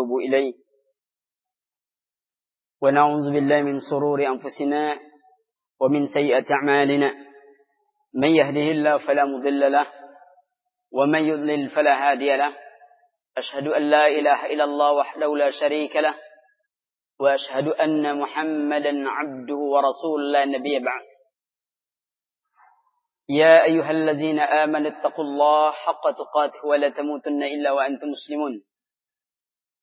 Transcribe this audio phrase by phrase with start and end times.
[0.00, 0.54] ونتوب إليه.
[2.82, 4.98] ونعوذ بالله من سرور أنفسنا
[5.80, 7.14] ومن سيئة أعمالنا.
[8.14, 9.86] من يهده الله فلا مضل له
[10.92, 12.56] ومن يضلل فلا هادي له.
[13.36, 16.14] أشهد أن لا إله إلا الله وحده لا شريك له
[17.20, 21.04] وأشهد أن محمدا عبده ورسوله لا نبي بعد.
[23.28, 28.69] يا أيها الذين آمنوا اتقوا الله حق تقاته ولا تموتن إلا وأنتم مسلمون.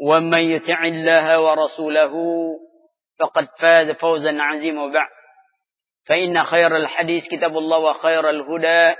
[0.00, 2.12] ومن يطع الله ورسوله
[3.20, 5.08] فقد فاز فوزا عظيما وبعد.
[6.06, 8.96] فإن خير الحديث كتاب الله وخير الهدى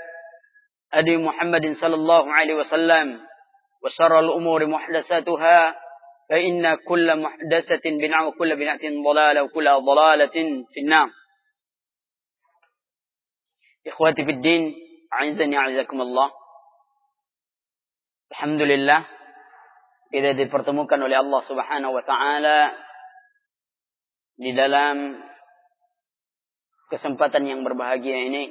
[0.93, 3.19] هدي محمد صلى الله عليه وسلم
[3.83, 5.75] وشر الأمور محدثاتها
[6.29, 10.37] فإن كل محدثة بدعة وكل بدعة ضلالة وكل ضلالة
[10.73, 11.09] في النار.
[13.87, 14.75] إخواتي في الدين
[15.13, 16.31] أعزني أعزكم الله.
[18.29, 19.18] Alhamdulillah
[20.09, 22.73] kita dipertemukan oleh Allah Subhanahu wa taala
[24.39, 25.21] di dalam
[26.89, 28.49] kesempatan yang berbahagia ini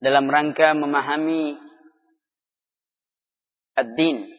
[0.00, 1.58] dalam rangka memahami
[3.76, 4.30] ad-din.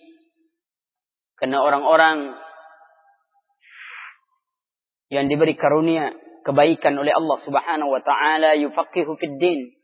[1.38, 2.38] Karena orang-orang
[5.12, 9.76] yang diberi karunia kebaikan oleh Allah Subhanahu wa taala yufaqihu fid din.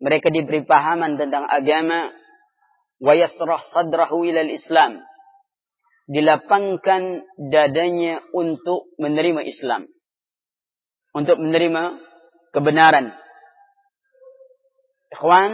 [0.00, 2.08] Mereka diberi pahaman tentang agama
[3.00, 5.00] wa yasrah sadrahu ila islam
[6.10, 9.86] Dilapangkan dadanya untuk menerima Islam.
[11.14, 12.02] Untuk menerima
[12.50, 13.14] kebenaran.
[15.14, 15.52] Ikhwan,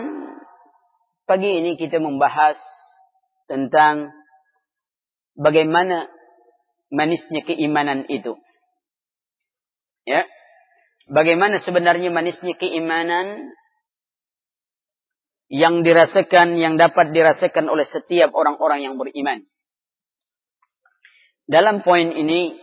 [1.29, 2.57] pagi ini kita membahas
[3.53, 4.17] tentang
[5.37, 6.09] bagaimana
[6.89, 8.41] manisnya keimanan itu.
[10.09, 10.25] Ya.
[11.13, 13.53] Bagaimana sebenarnya manisnya keimanan
[15.47, 19.47] yang dirasakan, yang dapat dirasakan oleh setiap orang-orang yang beriman.
[21.47, 22.59] Dalam poin ini,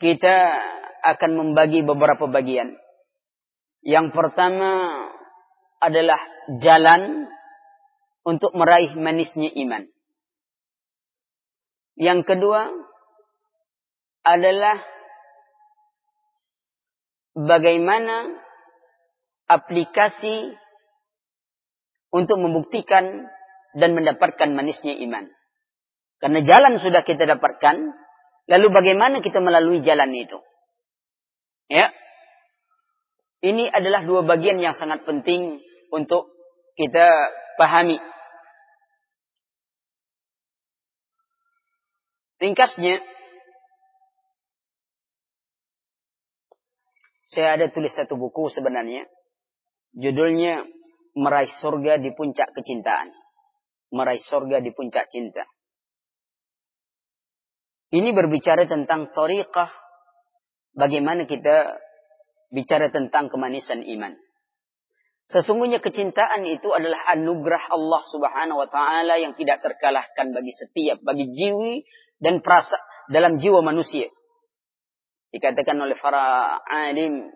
[0.00, 0.36] kita
[1.04, 2.72] akan membagi beberapa bagian.
[3.84, 5.04] Yang pertama
[5.78, 6.18] adalah
[6.58, 7.28] jalan
[8.24, 9.84] untuk meraih manisnya iman.
[11.98, 12.72] Yang kedua
[14.24, 14.80] adalah
[17.36, 18.47] bagaimana
[19.48, 20.52] aplikasi
[22.12, 23.26] untuk membuktikan
[23.76, 25.28] dan mendapatkan manisnya iman.
[26.18, 27.76] Karena jalan sudah kita dapatkan,
[28.50, 30.38] lalu bagaimana kita melalui jalan itu?
[31.68, 31.92] Ya.
[33.38, 35.62] Ini adalah dua bagian yang sangat penting
[35.94, 36.26] untuk
[36.74, 37.06] kita
[37.54, 38.02] pahami.
[42.38, 43.02] Ringkasnya,
[47.30, 49.06] saya ada tulis satu buku sebenarnya.
[49.96, 50.66] Judulnya
[51.18, 53.10] Meraih Surga di Puncak Kecintaan.
[53.94, 55.44] Meraih Surga di Puncak Cinta.
[57.88, 59.72] Ini berbicara tentang tariqah.
[60.76, 61.80] Bagaimana kita
[62.52, 64.12] bicara tentang kemanisan iman.
[65.28, 71.28] Sesungguhnya kecintaan itu adalah anugerah Allah Subhanahu wa taala yang tidak terkalahkan bagi setiap bagi
[71.36, 71.84] jiwi
[72.16, 72.80] dan perasa
[73.12, 74.08] dalam jiwa manusia.
[75.28, 77.28] Dikatakan oleh para alim,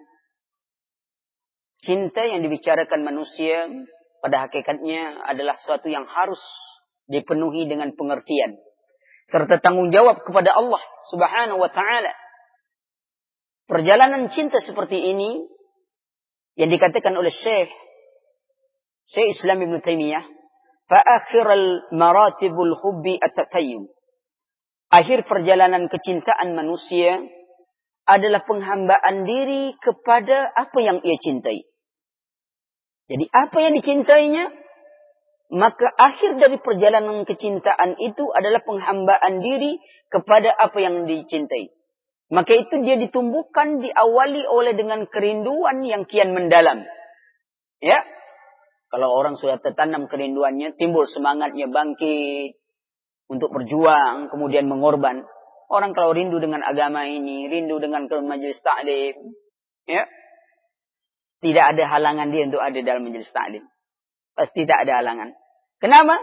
[1.82, 3.66] cinta yang dibicarakan manusia
[4.22, 6.40] pada hakikatnya adalah sesuatu yang harus
[7.10, 8.54] dipenuhi dengan pengertian
[9.26, 12.14] serta tanggung jawab kepada Allah Subhanahu wa taala.
[13.66, 15.42] Perjalanan cinta seperti ini
[16.58, 17.70] yang dikatakan oleh Syekh
[19.12, 20.24] Syekh Islam Ibn Taimiyah,
[20.88, 23.90] fa akhiral maratibul hubbi at-tatayyum
[24.92, 27.24] akhir perjalanan kecintaan manusia
[28.04, 31.64] adalah penghambaan diri kepada apa yang ia cintai.
[33.12, 34.44] Jadi apa yang dicintainya,
[35.52, 39.76] maka akhir dari perjalanan kecintaan itu adalah penghambaan diri
[40.08, 41.68] kepada apa yang dicintai.
[42.32, 46.88] Maka itu dia ditumbuhkan, diawali oleh dengan kerinduan yang kian mendalam.
[47.84, 48.00] Ya,
[48.88, 52.56] kalau orang sudah tertanam kerinduannya, timbul semangatnya bangkit,
[53.28, 55.28] untuk berjuang, kemudian mengorban.
[55.68, 59.36] Orang kalau rindu dengan agama ini, rindu dengan majelis taklim,
[59.84, 60.08] ya,
[61.42, 63.66] tidak ada halangan dia untuk ada dalam majelis taklim.
[64.38, 65.34] Pasti tidak ada halangan.
[65.82, 66.22] Kenapa?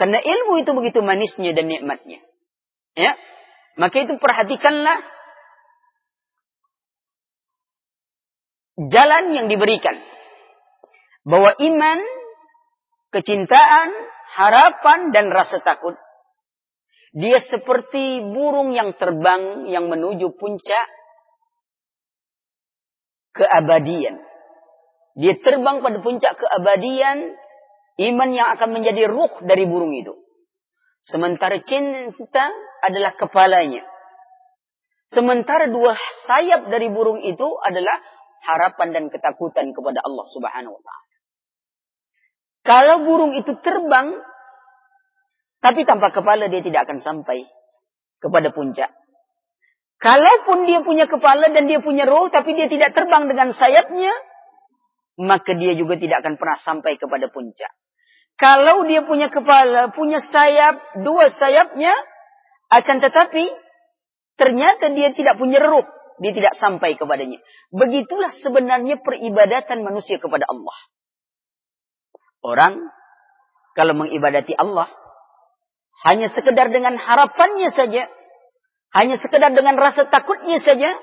[0.00, 2.24] Karena ilmu itu begitu manisnya dan nikmatnya.
[2.96, 3.12] Ya.
[3.76, 5.04] Maka itu perhatikanlah
[8.88, 10.00] jalan yang diberikan.
[11.28, 12.00] Bahwa iman,
[13.12, 13.88] kecintaan,
[14.32, 15.94] harapan, dan rasa takut.
[17.14, 20.88] Dia seperti burung yang terbang yang menuju puncak
[23.38, 24.33] keabadian.
[25.14, 27.38] Dia terbang pada puncak keabadian,
[28.10, 30.14] iman yang akan menjadi ruh dari burung itu.
[31.06, 32.50] Sementara cinta
[32.82, 33.86] adalah kepalanya.
[35.12, 35.94] Sementara dua
[36.26, 38.00] sayap dari burung itu adalah
[38.42, 41.14] harapan dan ketakutan kepada Allah Subhanahu wa taala.
[42.64, 44.16] Kalau burung itu terbang
[45.60, 47.44] tapi tanpa kepala dia tidak akan sampai
[48.20, 48.92] kepada puncak.
[50.00, 54.12] Kalaupun dia punya kepala dan dia punya roh tapi dia tidak terbang dengan sayapnya,
[55.20, 57.70] maka dia juga tidak akan pernah sampai kepada puncak.
[58.34, 61.94] Kalau dia punya kepala, punya sayap, dua sayapnya,
[62.66, 63.46] akan tetapi
[64.34, 65.86] ternyata dia tidak punya roh,
[66.18, 67.38] dia tidak sampai kepadanya.
[67.70, 70.78] Begitulah sebenarnya peribadatan manusia kepada Allah.
[72.42, 72.74] Orang
[73.78, 74.90] kalau mengibadati Allah
[76.02, 78.10] hanya sekedar dengan harapannya saja,
[78.98, 80.98] hanya sekedar dengan rasa takutnya saja,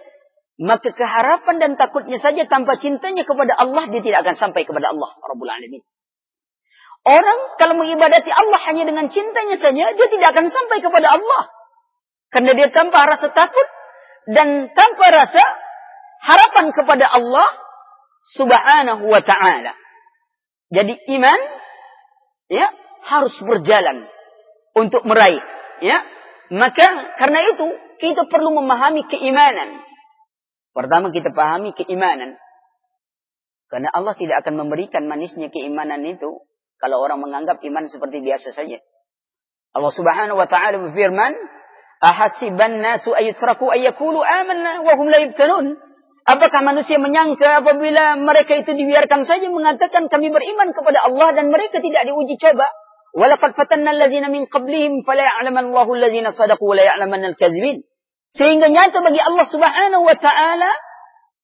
[0.59, 5.11] maka keharapan dan takutnya saja tanpa cintanya kepada Allah dia tidak akan sampai kepada Allah
[5.23, 5.81] Rabbul Alamin.
[7.01, 11.43] Orang kalau mengibadati Allah hanya dengan cintanya saja dia tidak akan sampai kepada Allah.
[12.31, 13.67] Karena dia tanpa rasa takut
[14.29, 15.43] dan tanpa rasa
[16.21, 17.49] harapan kepada Allah
[18.37, 19.73] Subhanahu wa taala.
[20.71, 21.39] Jadi iman
[22.47, 22.69] ya
[23.01, 24.05] harus berjalan
[24.77, 25.41] untuk meraih
[25.81, 26.05] ya.
[26.53, 27.65] Maka karena itu
[27.97, 29.81] kita perlu memahami keimanan.
[30.71, 32.39] Pertama kita pahami keimanan.
[33.67, 36.43] Karena Allah tidak akan memberikan manisnya keimanan itu
[36.79, 38.83] kalau orang menganggap iman seperti biasa saja.
[39.71, 41.31] Allah Subhanahu wa taala berfirman,
[42.03, 45.79] "Ahasiban nasu ayutraku ayyakulu amanna wa hum la yuftanun?"
[46.21, 51.81] Apakah manusia menyangka apabila mereka itu dibiarkan saja mengatakan kami beriman kepada Allah dan mereka
[51.81, 52.69] tidak diuji coba?
[53.17, 57.83] Walaqad fatanna allazina min qablihim fala ya'lamanna Allahu allazina sadaqu wa la ya'lamanna al-kadzibin.
[58.31, 60.71] Sehingga nyata bagi Allah Subhanahu wa taala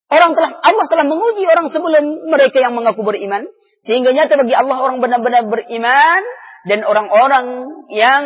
[0.08, 3.44] orang telah Allah telah menguji orang sebelum mereka yang mengaku beriman
[3.84, 6.22] sehingga nyata bagi Allah orang benar-benar beriman
[6.68, 7.46] dan orang-orang
[7.92, 8.24] yang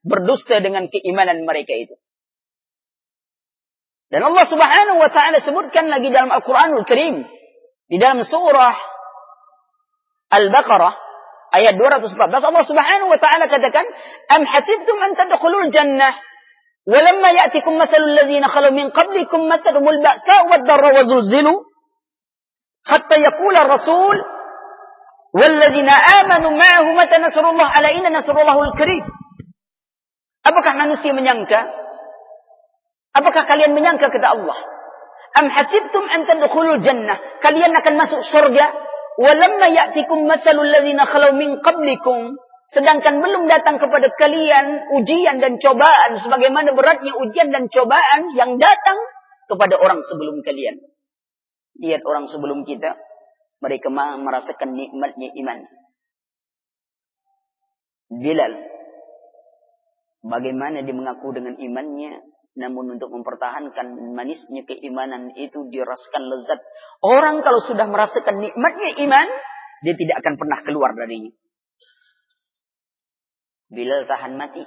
[0.00, 1.96] berdusta dengan keimanan mereka itu.
[4.10, 7.22] Dan Allah Subhanahu wa taala sebutkan lagi dalam Al-Qur'anul Karim
[7.86, 8.74] di dalam surah
[10.34, 10.94] Al-Baqarah
[11.54, 13.86] ayat 214 Allah Subhanahu wa taala katakan
[14.34, 16.16] am hasibtum an tadkhulul jannah
[16.86, 21.66] walamma ya'tikum masalul ladzina khalu min qablikum masalumul ba'sa wad darra wa zulzilu
[22.86, 24.16] hatta yaqula rasul
[25.36, 25.94] walladzina
[26.24, 29.04] amanu ma'ahu mata nasrullah ala inna nasrullahul karim
[30.40, 31.68] Apakah manusia menyangka?
[33.12, 34.58] Apakah kalian menyangka kata Allah?
[35.36, 37.20] Am hasibtum an tadkhulul jannah?
[37.44, 38.66] Kalian akan masuk surga?
[39.20, 42.40] Walamma ya'tikum masalul ladzina khalau min qablikum.
[42.70, 48.98] Sedangkan belum datang kepada kalian ujian dan cobaan sebagaimana beratnya ujian dan cobaan yang datang
[49.50, 50.78] kepada orang sebelum kalian.
[51.82, 52.94] Lihat orang sebelum kita,
[53.58, 55.66] mereka merasakan nikmatnya iman.
[58.10, 58.54] Bilal,
[60.22, 62.22] bagaimana dia mengaku dengan imannya,
[62.54, 66.62] namun untuk mempertahankan manisnya keimanan itu dirasakan lezat.
[67.02, 69.26] Orang kalau sudah merasakan nikmatnya iman,
[69.82, 71.34] dia tidak akan pernah keluar darinya.
[73.70, 74.66] Bilal tahan mati.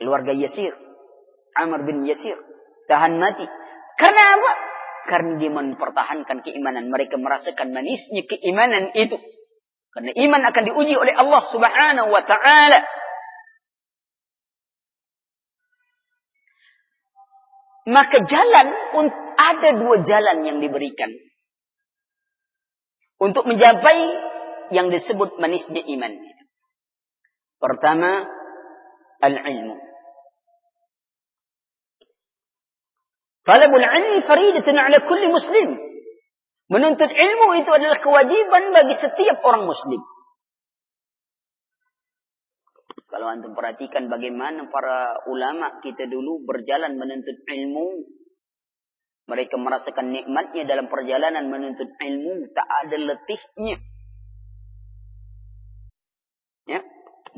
[0.00, 0.72] Keluarga Yasir.
[1.52, 2.40] Amr bin Yasir.
[2.88, 3.44] Tahan mati.
[4.00, 4.52] Karena apa?
[5.08, 6.88] Karena dia mempertahankan keimanan.
[6.88, 9.20] Mereka merasakan manisnya keimanan itu.
[9.92, 12.80] Karena iman akan diuji oleh Allah subhanahu wa ta'ala.
[17.88, 18.66] Maka jalan,
[19.40, 21.08] ada dua jalan yang diberikan.
[23.16, 23.98] Untuk mencapai
[24.70, 26.12] yang disebut manisnya iman.
[27.58, 28.22] Pertama,
[29.18, 29.76] al-ilmu.
[33.42, 35.68] Talabul ilmi faridatun ala kulli muslim.
[36.68, 40.04] Menuntut ilmu itu adalah kewajiban bagi setiap orang muslim.
[43.08, 48.04] Kalau antum perhatikan bagaimana para ulama kita dulu berjalan menuntut ilmu.
[49.32, 52.52] Mereka merasakan nikmatnya dalam perjalanan menuntut ilmu.
[52.52, 53.80] Tak ada letihnya.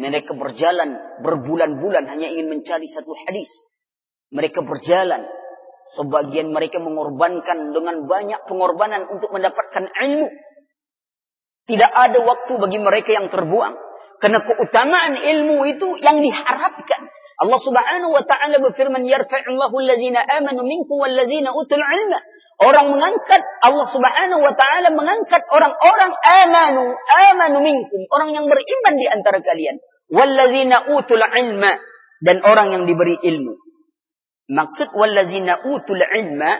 [0.00, 3.52] Mereka berjalan berbulan-bulan hanya ingin mencari satu hadis.
[4.33, 5.28] Mereka berjalan.
[6.00, 10.28] Sebagian mereka mengorbankan dengan banyak pengorbanan untuk mendapatkan ilmu.
[11.69, 13.75] Tidak ada waktu bagi mereka yang terbuang.
[14.21, 17.09] Karena keutamaan ilmu itu yang diharapkan.
[17.40, 22.21] Allah Subhanahu wa taala berfirman, "Yarfa'ullahu alladzina amanu minkum walladzina utul 'ilma."
[22.61, 26.92] Orang mengangkat Allah Subhanahu wa taala mengangkat orang-orang amanu,
[27.33, 29.80] amanu minkum, orang yang beriman di antara kalian.
[30.11, 31.73] Walladzina utul 'ilma
[32.21, 33.55] dan orang yang diberi ilmu.
[34.50, 36.59] Maksud walladzina utul 'ilma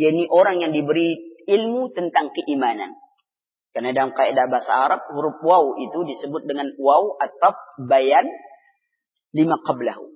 [0.00, 2.96] yakni orang yang diberi ilmu tentang keimanan.
[3.76, 7.52] Karena dalam kaidah bahasa Arab huruf waw itu disebut dengan waw atau
[7.84, 8.24] bayan
[9.36, 10.08] lima qablahu.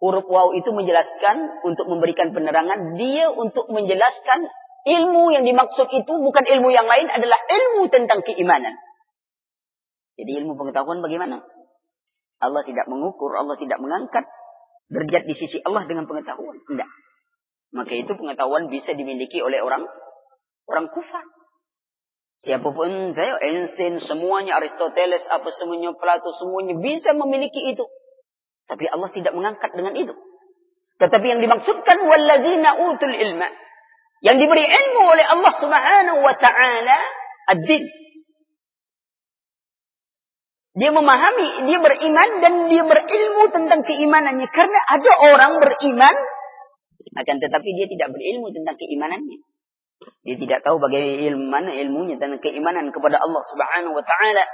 [0.00, 4.48] Huruf waw itu menjelaskan untuk memberikan penerangan dia untuk menjelaskan
[4.88, 8.72] ilmu yang dimaksud itu bukan ilmu yang lain adalah ilmu tentang keimanan.
[10.16, 11.44] Jadi ilmu pengetahuan bagaimana?
[12.38, 14.24] Allah tidak mengukur, Allah tidak mengangkat
[14.88, 16.58] derajat di sisi Allah dengan pengetahuan.
[16.64, 16.90] Tidak.
[17.74, 19.84] Maka itu pengetahuan bisa dimiliki oleh orang
[20.68, 21.24] orang kufar.
[22.38, 27.82] Siapa pun saya, Einstein, semuanya, Aristoteles, apa semuanya, Plato, semuanya bisa memiliki itu.
[28.70, 30.14] Tapi Allah tidak mengangkat dengan itu.
[31.02, 33.50] Tetapi yang dimaksudkan, walladzina utul ilma.
[34.22, 36.98] Yang diberi ilmu oleh Allah subhanahu wa ta'ala,
[37.58, 37.90] ad-din.
[40.78, 44.46] Dia memahami, dia beriman dan dia berilmu tentang keimanannya.
[44.46, 46.14] Karena ada orang beriman,
[47.18, 49.42] akan tetapi dia tidak berilmu tentang keimanannya.
[50.22, 54.44] Dia tidak tahu bagaimana ilmu mana ilmunya dan keimanan kepada Allah Subhanahu wa taala.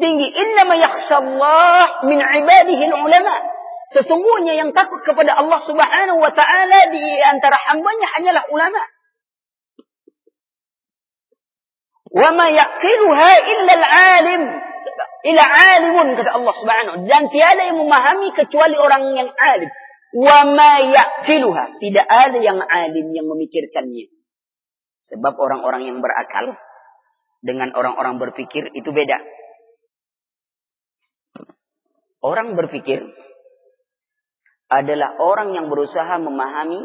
[0.00, 3.34] Tinggi inna ma yakhshallah min ibadihi ulama.
[3.92, 8.80] Sesungguhnya yang takut kepada Allah Subhanahu wa taala di antara hambanya hanyalah ulama.
[12.12, 14.42] Wa ma illa al-alim.
[15.22, 15.42] Ila
[15.78, 19.70] alimun kata Allah Subhanahu dan tiada yang memahami kecuali orang yang alim.
[20.12, 20.76] Wa ma.
[21.80, 24.12] Tidak ada yang alim yang memikirkannya.
[25.08, 26.54] Sebab orang-orang yang berakal
[27.42, 29.18] dengan orang-orang berpikir itu beda.
[32.22, 33.02] Orang berpikir
[34.70, 36.80] adalah orang yang berusaha memahami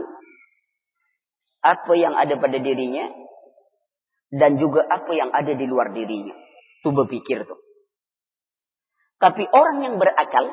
[1.61, 3.26] apa yang ada pada dirinya
[4.33, 6.35] dan juga apa yang ada di luar dirinya.
[6.83, 7.59] Itu berpikir tuh.
[9.17, 10.45] Tapi orang yang berakal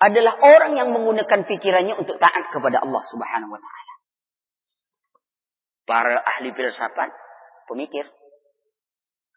[0.00, 3.94] adalah orang yang menggunakan pikirannya untuk taat kepada Allah Subhanahu wa taala.
[5.84, 7.10] Para ahli filsafat
[7.68, 8.08] pemikir.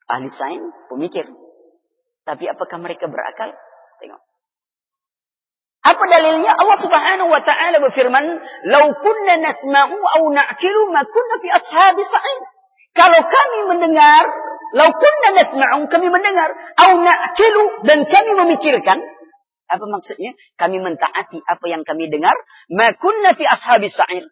[0.08, 1.27] Ahli sains pemikir.
[2.24, 3.55] Tapi apakah mereka berakal?
[4.00, 4.22] Tengok.
[5.84, 6.55] Apa dalilnya?
[6.55, 8.25] Allah Subhanahu wa taala berfirman,
[8.72, 12.43] "Lau kunna nasma'u aw na'kilu ma kunna fi ashabi sa'id."
[12.94, 14.24] Kalau kami mendengar,
[14.78, 19.02] lau kunna nasma'u, kami mendengar, aw na'kilu dan kami memikirkan,
[19.74, 20.38] apa maksudnya?
[20.54, 22.38] Kami mentaati apa yang kami dengar.
[22.70, 24.30] Makunna fi ashabi sa'ir.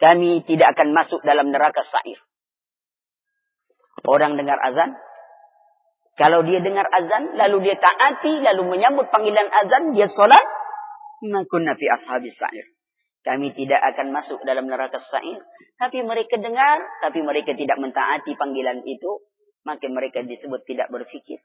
[0.00, 2.16] Kami tidak akan masuk dalam neraka sa'ir.
[4.08, 4.96] Orang dengar azan.
[6.16, 10.42] Kalau dia dengar azan, lalu dia taati, lalu menyambut panggilan azan, dia sholat.
[11.22, 12.66] Makunna fi ashabi sa'ir.
[13.22, 15.38] Kami tidak akan masuk dalam neraka sa'ir.
[15.78, 19.22] Tapi mereka dengar, tapi mereka tidak mentaati panggilan itu.
[19.62, 21.38] Maka mereka disebut tidak berfikir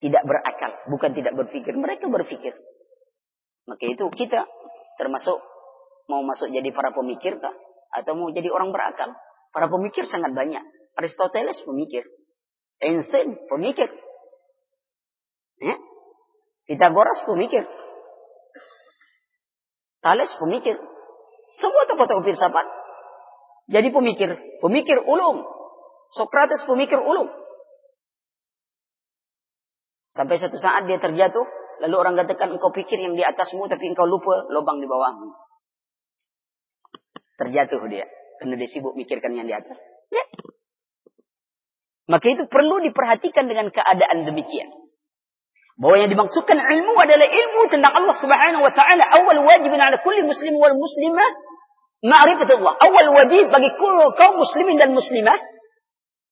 [0.00, 1.76] tidak berakal, bukan tidak berpikir.
[1.76, 2.56] Mereka berpikir.
[3.68, 4.48] Maka itu kita
[4.96, 5.36] termasuk
[6.08, 7.52] mau masuk jadi para pemikir kah?
[7.92, 9.12] Atau mau jadi orang berakal?
[9.52, 10.64] Para pemikir sangat banyak.
[10.96, 12.08] Aristoteles pemikir.
[12.80, 13.92] Einstein pemikir.
[15.60, 15.76] Ya?
[16.64, 17.68] Pitagoras pemikir.
[20.00, 20.76] Thales pemikir.
[21.50, 22.80] Semua tokoh-tokoh filsafat
[23.70, 24.34] jadi pemikir.
[24.58, 25.46] Pemikir ulum.
[26.10, 27.30] Sokrates pemikir ulum.
[30.10, 31.46] Sampai satu saat dia terjatuh,
[31.86, 35.30] lalu orang katakan engkau pikir yang di atasmu tapi engkau lupa lubang di bawahmu.
[37.38, 38.10] Terjatuh dia,
[38.42, 39.78] karena dia sibuk mikirkan yang di atas.
[40.10, 40.24] Ya.
[42.10, 44.66] Maka itu perlu diperhatikan dengan keadaan demikian.
[45.80, 49.00] Bahwa yang dimaksudkan ilmu adalah ilmu tentang Allah Subhanahu wa taala.
[49.00, 51.30] Awal wajib ala kulli muslim wal muslimah
[52.04, 52.74] ma'rifatullah.
[52.84, 55.40] Awal wajib bagi kaum muslimin dan muslimah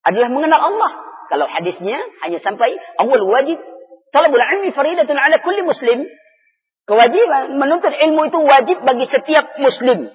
[0.05, 0.91] adalah mengenal Allah.
[1.33, 3.57] Kalau hadisnya hanya sampai awal wajib
[4.13, 6.05] talabul ilmi faridatun ala kulli muslim.
[6.89, 10.13] Kewajiban menuntut ilmu itu wajib bagi setiap muslim.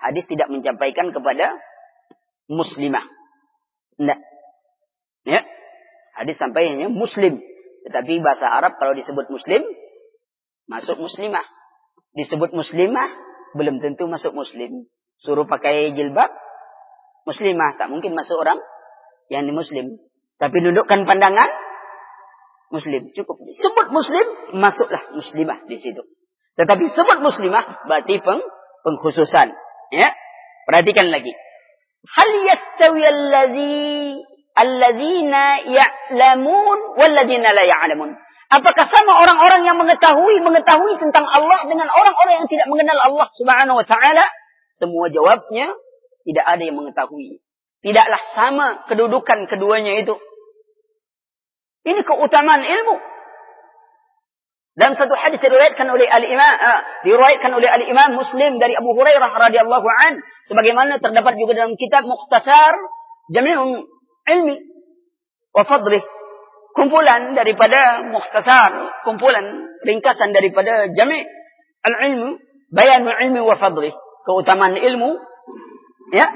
[0.00, 1.52] Hadis tidak menyampaikan kepada
[2.48, 3.04] muslimah.
[3.96, 4.20] Tidak.
[5.28, 5.40] Ya.
[6.16, 7.40] Hadis sampai hanya muslim.
[7.88, 9.64] Tetapi bahasa Arab kalau disebut muslim,
[10.68, 11.44] masuk muslimah.
[12.12, 13.08] Disebut muslimah,
[13.56, 14.84] belum tentu masuk muslim.
[15.16, 16.28] Suruh pakai jilbab,
[17.24, 17.80] muslimah.
[17.80, 18.60] Tak mungkin masuk orang
[19.32, 19.96] yang muslim.
[20.36, 21.48] Tapi dudukkan pandangan
[22.68, 23.40] muslim cukup.
[23.48, 24.26] Sebut muslim
[24.60, 26.04] masuklah muslimah di situ.
[26.60, 28.44] Tetapi sebut muslimah berarti peng,
[28.84, 29.48] pengkhususan.
[29.94, 30.12] Ya,
[30.68, 31.32] perhatikan lagi.
[32.04, 34.20] Hal yastawi allazi
[34.58, 38.10] alladzina ya'lamun walladzina la ya'lamun.
[38.48, 43.76] Apakah sama orang-orang yang mengetahui mengetahui tentang Allah dengan orang-orang yang tidak mengenal Allah Subhanahu
[43.78, 44.24] wa taala?
[44.72, 45.76] Semua jawabnya
[46.24, 47.44] tidak ada yang mengetahui.
[47.84, 50.16] Tidaklah sama kedudukan keduanya itu.
[51.86, 52.96] Ini keutamaan ilmu.
[54.78, 59.88] Dalam satu hadis diriwayatkan oleh al-Imam uh, diriwayatkan oleh al-Imam Muslim dari Abu Hurairah radhiyallahu
[59.90, 62.78] an sebagaimana terdapat juga dalam kitab Mukhtasar
[63.34, 63.97] Jami'un
[64.28, 64.56] Ilmi
[65.56, 66.02] wa Fadlih
[66.76, 69.44] kumpulan daripada Mukhtasar kumpulan
[69.82, 71.24] ringkasan daripada Jami'
[71.84, 72.38] al-Ilmu
[72.70, 73.92] Bayanul Ilmi wa Fadlih
[74.28, 75.16] keutamaan ilmu
[76.12, 76.26] ya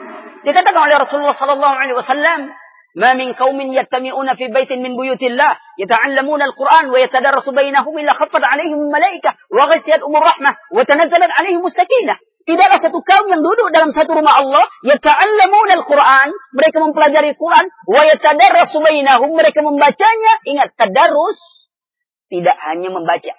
[0.42, 2.40] dikatakan oleh Rasulullah sallallahu alaihi wasallam
[2.96, 8.44] ما من قوم يجتمعون في بيت من بيوت الله يتعلمون القرآن ويتدرس بينهم إلا خفض
[8.44, 14.42] عليهم الملائكة وغسيتهم الرحمة وتنزلت عليهم السكينة Tidaklah satu kaum yang duduk dalam satu rumah
[14.42, 20.32] Allah, yata'allamuna al-Quran, mereka mempelajari Quran, wa yatadarrasu bainahum, mereka membacanya.
[20.42, 21.38] Ingat, tadarus
[22.32, 23.36] tidak hanya membaca.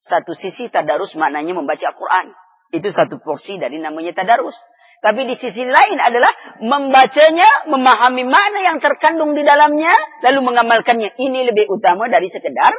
[0.00, 2.32] Satu sisi tadarus maknanya membaca Quran.
[2.72, 4.56] Itu satu porsi dari namanya tadarus.
[5.00, 9.92] Tapi di sisi lain adalah membacanya, memahami mana yang terkandung di dalamnya,
[10.24, 11.20] lalu mengamalkannya.
[11.20, 12.72] Ini lebih utama dari sekedar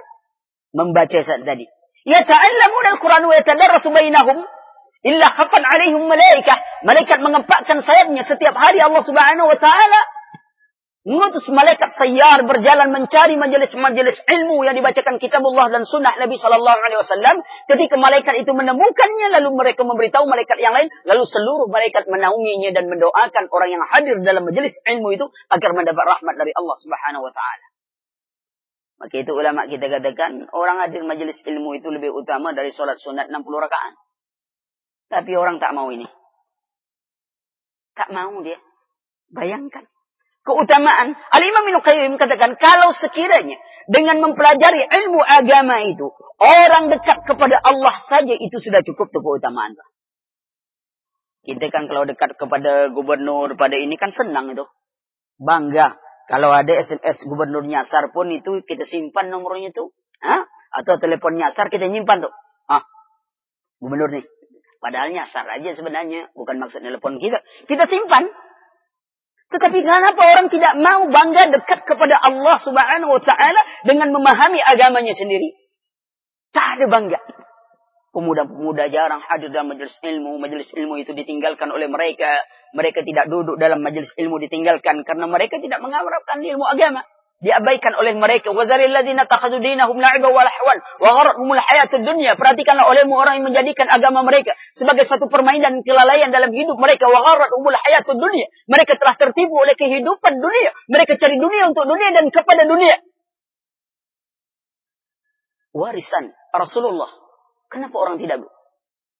[0.74, 1.66] membaca tadi.
[2.02, 4.42] Ya ta'allamun al-Quran wa yatadarrasu bainahum
[5.06, 6.58] illa khafan alaihim malaikah.
[6.86, 10.02] Malaikat mengepakkan sayapnya setiap hari Allah Subhanahu wa taala
[11.02, 17.02] Mengutus malaikat sayyar berjalan mencari majelis-majelis ilmu yang dibacakan kitabullah dan sunnah Nabi Sallallahu Alaihi
[17.02, 17.42] Wasallam.
[17.66, 22.86] Ketika malaikat itu menemukannya, lalu mereka memberitahu malaikat yang lain, lalu seluruh malaikat menaunginya dan
[22.86, 27.34] mendoakan orang yang hadir dalam majelis ilmu itu agar mendapat rahmat dari Allah Subhanahu Wa
[27.34, 27.68] Taala.
[29.02, 33.26] Maka itu ulama kita katakan orang hadir majelis ilmu itu lebih utama dari sholat sunat
[33.26, 33.98] 60 rakaat.
[35.12, 36.08] Tapi orang tak mau ini.
[37.94, 38.58] Tak mau dia.
[39.28, 39.92] Bayangkan
[40.42, 41.14] keutamaan.
[41.30, 43.58] Al-Imam Ibnu Qayyim katakan kalau sekiranya
[43.90, 46.10] dengan mempelajari ilmu agama itu
[46.42, 49.78] orang dekat kepada Allah saja itu sudah cukup tuh keutamaan.
[51.42, 54.66] Kita kan kalau dekat kepada gubernur pada ini kan senang itu.
[55.42, 55.98] Bangga.
[56.30, 59.90] Kalau ada SMS gubernur nyasar pun itu kita simpan nomornya itu.
[60.22, 60.46] Hah?
[60.70, 62.34] Atau telepon nyasar kita nyimpan tuh.
[62.70, 62.86] Ah,
[63.82, 64.26] gubernur nih.
[64.82, 66.34] Padahal nyasar aja sebenarnya.
[66.34, 67.46] Bukan maksud telepon kita.
[67.70, 68.26] Kita simpan.
[69.54, 75.14] Tetapi kenapa orang tidak mau bangga dekat kepada Allah subhanahu wa ta'ala dengan memahami agamanya
[75.14, 75.54] sendiri?
[76.50, 77.22] Tak ada bangga.
[78.12, 80.42] Pemuda-pemuda jarang hadir dalam majelis ilmu.
[80.42, 82.42] Majelis ilmu itu ditinggalkan oleh mereka.
[82.74, 85.06] Mereka tidak duduk dalam majelis ilmu ditinggalkan.
[85.06, 87.06] Karena mereka tidak mengharapkan ilmu agama
[87.42, 88.54] diabaikan oleh mereka.
[88.54, 91.60] Wazaril ladzina takhadhu dinahum la'iba wa lahwan wa gharrahumul.
[92.38, 97.10] Perhatikanlah olehmu orang yang menjadikan agama mereka sebagai satu permainan kelalaian dalam hidup mereka.
[97.10, 98.48] Wa hayatud dunya.
[98.70, 100.72] Mereka telah tertipu oleh kehidupan dunia.
[100.88, 103.02] Mereka cari dunia untuk dunia dan kepada dunia.
[105.74, 107.10] Warisan Rasulullah.
[107.72, 108.46] Kenapa orang tidak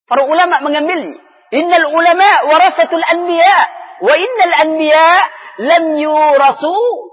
[0.06, 1.18] Para ulama mengambilnya.
[1.52, 3.60] Innal ulama warasatul anbiya
[4.04, 5.08] wa innal anbiya
[5.68, 7.11] lam yurasu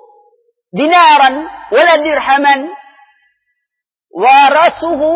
[0.72, 2.60] dinaran wala dirhaman.
[4.08, 5.12] Warasuhu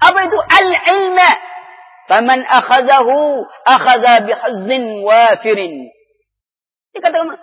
[0.00, 0.38] apa itu?
[0.38, 1.30] Al-ilma.
[2.10, 5.94] Faman akhadahu akhadha bihazzin wafirin.
[6.90, 7.38] Dikatakan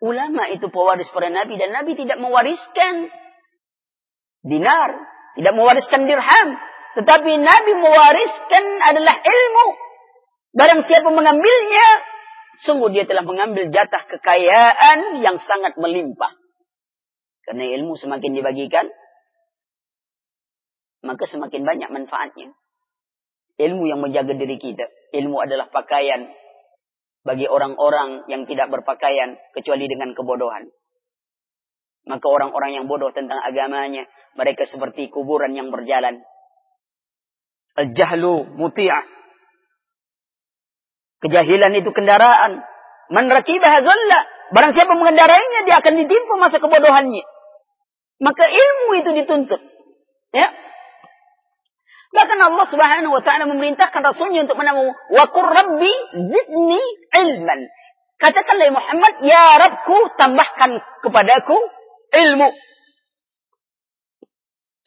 [0.00, 3.12] ulama itu pewaris para nabi dan nabi tidak mewariskan
[4.40, 4.90] dinar
[5.36, 6.48] tidak mewariskan dirham.
[6.96, 9.66] Tetapi nabi mewariskan adalah ilmu.
[10.56, 11.86] Barang siapa mengambilnya
[12.64, 16.32] sungguh dia telah mengambil jatah kekayaan yang sangat melimpah
[17.46, 18.90] karena ilmu semakin dibagikan,
[21.06, 22.50] maka semakin banyak manfaatnya.
[23.56, 24.90] Ilmu yang menjaga diri kita.
[25.14, 26.28] Ilmu adalah pakaian
[27.22, 30.68] bagi orang-orang yang tidak berpakaian kecuali dengan kebodohan.
[32.06, 36.22] Maka orang-orang yang bodoh tentang agamanya, mereka seperti kuburan yang berjalan.
[37.78, 39.06] Al-jahlu muti'ah.
[41.22, 42.62] Kejahilan itu kendaraan.
[43.10, 43.80] Man rakibah
[44.46, 47.35] Barang siapa mengendarainya, dia akan ditimpa masa kebodohannya.
[48.16, 49.60] Maka ilmu itu dituntut.
[50.32, 50.48] Ya.
[52.16, 56.80] Bahkan Allah Subhanahu wa taala memerintahkan rasulnya untuk menamu wa qur rabbi zidni
[57.12, 57.60] ilman.
[58.16, 61.56] Katakanlah Muhammad, ya Rabbku tambahkan kepadaku
[62.16, 62.48] ilmu.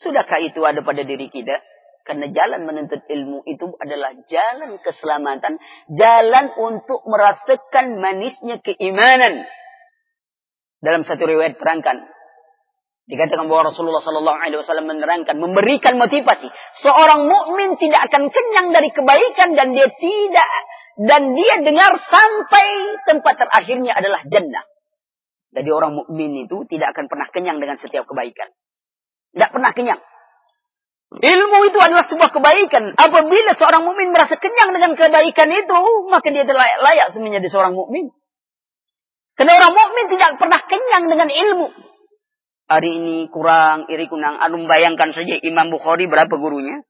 [0.02, 1.62] Sudahkah itu ada pada diri kita?
[2.10, 5.62] Karena jalan menuntut ilmu itu adalah jalan keselamatan,
[5.94, 9.46] jalan untuk merasakan manisnya keimanan.
[10.82, 12.10] Dalam satu riwayat terangkan,
[13.10, 16.46] Dikatakan bahwa Rasulullah Sallallahu Alaihi Wasallam menerangkan, memberikan motivasi.
[16.86, 20.52] Seorang mukmin tidak akan kenyang dari kebaikan dan dia tidak
[21.10, 24.62] dan dia dengar sampai tempat terakhirnya adalah jannah.
[25.50, 28.54] Jadi orang mukmin itu tidak akan pernah kenyang dengan setiap kebaikan.
[29.34, 30.02] Tidak pernah kenyang.
[31.10, 32.94] Ilmu itu adalah sebuah kebaikan.
[32.94, 35.82] Apabila seorang mukmin merasa kenyang dengan kebaikan itu,
[36.14, 38.14] maka dia layak, layak menjadi seorang mukmin.
[39.34, 41.89] Karena orang mukmin tidak pernah kenyang dengan ilmu.
[42.70, 44.38] Hari ini kurang, iri kunang.
[44.38, 46.86] Anu bayangkan saja Imam Bukhari berapa gurunya?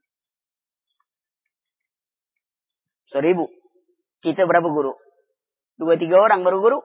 [3.08, 3.48] Seribu.
[4.20, 5.00] Kita berapa guru?
[5.80, 6.80] Dua tiga orang baru guru.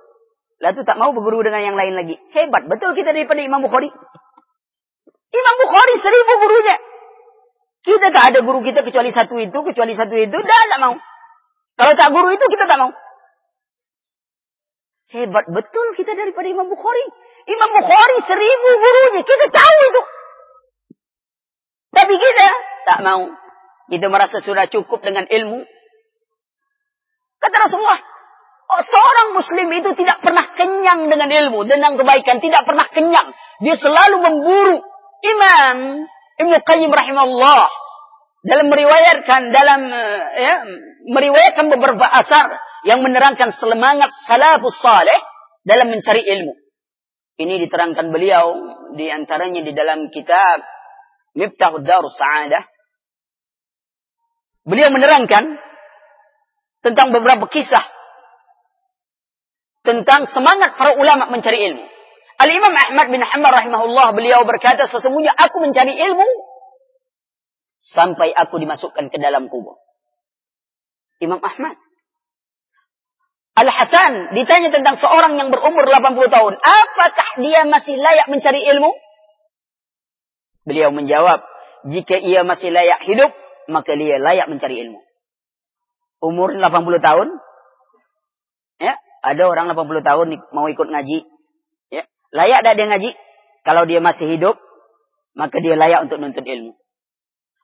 [0.63, 2.15] Lalu tak mau berguru dengan yang lain lagi.
[2.31, 3.91] Hebat betul kita daripada Imam Bukhari.
[5.35, 6.77] Imam Bukhari seribu gurunya.
[7.85, 10.95] Kita tak ada guru kita kecuali satu itu, kecuali satu itu, dah tak mau.
[11.75, 12.95] Kalau tak guru itu kita tak mau.
[15.11, 17.07] Hebat betul kita daripada Imam Bukhari.
[17.45, 20.03] Imam Bukhari seribu gurunya, kita tahu itu.
[21.95, 22.49] Tapi kita
[22.89, 23.25] tak mau.
[23.93, 25.61] Kita merasa sudah cukup dengan ilmu.
[27.39, 28.01] Kata Rasulullah,
[28.73, 33.37] oh, seorang muslim itu tidak pernah kenyang dengan ilmu, dengan kebaikan, tidak pernah kenyang.
[33.61, 34.79] Dia selalu memburu.
[35.25, 36.05] Imam
[36.37, 37.65] Ibnu Qayyim rahimahullah
[38.45, 40.55] dalam meriwayatkan dalam eh, ya,
[41.09, 45.17] meriwayatkan beberapa asar yang menerangkan semangat salafus saleh
[45.65, 46.64] dalam mencari ilmu.
[47.35, 48.47] Ini diterangkan beliau
[48.95, 50.63] di antaranya di dalam kitab
[51.35, 52.63] Miftahud Darus Sa'adah.
[54.65, 55.59] Beliau menerangkan
[56.81, 57.85] tentang beberapa kisah
[59.85, 61.85] tentang semangat para ulama mencari ilmu.
[62.41, 66.27] Al-Imam Ahmad bin Hanbal rahimahullah beliau berkata sesungguhnya aku mencari ilmu
[67.79, 69.77] sampai aku dimasukkan ke dalam kubur.
[71.21, 71.77] Imam Ahmad.
[73.55, 78.91] Al-Hasan ditanya tentang seorang yang berumur 80 tahun, apakah dia masih layak mencari ilmu?
[80.67, 81.45] Beliau menjawab,
[81.87, 83.31] jika ia masih layak hidup,
[83.71, 84.99] maka dia layak mencari ilmu.
[86.19, 87.29] Umur 80 tahun,
[88.83, 91.31] ya, ada orang 80 tahun mau ikut ngaji,
[92.35, 93.11] Layak tak dia ngaji?
[93.63, 94.59] Kalau dia masih hidup,
[95.39, 96.75] maka dia layak untuk menuntut ilmu.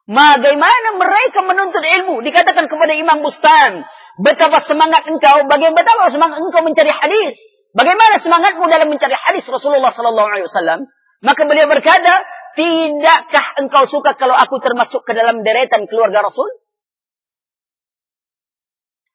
[0.07, 2.23] Bagaimana mereka menuntut ilmu?
[2.23, 3.83] Dikatakan kepada Imam Bustan,
[4.19, 7.39] betapa semangat engkau, bagaimana semangat engkau mencari hadis.
[7.71, 10.91] Bagaimana semangatmu dalam mencari hadis Rasulullah sallallahu alaihi wasallam?
[11.23, 12.27] Maka beliau berkata,
[12.59, 16.51] "Tidakkah engkau suka kalau aku termasuk ke dalam deretan keluarga Rasul?"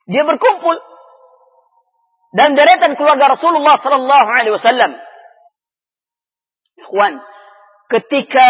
[0.08, 0.77] Dia berkumpul
[2.38, 4.91] dan deretan keluarga Rasulullah sallallahu alaihi wasallam.
[6.79, 7.19] Ikhwan,
[7.91, 8.47] ketika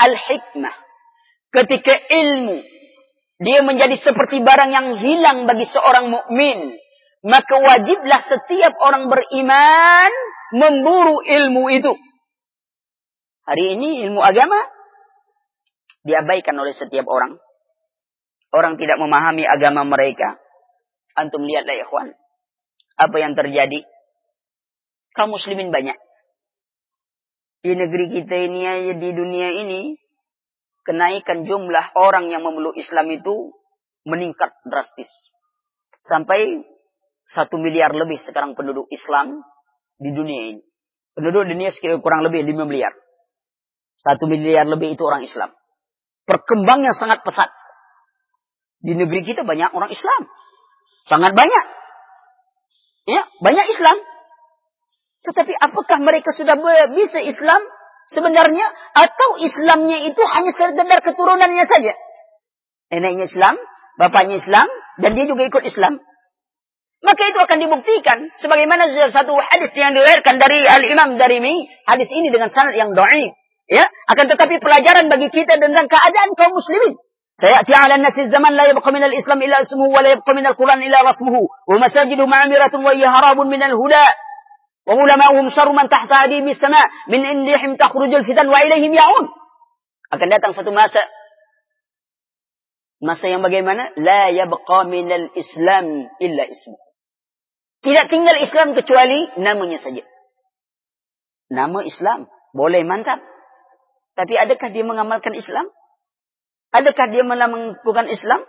[0.00, 0.76] al-hikmah,
[1.52, 2.62] ketika ilmu,
[3.40, 6.76] dia menjadi seperti barang yang hilang bagi seorang mukmin,
[7.24, 10.12] maka wajiblah setiap orang beriman
[10.52, 11.92] memburu ilmu itu.
[13.48, 14.60] Hari ini ilmu agama
[16.04, 17.40] diabaikan oleh setiap orang.
[18.52, 20.36] Orang tidak memahami agama mereka.
[21.16, 22.12] Antum lihatlah ya ikhwan.
[23.00, 23.88] Apa yang terjadi?
[25.16, 25.96] Kaum muslimin banyak
[27.60, 30.00] di negeri kita ini aja di dunia ini
[30.84, 33.52] kenaikan jumlah orang yang memeluk Islam itu
[34.04, 35.08] meningkat drastis.
[36.00, 36.64] Sampai
[37.28, 39.44] satu miliar lebih sekarang penduduk Islam
[40.00, 40.62] di dunia ini.
[41.12, 42.94] Penduduk dunia sekitar kurang lebih lima miliar.
[44.00, 45.52] Satu miliar lebih itu orang Islam.
[46.24, 47.52] Perkembangnya sangat pesat.
[48.80, 50.24] Di negeri kita banyak orang Islam.
[51.04, 51.64] Sangat banyak.
[53.10, 53.98] Ya, banyak Islam.
[55.20, 56.56] Tetapi apakah mereka sudah
[56.96, 57.60] bisa Islam
[58.09, 61.93] sebenarnya atau Islamnya itu hanya sekedar keturunannya saja?
[62.93, 63.55] Neneknya Islam,
[63.97, 64.67] bapaknya Islam,
[65.01, 65.99] dan dia juga ikut Islam.
[67.05, 72.49] Maka itu akan dibuktikan sebagaimana satu hadis yang diriwayatkan dari Al-Imam Darimi, hadis ini dengan
[72.49, 73.33] sanad yang dhaif.
[73.65, 77.01] Ya, akan tetapi pelajaran bagi kita tentang keadaan kaum muslimin.
[77.35, 80.99] سيأتي على الناس الزمن لا يبقى من الإسلام إلا اسمه ولا يبقى من القرآن إلا
[81.01, 81.35] رسمه
[81.67, 84.05] ومساجد معمرة وهي هراب من الهدى
[84.89, 89.25] وعلماؤهم شر من تحت أديم السماء من إنهم تخرج الفتن وإليهم يعون
[90.13, 91.01] akan datang satu masa
[93.01, 96.77] masa yang bagaimana la yabqa minal islam illa ismu
[97.81, 100.05] tidak tinggal Islam kecuali namanya saja
[101.49, 103.17] nama Islam boleh mantap
[104.13, 105.73] tapi adakah dia mengamalkan Islam
[106.69, 108.45] adakah dia melakukan Islam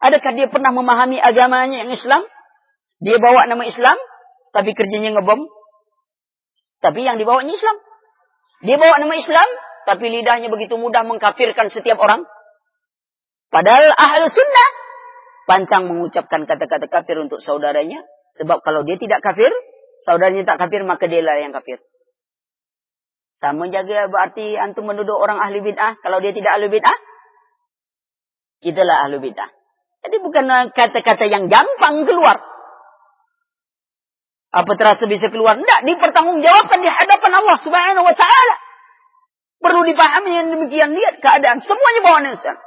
[0.00, 2.24] adakah dia pernah memahami agamanya yang Islam
[3.04, 4.00] dia bawa nama Islam
[4.53, 5.49] Tapi kerjanya ngebom.
[6.79, 7.77] Tapi yang dibawanya Islam.
[8.63, 9.47] Dia bawa nama Islam,
[9.89, 12.23] tapi lidahnya begitu mudah mengkafirkan setiap orang.
[13.51, 14.69] Padahal ahlu sunnah
[15.43, 18.05] pancang mengucapkan kata-kata kafir untuk saudaranya.
[18.39, 19.51] Sebab kalau dia tidak kafir,
[20.05, 21.81] saudaranya tak kafir, maka dia lah yang kafir.
[23.33, 25.97] Sama jaga berarti antum menuduh orang ahli bid'ah.
[25.99, 26.97] Kalau dia tidak ahli bid'ah,
[28.61, 29.49] itulah ahli bid'ah.
[30.03, 32.52] Jadi bukan kata-kata yang gampang keluar.
[34.53, 35.57] Apa terasa bisa keluar?
[35.57, 38.55] Tidak, dipertanggungjawabkan di hadapan Allah Subhanahu wa taala.
[39.57, 42.57] Perlu dipahami yang demikian lihat keadaan semuanya bawa insan.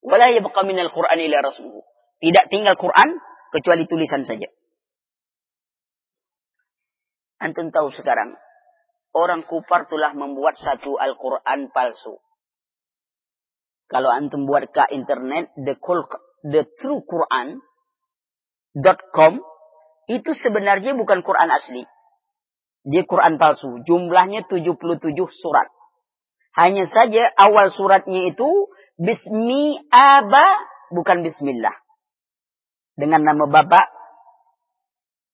[0.00, 1.84] Wala yabqa minal Qur'an ila rasuluh.
[2.24, 3.20] Tidak tinggal Quran
[3.52, 4.48] kecuali tulisan saja.
[7.44, 8.32] Antum tahu sekarang
[9.12, 12.16] orang kufar telah membuat satu Al-Quran palsu.
[13.92, 15.76] Kalau antum buat ke internet the,
[16.48, 17.60] the true Quran
[19.12, 19.38] .com
[20.10, 21.82] itu sebenarnya bukan Quran asli.
[22.84, 23.80] Dia Quran palsu.
[23.88, 25.68] Jumlahnya 77 surat.
[26.54, 28.46] Hanya saja awal suratnya itu
[28.94, 30.60] Bismi Aba
[30.92, 31.74] bukan Bismillah.
[32.94, 33.90] Dengan nama Bapak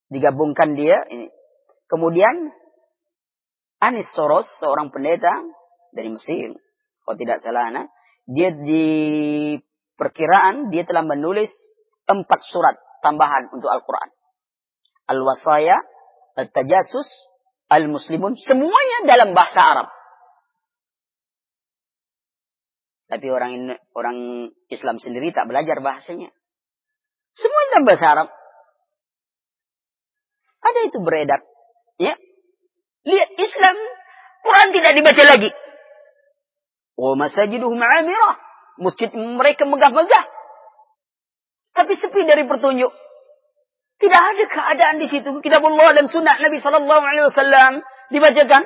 [0.09, 1.29] digabungkan dia ini.
[1.91, 2.55] Kemudian
[3.83, 5.43] Anis Soros seorang pendeta
[5.91, 6.55] dari Mesir.
[7.03, 7.87] Kalau tidak salah, nah,
[8.29, 8.87] dia di
[9.99, 11.51] perkiraan dia telah menulis
[12.07, 14.20] empat surat tambahan untuk Al-Quran.
[15.11, 15.83] Al-Wasaya,
[16.39, 17.09] Al-Tajasus,
[17.67, 19.89] Al-Muslimun, semuanya dalam bahasa Arab.
[23.11, 24.19] Tapi orang orang
[24.71, 26.31] Islam sendiri tak belajar bahasanya.
[27.35, 28.29] Semua dalam bahasa Arab.
[30.63, 31.43] Ada itu beredar.
[31.99, 32.15] Ya.
[33.03, 33.77] Lihat Islam,
[34.47, 35.51] Quran tidak dibaca lagi.
[36.95, 38.39] Oh masajiduhum amirah.
[38.79, 40.25] Masjid mereka megah-megah.
[41.75, 42.93] Tapi sepi dari pertunjuk.
[44.01, 45.29] Tidak ada keadaan di situ.
[45.45, 47.73] Kitabullah dan sunnah Nabi Sallallahu Alaihi Wasallam
[48.09, 48.65] dibacakan.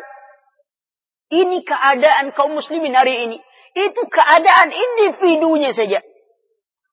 [1.34, 3.38] Ini keadaan kaum muslimin hari ini.
[3.74, 5.98] Itu keadaan individunya saja.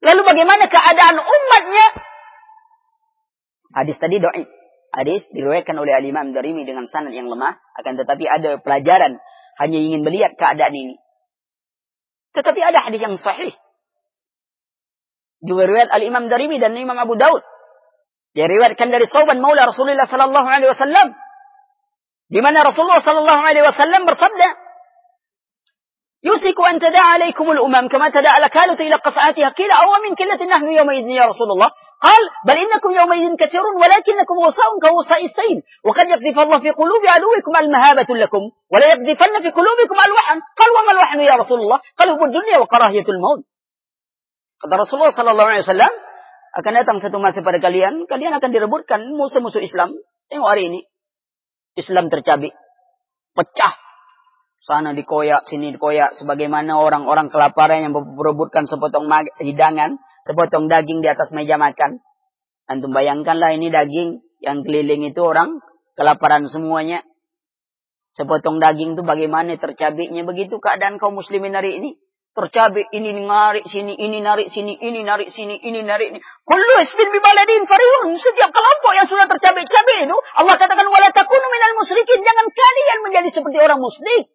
[0.01, 1.85] Lalu bagaimana keadaan umatnya?
[3.77, 4.41] Hadis tadi doa.
[4.91, 7.61] Hadis diriwayatkan oleh Al-Imam Darimi dengan sanad yang lemah.
[7.77, 9.21] Akan tetapi ada pelajaran.
[9.61, 10.97] Hanya ingin melihat keadaan ini.
[12.33, 13.53] Tetapi ada hadis yang sahih.
[15.45, 17.45] Juga Al-Imam Darimi dan Imam Abu Daud.
[18.31, 21.07] Dia riwayatkan dari Sauban Maula Rasulullah sallallahu alaihi wasallam
[22.31, 24.49] di mana Rasulullah sallallahu alaihi wasallam bersabda
[26.21, 30.67] يوسك أن تدع عليكم الأمم كما تدع الأكالة إلى قصعاتها قيل أو من كلة نحن
[30.71, 31.69] يومئذ يا رسول الله
[32.01, 37.53] قال بل إنكم يومئذ كثيرون ولكنكم غصاء كغصاء السيل وقد يقذف الله في قلوب عدوكم
[37.59, 42.25] المهابة لكم ولا يقذفن في قلوبكم الوحن قال وما الوحن يا رسول الله قال هو
[42.25, 43.41] الدنيا وكراهية الموت
[44.61, 45.89] Kata Rasulullah Sallallahu Alaihi Wasallam,
[46.51, 49.95] akan datang satu masa pada kalian, kalian akan direbutkan musuh-musuh Islam.
[50.27, 50.79] Tengok hari ini.
[51.79, 52.51] Islam tercabik.
[53.31, 53.79] Pecah.
[54.59, 56.11] Sana dikoyak, sini dikoyak.
[56.19, 59.07] Sebagaimana orang-orang kelaparan yang berebutkan sepotong
[59.39, 59.95] hidangan,
[60.27, 62.03] sepotong daging di atas meja makan.
[62.67, 65.63] Antum bayangkanlah ini daging yang keliling itu orang
[65.95, 67.01] kelaparan semuanya.
[68.11, 70.27] Sepotong daging itu bagaimana tercabiknya.
[70.27, 71.95] Begitu keadaan kaum muslimin hari ini
[72.31, 76.19] tercabik ini narik sini, ini narik sini, ini narik sini, ini narik ini.
[76.47, 78.15] Kullu isbin bibaladin farihun.
[78.15, 82.19] Setiap kelompok yang sudah tercabik-cabik itu, Allah katakan wala takunu minal musyrikin.
[82.23, 84.31] Jangan kalian menjadi seperti orang musyrik.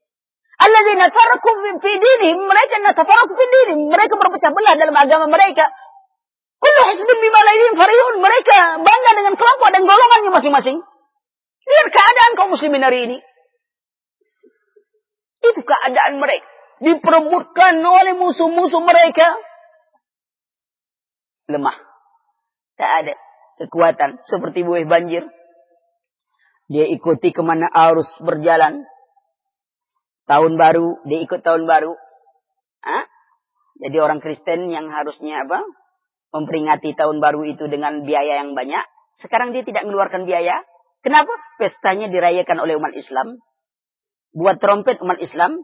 [0.56, 2.44] Alladzina faraku fi dinihim.
[2.44, 3.88] Mereka natafaraku fi dinihim.
[3.88, 5.72] Mereka berpecah belah dalam agama mereka.
[6.60, 8.14] Kullu isbin bibaladin farihun.
[8.20, 10.76] Mereka bangga dengan kelompok dan golongannya masing-masing.
[11.66, 13.16] Lihat keadaan kaum muslimin hari ini.
[15.40, 19.36] Itu keadaan mereka diperebutkan oleh musuh-musuh mereka.
[21.48, 21.76] Lemah.
[22.76, 23.14] Tak ada
[23.56, 25.24] kekuatan seperti buih banjir.
[26.66, 28.84] Dia ikuti ke mana arus berjalan.
[30.26, 31.94] Tahun baru, dia ikut tahun baru.
[32.82, 33.06] Hah?
[33.78, 35.62] Jadi orang Kristen yang harusnya apa?
[36.34, 38.82] Memperingati tahun baru itu dengan biaya yang banyak.
[39.14, 40.66] Sekarang dia tidak mengeluarkan biaya.
[41.06, 41.30] Kenapa?
[41.62, 43.38] Pestanya dirayakan oleh umat Islam.
[44.34, 45.62] Buat trompet umat Islam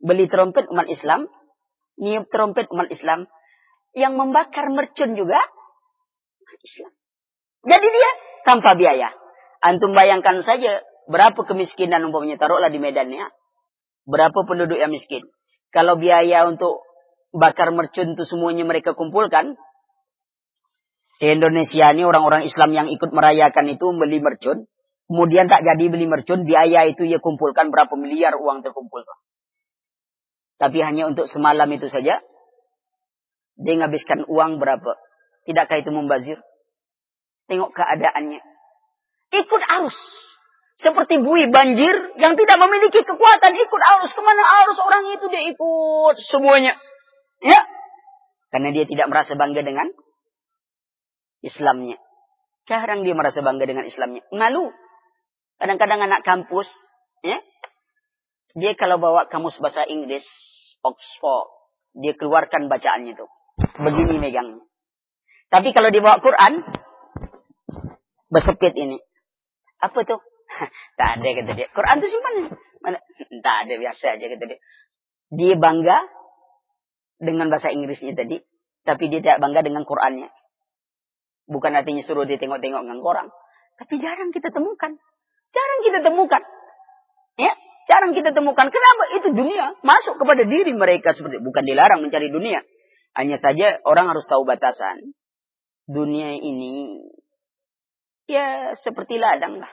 [0.00, 1.28] beli trompet umat Islam,
[2.00, 3.28] niup trompet umat Islam,
[3.92, 5.38] yang membakar mercun juga
[6.40, 6.92] umat Islam.
[7.60, 8.10] Jadi dia
[8.48, 9.12] tanpa biaya.
[9.60, 10.80] Antum bayangkan saja
[11.12, 13.28] berapa kemiskinan umpamanya taruhlah di Medannya.
[14.08, 15.28] Berapa penduduk yang miskin.
[15.70, 16.82] Kalau biaya untuk
[17.30, 19.54] bakar mercun itu semuanya mereka kumpulkan.
[21.20, 24.64] Di Indonesia ini orang-orang Islam yang ikut merayakan itu beli mercun.
[25.10, 29.02] Kemudian tak jadi beli mercun, biaya itu ia kumpulkan berapa miliar uang terkumpul.
[30.60, 32.20] Tapi hanya untuk semalam itu saja.
[33.56, 34.92] Dia menghabiskan uang berapa?
[35.48, 36.36] Tidakkah itu membazir?
[37.48, 38.44] Tengok keadaannya.
[39.32, 39.96] Ikut arus.
[40.80, 43.52] Seperti bui banjir yang tidak memiliki kekuatan.
[43.56, 44.12] Ikut arus.
[44.12, 46.76] Ke mana arus orang itu dia ikut semuanya.
[47.40, 47.64] Ya.
[48.52, 49.88] Karena dia tidak merasa bangga dengan
[51.40, 51.96] Islamnya.
[52.68, 54.28] Jarang dia merasa bangga dengan Islamnya.
[54.28, 54.68] Malu.
[55.56, 56.68] Kadang-kadang anak kampus.
[57.24, 57.40] Ya.
[58.56, 60.24] Dia kalau bawa kamus bahasa Inggris.
[60.84, 61.46] Oxford.
[61.96, 63.26] Dia keluarkan bacaannya itu.
[63.80, 64.62] Begini megang.
[65.50, 66.62] Tapi kalau dibawa Quran,
[68.30, 68.96] Besepit ini.
[69.82, 70.22] Apa tuh?
[70.98, 71.66] tak ada kata dia.
[71.74, 72.34] Quran itu simpan.
[72.80, 72.98] Mana?
[73.42, 74.58] Tak ada biasa aja kata dia.
[75.34, 76.06] Dia bangga
[77.18, 78.38] dengan bahasa Inggrisnya tadi.
[78.86, 80.30] Tapi dia tidak bangga dengan Qurannya.
[81.50, 83.28] Bukan artinya suruh dia tengok-tengok dengan orang.
[83.76, 84.94] Tapi jarang kita temukan.
[85.50, 86.42] Jarang kita temukan.
[87.34, 87.52] Ya,
[87.90, 88.70] jarang kita temukan.
[88.70, 89.02] Kenapa?
[89.18, 92.62] Itu dunia masuk kepada diri mereka seperti bukan dilarang mencari dunia.
[93.18, 95.18] Hanya saja orang harus tahu batasan.
[95.90, 97.02] Dunia ini
[98.30, 99.72] ya seperti ladang lah.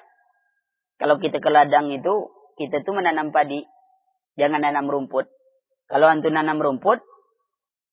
[0.97, 3.61] Kalau kita ke ladang itu, kita tuh menanam padi.
[4.33, 5.29] Jangan nanam rumput.
[5.85, 7.05] Kalau antum nanam rumput,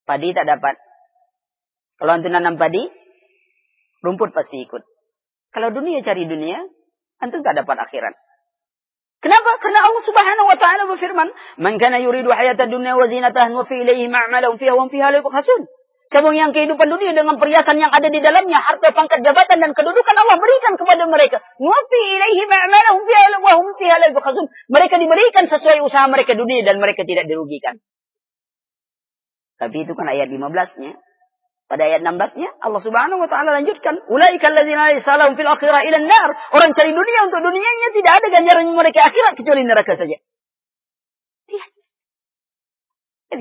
[0.08, 0.80] padi tak dapat.
[2.00, 2.80] Kalau antum nanam padi,
[4.00, 4.80] rumput pasti ikut.
[5.52, 6.64] Kalau dunia cari dunia,
[7.20, 8.16] antum tak dapat akhirat.
[9.24, 9.56] Kenapa?
[9.56, 13.80] Karena Allah Subhanahu wa taala berfirman, "Man kana yuridu hayata dunya wa zinataha wa fi
[13.80, 15.64] ilayhi ma'malun fiha wa fiha yubkhasun."
[16.04, 20.16] Siapa yang kehidupan dunia dengan perhiasan yang ada di dalamnya, harta, pangkat, jabatan dan kedudukan
[20.20, 21.40] Allah berikan kepada mereka.
[21.56, 24.12] Nufi ilaihi ma'malahum fiha wa hum fiha la.
[24.68, 27.80] Mereka diberikan sesuai usaha mereka dunia dan mereka tidak dirugikan.
[29.56, 30.92] Tapi itu kan ayat 15-nya.
[31.74, 35.98] Pada ayat 16-nya Allah Subhanahu wa taala lanjutkan, "Ulaika alladzina laysa lahum fil akhirah ila
[36.06, 40.22] nar." Orang cari dunia untuk dunianya tidak ada ganjaran mereka akhirat kecuali neraka saja.
[41.50, 41.70] Lihat.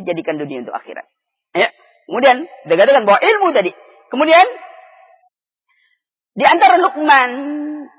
[0.01, 1.05] Jadi dunia untuk akhirat.
[1.53, 1.69] Ya.
[2.09, 3.69] Kemudian dikatakan bahwa ilmu tadi.
[4.09, 4.49] Kemudian
[6.33, 7.31] di antara Luqman,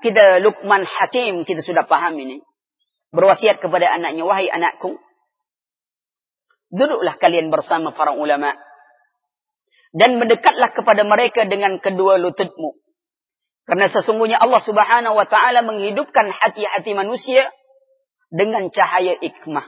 [0.03, 2.43] kita Luqman Hakim kita sudah paham ini.
[3.15, 4.99] Berwasiat kepada anaknya, wahai anakku,
[6.75, 8.51] duduklah kalian bersama para ulama
[9.95, 12.75] dan mendekatlah kepada mereka dengan kedua lututmu.
[13.65, 17.49] Karena sesungguhnya Allah Subhanahu wa taala menghidupkan hati-hati manusia
[18.29, 19.65] dengan cahaya ikmah.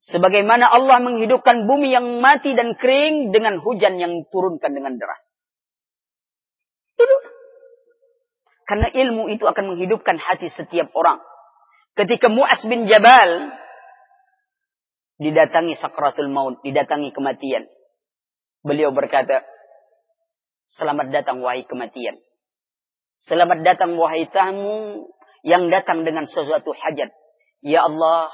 [0.00, 5.22] Sebagaimana Allah menghidupkan bumi yang mati dan kering dengan hujan yang turunkan dengan deras.
[6.98, 7.16] Itu.
[8.66, 11.22] Karena ilmu itu akan menghidupkan hati setiap orang.
[11.94, 13.54] Ketika Mu'az bin Jabal
[15.20, 17.68] didatangi sakratul maut, didatangi kematian.
[18.64, 19.44] Beliau berkata,
[20.70, 22.14] Selamat datang wahai kematian.
[23.26, 25.10] Selamat datang wahai tamu
[25.42, 27.10] yang datang dengan sesuatu hajat.
[27.58, 28.30] Ya Allah,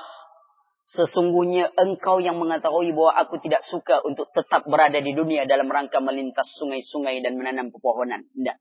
[0.85, 5.97] sesungguhnya engkau yang mengetahui bahwa aku tidak suka untuk tetap berada di dunia dalam rangka
[6.05, 8.29] melintas sungai-sungai dan menanam pepohonan.
[8.29, 8.57] Tidak.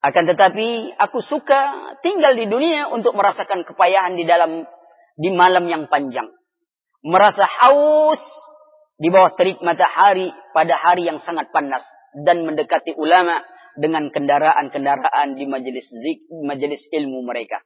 [0.00, 4.70] Akan tetapi aku suka tinggal di dunia untuk merasakan kepayahan di dalam
[5.18, 6.30] di malam yang panjang.
[7.02, 8.22] Merasa haus
[9.02, 11.82] di bawah terik matahari pada hari yang sangat panas
[12.14, 13.42] dan mendekati ulama
[13.78, 17.62] dengan kendaraan-kendaraan di majelis zik, majelis ilmu mereka.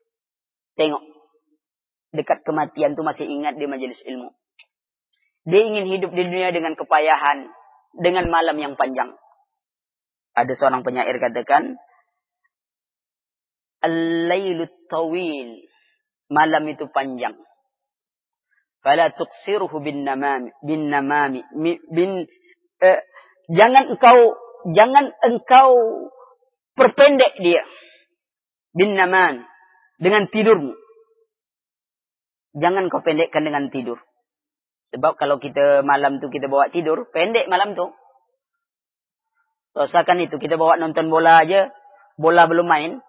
[0.77, 1.03] Tengok.
[2.15, 4.31] Dekat kematian itu masih ingat di majelis ilmu.
[5.45, 7.51] Dia ingin hidup di dunia dengan kepayahan,
[7.99, 9.13] dengan malam yang panjang.
[10.35, 11.77] Ada seorang penyair katakan,
[13.85, 15.69] Al-lailut tawil.
[16.33, 17.37] Malam itu panjang.
[18.81, 20.53] Fala tuqsiruhu bin namami.
[20.65, 21.45] Bin namami.
[21.93, 22.25] Bin,
[22.81, 23.01] eh,
[23.53, 24.19] Jangan engkau
[24.73, 25.71] jangan engkau
[26.75, 27.63] perpendek dia
[28.75, 29.47] bin naman
[30.03, 30.75] dengan tidurmu.
[32.55, 34.03] Jangan kau pendekkan dengan tidur.
[34.91, 37.89] Sebab kalau kita malam tu kita bawa tidur, pendek malam tu.
[39.75, 41.75] Rasakan itu, kita bawa nonton bola aja,
[42.15, 43.03] bola belum main,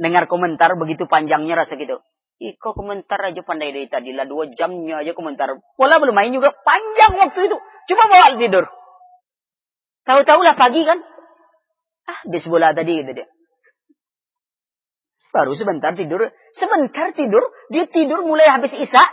[0.00, 2.00] dengar komentar begitu panjangnya rasa gitu.
[2.40, 5.60] Ih, kok komentar aja pandai dari tadi lah, dua jamnya aja komentar.
[5.76, 7.56] Bola belum main juga panjang waktu itu.
[7.60, 8.64] Coba bawa tidur.
[10.04, 10.98] Tahu-tahu lah pagi kan.
[12.08, 13.28] Ah, habis bola tadi gitu dia.
[15.30, 16.26] Baru sebentar tidur.
[16.56, 17.44] Sebentar tidur.
[17.70, 19.04] Dia tidur mulai habis isya.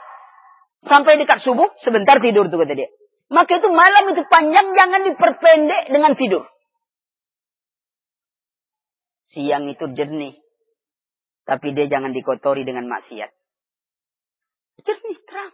[0.82, 1.70] Sampai dekat subuh.
[1.78, 2.90] Sebentar tidur tuh kata dia.
[3.30, 4.74] Maka itu malam itu panjang.
[4.74, 6.50] Jangan diperpendek dengan tidur.
[9.30, 10.40] Siang itu jernih.
[11.48, 13.32] Tapi dia jangan dikotori dengan maksiat.
[14.84, 15.54] Jernih, terang.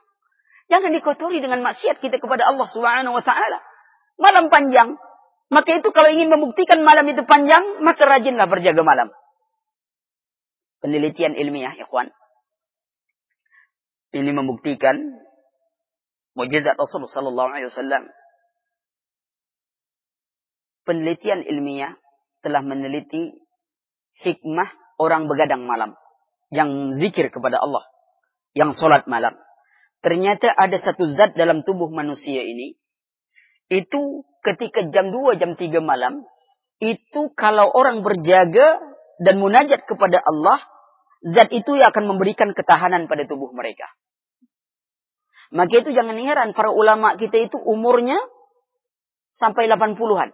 [0.72, 3.60] Jangan dikotori dengan maksiat kita kepada Allah Subhanahu wa taala.
[4.18, 4.98] Malam panjang,
[5.54, 9.14] maka itu kalau ingin membuktikan malam itu panjang, maka rajinlah berjaga malam.
[10.82, 12.12] Penelitian ilmiah, kawan.
[14.14, 15.00] Ini membuktikan
[16.38, 18.04] mujizat Rasulullah sallallahu alaihi wasallam.
[20.84, 21.96] Penelitian ilmiah
[22.44, 23.32] telah meneliti
[24.20, 25.96] hikmah orang begadang malam
[26.52, 27.88] yang zikir kepada Allah,
[28.54, 29.34] yang solat malam.
[30.04, 32.76] Ternyata ada satu zat dalam tubuh manusia ini
[33.72, 36.28] itu ketika jam 2, jam 3 malam,
[36.84, 38.82] itu kalau orang berjaga
[39.24, 40.60] dan munajat kepada Allah,
[41.24, 43.88] zat itu yang akan memberikan ketahanan pada tubuh mereka.
[45.54, 48.18] Maka itu jangan heran, para ulama kita itu umurnya
[49.32, 50.34] sampai 80-an.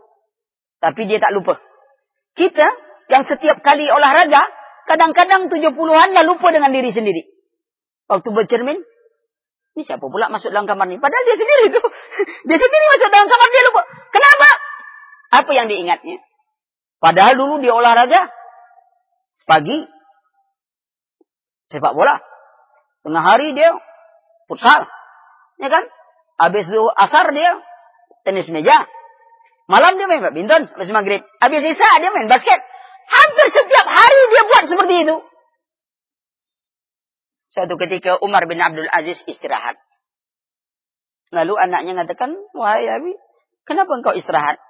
[0.80, 1.60] Tapi dia tak lupa.
[2.34, 2.68] Kita
[3.12, 4.48] yang setiap kali olahraga,
[4.88, 7.28] kadang-kadang 70-an lah lupa dengan diri sendiri.
[8.08, 8.80] Waktu bercermin,
[9.78, 10.98] ini siapa pula masuk dalam kamar ini?
[10.98, 11.82] Padahal dia sendiri itu.
[12.50, 13.82] Dia sendiri masuk dalam kamar, dia lupa.
[14.12, 14.50] Kenapa?
[15.40, 16.18] Apa yang diingatnya?
[17.00, 18.28] Padahal dulu dia olahraga.
[19.48, 19.88] Pagi,
[21.72, 22.20] sepak bola.
[23.08, 23.72] Tengah hari dia
[24.52, 24.84] futsal.
[25.62, 25.88] Ya kan?
[26.38, 26.68] Habis
[27.00, 27.64] asar dia
[28.28, 28.84] tenis meja.
[29.70, 31.22] Malam dia main badminton, habis maghrib.
[31.40, 32.60] Habis isya dia main basket.
[33.10, 35.16] Hampir setiap hari dia buat seperti itu.
[37.50, 39.82] Suatu ketika Umar bin Abdul Aziz istirahat.
[41.34, 43.14] Lalu anaknya mengatakan, wahai Abi,
[43.66, 44.62] kenapa engkau istirahat?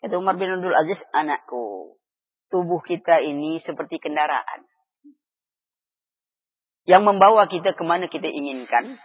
[0.00, 1.96] Kata Umar bin Abdul Aziz, anakku,
[2.48, 4.64] tubuh kita ini seperti kendaraan.
[6.88, 8.96] Yang membawa kita ke mana kita inginkan.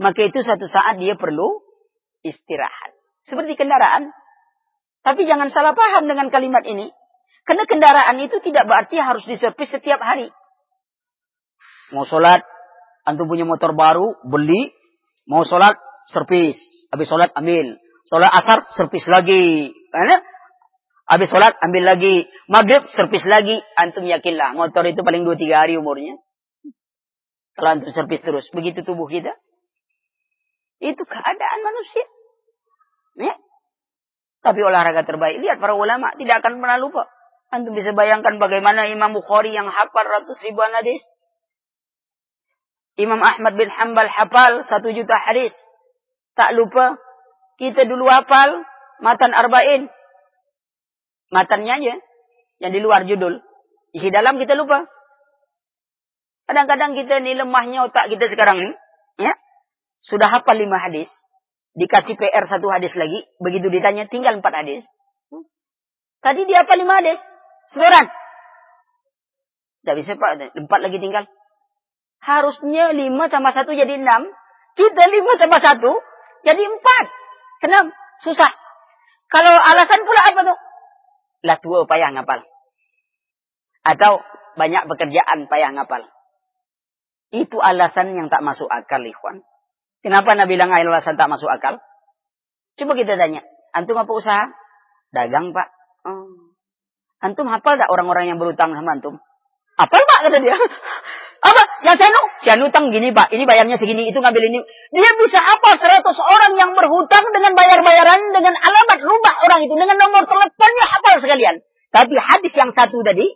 [0.00, 1.60] Maka itu satu saat dia perlu
[2.24, 2.96] istirahat.
[3.24, 4.12] Seperti kendaraan.
[5.00, 6.92] Tapi jangan salah paham dengan kalimat ini.
[7.44, 10.28] Karena kendaraan itu tidak berarti harus diservis setiap hari.
[11.90, 12.46] Mau sholat,
[13.06, 14.70] antum punya motor baru, beli.
[15.26, 15.74] Mau sholat,
[16.10, 16.58] servis.
[16.90, 17.78] Habis sholat, ambil.
[18.06, 19.74] Sholat asar, servis lagi.
[19.90, 20.22] Karena
[21.06, 22.26] habis sholat, ambil lagi.
[22.46, 23.58] Maghrib, servis lagi.
[23.74, 26.18] Antum yakinlah, motor itu paling 2-3 hari umurnya.
[27.58, 28.46] Kalau antum servis terus.
[28.54, 29.34] Begitu tubuh kita.
[30.80, 32.06] Itu keadaan manusia.
[33.20, 33.34] Ya.
[34.40, 35.44] Tapi olahraga terbaik.
[35.44, 37.04] Lihat para ulama tidak akan pernah lupa.
[37.52, 41.04] Antum bisa bayangkan bagaimana Imam Bukhari yang hafal ratus ribuan hadis.
[43.00, 45.56] Imam Ahmad bin Hanbal hafal satu juta hadis.
[46.36, 47.00] Tak lupa.
[47.56, 48.60] Kita dulu hafal
[49.00, 49.88] matan arba'in.
[51.32, 51.94] Matannya aja.
[52.60, 53.40] Yang di luar judul.
[53.96, 54.84] Isi dalam kita lupa.
[56.44, 58.74] Kadang-kadang kita ini lemahnya otak kita sekarang nih.
[59.16, 59.32] Ya.
[60.04, 61.08] Sudah hafal lima hadis
[61.78, 64.82] dikasih PR satu hadis lagi, begitu ditanya tinggal empat hadis.
[66.20, 67.16] Tadi dia apa lima hadis?
[67.70, 68.06] Setoran.
[69.80, 71.24] Tidak bisa pak, empat lagi tinggal.
[72.20, 74.28] Harusnya lima tambah satu jadi enam.
[74.76, 75.92] Kita lima tambah satu
[76.44, 77.04] jadi empat.
[77.64, 77.92] Kenapa?
[78.24, 78.52] Susah.
[79.30, 80.58] Kalau alasan pula apa tuh?
[81.46, 82.44] Lah tua payah ngapal.
[83.86, 84.20] Atau
[84.60, 86.04] banyak pekerjaan payah ngapal.
[87.30, 89.46] Itu alasan yang tak masuk akal, ikhwan.
[90.02, 91.78] Kenapa Nabi bilang alasan tak masuk akal?
[92.74, 93.46] Coba kita tanya.
[93.70, 94.50] Antum apa usaha?
[95.14, 95.68] Dagang, Pak.
[96.10, 96.56] Oh.
[97.22, 99.20] Antum hafal tak orang-orang yang berutang sama antum?
[99.78, 100.56] Hafal, Pak, kata dia.
[101.80, 101.88] Apa?
[101.88, 102.22] Yang saya nu?
[102.44, 103.32] Saya utang gini, Pak.
[103.32, 104.60] Ini bayarnya segini, itu ngambil ini.
[104.92, 109.96] Dia bisa hafal 100 orang yang berhutang dengan bayar-bayaran, dengan alamat rumah orang itu, dengan
[109.96, 111.64] nomor teleponnya hafal sekalian.
[111.90, 113.32] Tapi hadis yang satu tadi,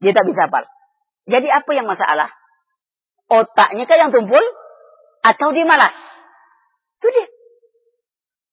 [0.00, 0.64] dia tak bisa hafal.
[1.28, 2.32] Jadi apa yang masalah?
[3.28, 4.40] Otaknya kan yang tumpul,
[5.20, 5.92] atau dia malas.
[7.02, 7.26] Itu dia.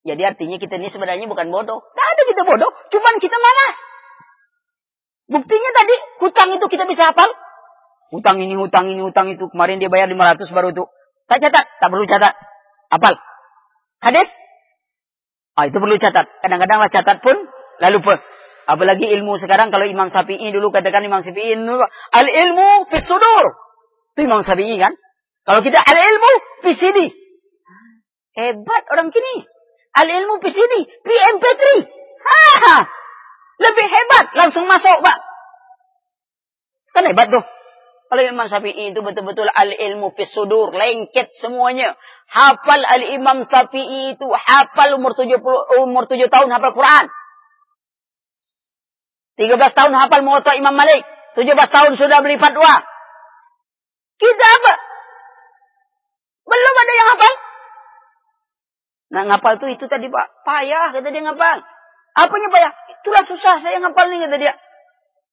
[0.04, 1.80] Jadi artinya kita ini sebenarnya bukan bodoh.
[1.80, 3.76] Tidak ada kita bodoh, cuman kita malas.
[5.32, 7.32] Buktinya tadi, hutang itu kita bisa hafal.
[8.12, 9.48] Hutang ini, hutang ini, hutang itu.
[9.50, 10.84] Kemarin dia bayar 500 baru itu.
[11.30, 12.34] Tak catat, tak perlu catat.
[12.92, 13.16] Hafal.
[14.04, 14.30] Hadis?
[15.56, 16.26] Ah, itu perlu catat.
[16.42, 17.38] Kadang-kadang lah catat pun,
[17.80, 18.18] lalu pun.
[18.64, 23.46] Apalagi ilmu sekarang, kalau Imam Syafi'i dulu katakan Imam Syafi'i, al-ilmu fisudur.
[24.16, 24.94] Itu Imam Syafi'i kan?
[25.44, 26.30] Kalau kita al-ilmu
[26.64, 27.12] PCD.
[28.34, 29.46] Hebat orang kini.
[29.94, 30.74] Al-ilmu PCD,
[31.06, 31.64] PMP3.
[32.24, 32.76] Ha,
[33.62, 35.18] lebih hebat, langsung masuk, Pak.
[36.98, 37.46] Kan hebat tuh.
[38.14, 41.98] Kalau Imam Syafi'i itu betul-betul al-ilmu fisudur, lengket semuanya.
[42.30, 45.42] Hafal al-Imam Syafi'i itu hafal umur 70
[45.82, 47.10] umur 7 tahun hafal Quran.
[49.42, 51.02] 13 tahun hafal Muwatta Imam Malik.
[51.34, 52.86] 17 tahun sudah beli fatwa.
[54.22, 54.74] Kita apa?
[56.54, 57.34] Belum ada yang hafal.
[59.10, 60.28] Nah ngapal tuh itu tadi pak.
[60.46, 61.66] Payah kata dia ngapal.
[62.14, 62.78] Apanya payah?
[62.94, 64.54] Itulah susah saya ngapal nih kata dia.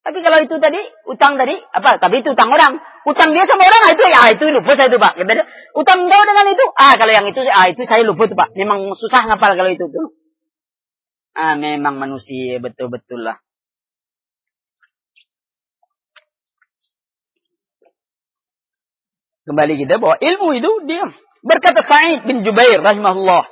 [0.01, 2.01] Tapi kalau itu tadi, utang tadi, apa?
[2.01, 2.81] Tapi itu utang orang.
[3.05, 5.13] Utang dia sama orang, ah, itu ya itu lupa saya itu pak.
[5.21, 5.45] Dia,
[5.77, 8.57] utang kau dengan itu, ah kalau yang itu, ah itu saya lupa tuh pak.
[8.57, 10.17] Memang susah ngapal kalau itu tuh.
[11.37, 13.41] Ah memang manusia betul-betul lah.
[19.49, 21.11] Kembali kita bahwa ilmu itu dia
[21.45, 23.49] berkata Sa'id bin Jubair rahimahullah.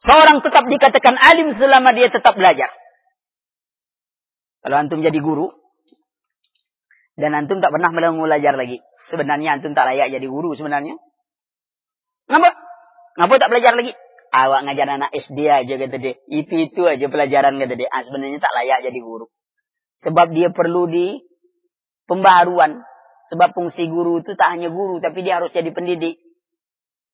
[0.00, 2.72] Seorang tetap dikatakan alim selama dia tetap belajar.
[4.60, 5.48] Kalau antum jadi guru
[7.16, 8.80] dan antum tak pernah belajar lagi,
[9.12, 10.96] sebenarnya antum tak layak jadi guru sebenarnya.
[12.28, 12.50] Ngapa?
[13.20, 13.92] Ngapa tak belajar lagi?
[14.30, 16.14] Awak ngajar anak SD aja kata dia.
[16.30, 17.90] Itu-itu aja pelajaran kata dia.
[17.90, 19.26] Ah, sebenarnya tak layak jadi guru.
[20.00, 21.18] Sebab dia perlu di
[22.06, 22.86] pembaruan.
[23.28, 26.18] Sebab fungsi guru itu tak hanya guru, tapi dia harus jadi pendidik.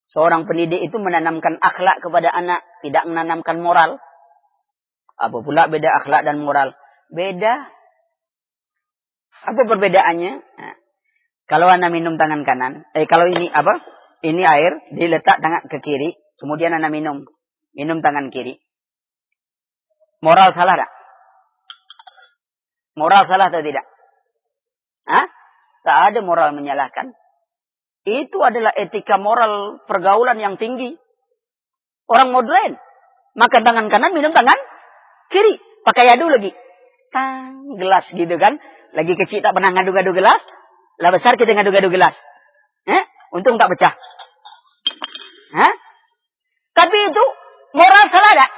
[0.07, 3.99] Seorang pendidik itu menanamkan akhlak kepada anak, tidak menanamkan moral.
[5.19, 6.71] Apa pula beda akhlak dan moral?
[7.11, 7.71] Beda.
[9.47, 10.33] Apa perbedaannya?
[10.33, 10.75] Nah,
[11.47, 13.79] kalau anda minum tangan kanan, eh kalau ini apa?
[14.25, 17.23] Ini air, diletak tangan ke kiri, kemudian anda minum,
[17.77, 18.59] minum tangan kiri.
[20.25, 20.91] Moral salah tak?
[22.97, 23.85] Moral salah atau tidak?
[25.05, 25.29] Hah?
[25.85, 27.13] Tak ada moral menyalahkan.
[28.03, 30.97] Itu adalah etika moral pergaulan yang tinggi.
[32.09, 32.75] Orang modern.
[33.37, 34.57] Makan tangan kanan, minum tangan
[35.29, 35.61] kiri.
[35.85, 36.51] Pakai yadu lagi.
[37.11, 38.59] Tang, gelas gitu kan.
[38.95, 40.41] Lagi kecil tak pernah ngadu-ngadu gelas.
[40.97, 42.15] Lah besar kita ngadu-ngadu gelas.
[42.87, 43.03] Eh?
[43.35, 43.93] Untung tak pecah.
[45.55, 45.73] Hah?
[46.75, 47.23] Tapi itu
[47.73, 48.51] moral salah tak?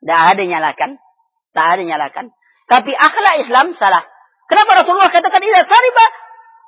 [0.00, 0.90] Tak ada nyalakan.
[1.52, 2.26] Tak ada nyalakan.
[2.70, 4.06] Tapi akhlak Islam salah.
[4.46, 6.04] Kenapa Rasulullah katakan, Ida sariba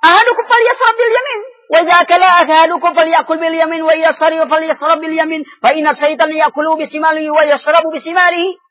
[0.07, 1.41] ahadukum falyasrab bil yamin.
[1.73, 5.43] Wa idza kala ahadukum falyakul bil yamin wa idza shariba falyasrab bil yamin.
[5.63, 8.62] Fa inna syaitan yakulu bisimalihi wa yashrabu bisimalihi.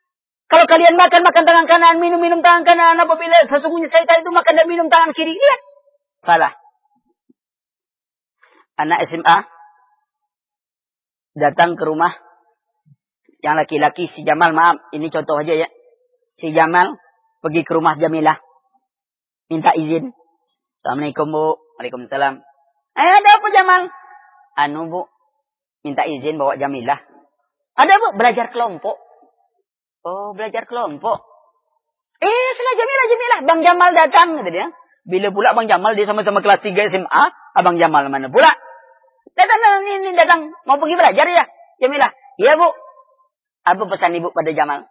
[0.52, 2.99] Kalau kalian makan, makan tangan kanan, minum-minum tangan kanan.
[2.99, 5.32] Apabila sesungguhnya syaitan itu makan dan minum tangan kiri.
[5.32, 5.60] Lihat.
[6.20, 6.52] Salah.
[8.76, 9.47] Anak SMA
[11.39, 12.12] datang ke rumah
[13.39, 15.72] yang laki-laki si Jamal, maaf, ini contoh aja ya.
[16.36, 16.99] Si Jamal
[17.39, 18.36] pergi ke rumah Jamilah.
[19.47, 20.12] Minta izin.
[20.84, 21.64] Assalamualaikum Bu.
[21.80, 22.43] Waalaikumsalam.
[22.99, 23.82] Eh ada apa Jamal?
[24.60, 25.02] Anu Bu.
[25.88, 26.99] Minta izin bawa Jamilah.
[27.80, 28.08] Ada Bu.
[28.20, 29.11] Belajar kelompok.
[30.02, 31.22] Oh belajar kelompok.
[32.22, 33.39] Eh setelah Jamilah Jamilah.
[33.45, 34.28] Bang Jamal datang.
[34.41, 34.68] Kata dia.
[35.06, 37.24] Bila pula Bang Jamal dia sama-sama kelas 3 SMA.
[37.58, 38.54] Abang Jamal mana pula?
[39.32, 40.41] Datang, datang, ini datang.
[40.68, 41.43] Mau pergi belajar ya?
[41.80, 42.12] Jamilah.
[42.38, 42.68] Iya Bu.
[43.62, 44.89] Apa pesan ibu pada Jamal?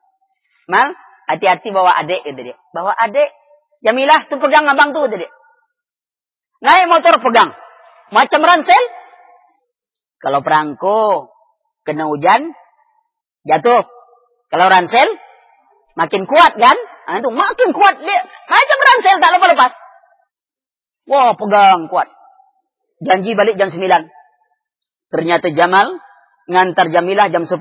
[0.71, 0.95] Mal,
[1.27, 2.57] hati-hati bawa adik, kata dia.
[2.71, 3.31] Bawa adik.
[3.83, 5.31] Jamilah, tuh pegang abang tuh, kata dia.
[6.63, 7.51] Naik motor pegang.
[8.15, 8.85] Macam ransel.
[10.21, 11.33] Kalau perangko,
[11.83, 12.53] kena hujan,
[13.49, 13.89] jatuh.
[14.51, 15.09] Kalau ransel,
[15.95, 16.77] makin kuat kan?
[17.07, 18.21] Nah, itu makin kuat dia.
[18.51, 19.73] Macam ransel, tak lepas-lepas.
[21.07, 22.11] Wah, pegang kuat.
[23.01, 24.11] Janji balik jam 9.
[25.11, 25.99] Ternyata Jamal
[26.51, 27.59] ngantar Jamilah jam 10.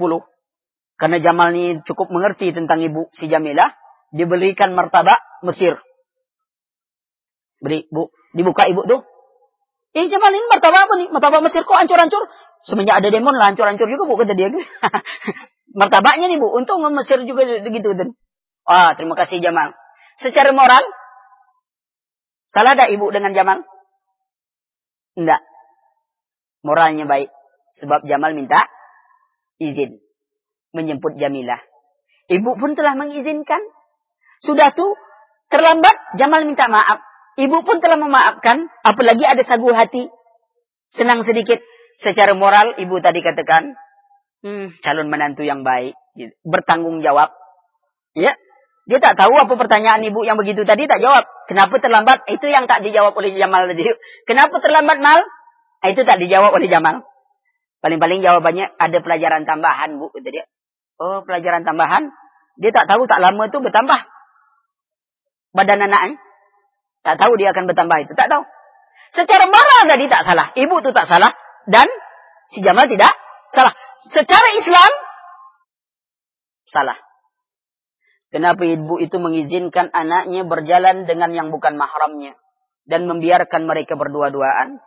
[0.99, 3.71] Karena Jamal ini cukup mengerti tentang ibu si Jamilah.
[4.09, 5.77] Diberikan martabak Mesir.
[7.61, 8.09] Beri, bu.
[8.33, 9.05] Dibuka ibu tuh.
[9.93, 11.07] Eh Jamal ini martabak apa nih?
[11.13, 12.29] Martabak Mesir kok hancur-hancur?
[12.65, 14.49] Semenjak ada demon lah hancur-hancur juga bu kata dia.
[15.73, 16.49] Martabaknya nih bu.
[16.49, 17.93] Untung Mesir juga begitu.
[17.93, 18.15] Dan.
[18.65, 19.73] Ah terima kasih Jamal.
[20.21, 20.83] Secara moral.
[22.49, 23.61] Salah ada ibu dengan Jamal?
[25.13, 25.41] Enggak.
[26.65, 27.29] Moralnya baik.
[27.77, 28.65] Sebab Jamal minta
[29.61, 30.01] izin
[30.73, 31.61] menjemput Jamilah.
[32.29, 33.61] Ibu pun telah mengizinkan.
[34.41, 34.97] Sudah tuh
[35.49, 37.01] terlambat Jamal minta maaf.
[37.37, 38.69] Ibu pun telah memaafkan.
[38.81, 40.09] Apalagi ada sagu hati.
[40.89, 41.61] Senang sedikit.
[42.01, 43.77] Secara moral ibu tadi katakan.
[44.39, 45.95] Hmm, calon menantu yang baik.
[46.47, 47.35] Bertanggung jawab.
[48.15, 48.35] Ya.
[48.89, 51.27] Dia tak tahu apa pertanyaan ibu yang begitu tadi tak jawab.
[51.45, 52.25] Kenapa terlambat?
[52.25, 53.85] Itu yang tak dijawab oleh Jamal tadi.
[54.29, 55.21] Kenapa terlambat mal?
[55.85, 57.05] Itu tak dijawab oleh Jamal.
[57.79, 60.11] Paling-paling jawabannya ada pelajaran tambahan bu.
[60.25, 60.43] Dia.
[60.99, 62.11] Oh, pelajaran tambahan.
[62.59, 63.99] Dia tak tahu tak lama itu bertambah.
[65.55, 66.19] Badan anak.
[67.05, 68.17] Tak tahu dia akan bertambah itu.
[68.17, 68.43] Tak tahu.
[69.15, 70.51] Secara moral tadi tak salah.
[70.57, 71.31] Ibu itu tak salah.
[71.69, 71.87] Dan
[72.51, 73.13] si Jamal tidak
[73.53, 73.73] salah.
[74.09, 74.91] Secara Islam,
[76.69, 76.97] salah.
[78.29, 82.37] Kenapa ibu itu mengizinkan anaknya berjalan dengan yang bukan mahramnya.
[82.85, 84.81] Dan membiarkan mereka berdua-duaan.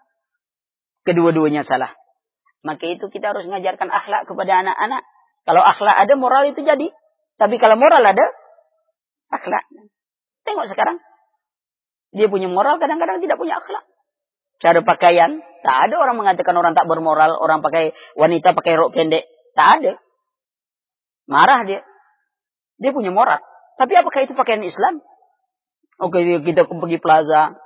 [1.03, 1.91] Kedua-duanya salah.
[2.63, 5.03] Maka itu kita harus mengajarkan akhlak kepada anak-anak.
[5.43, 6.95] Kalau akhlak ada, moral itu jadi.
[7.35, 8.23] Tapi kalau moral ada,
[9.35, 9.67] akhlak.
[10.47, 11.03] Tengok sekarang.
[12.15, 13.83] Dia punya moral, kadang-kadang tidak punya akhlak.
[14.63, 19.27] Cara pakaian, tak ada orang mengatakan orang tak bermoral, orang pakai wanita pakai rok pendek.
[19.59, 19.93] Tak ada.
[21.27, 21.83] Marah dia.
[22.79, 23.43] Dia punya moral.
[23.77, 25.03] Tapi apakah itu pakaian Islam?
[25.99, 27.59] Oke, kita pergi plaza,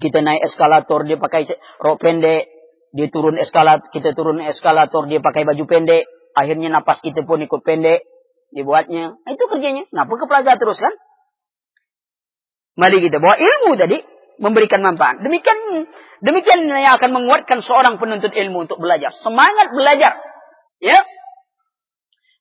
[0.00, 1.44] kita naik eskalator, dia pakai
[1.84, 2.48] rok pendek,
[2.96, 6.04] dia turun eskalator, kita turun eskalator, dia pakai baju pendek,
[6.36, 8.04] Akhirnya napas kita pun ikut pendek.
[8.52, 9.16] Dibuatnya.
[9.16, 9.88] Nah, itu kerjanya.
[9.88, 10.92] Kenapa ke plaza terus kan?
[12.76, 13.98] Mari kita bawa ilmu tadi.
[14.36, 15.24] Memberikan manfaat.
[15.24, 15.88] Demikian
[16.20, 19.12] demikian yang akan menguatkan seorang penuntut ilmu untuk belajar.
[19.24, 20.20] Semangat belajar.
[20.80, 21.00] Ya.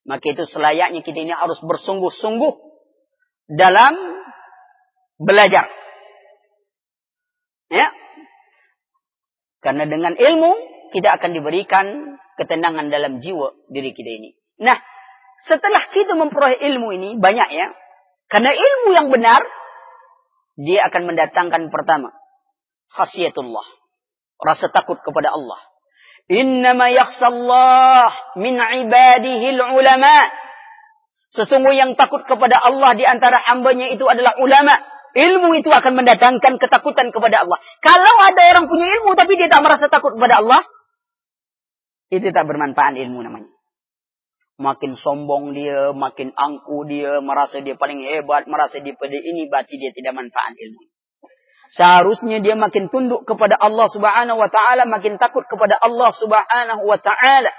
[0.06, 2.54] Maka itu selayaknya kita ini harus bersungguh-sungguh
[3.56, 3.96] dalam
[5.18, 5.72] belajar.
[7.72, 7.90] Ya.
[9.64, 10.52] Karena dengan ilmu
[10.94, 14.38] kita akan diberikan ketenangan dalam jiwa diri kita ini.
[14.62, 14.78] Nah,
[15.48, 17.68] setelah kita memperoleh ilmu ini banyak ya.
[18.30, 19.42] Karena ilmu yang benar
[20.56, 22.16] dia akan mendatangkan pertama
[22.96, 23.68] khasiatullah,
[24.40, 25.60] rasa takut kepada Allah.
[26.26, 30.16] Innama yakhsallah min ibadihi ulama.
[31.36, 34.80] Sesungguhnya yang takut kepada Allah di antara hambanya itu adalah ulama.
[35.16, 37.60] Ilmu itu akan mendatangkan ketakutan kepada Allah.
[37.80, 40.60] Kalau ada orang punya ilmu tapi dia tak merasa takut kepada Allah,
[42.12, 43.55] itu tak bermanfaat ilmu namanya.
[44.56, 49.76] Makin sombong dia, makin angku dia, merasa dia paling hebat, merasa dia pada ini, berarti
[49.76, 50.84] dia tidak manfaat ilmu.
[51.76, 56.96] Seharusnya dia makin tunduk kepada Allah subhanahu wa ta'ala, makin takut kepada Allah subhanahu wa
[56.96, 57.52] ta'ala.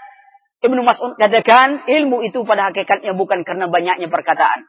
[0.64, 4.64] Ibnu Mas'ud katakan, ilmu itu pada hakikatnya bukan karena banyaknya perkataan.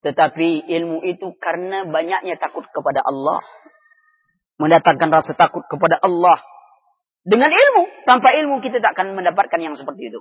[0.00, 3.40] Tetapi ilmu itu karena banyaknya takut kepada Allah.
[4.60, 6.40] Mendatangkan rasa takut kepada Allah.
[7.24, 7.88] Dengan ilmu.
[8.04, 10.20] Tanpa ilmu kita tak akan mendapatkan yang seperti itu.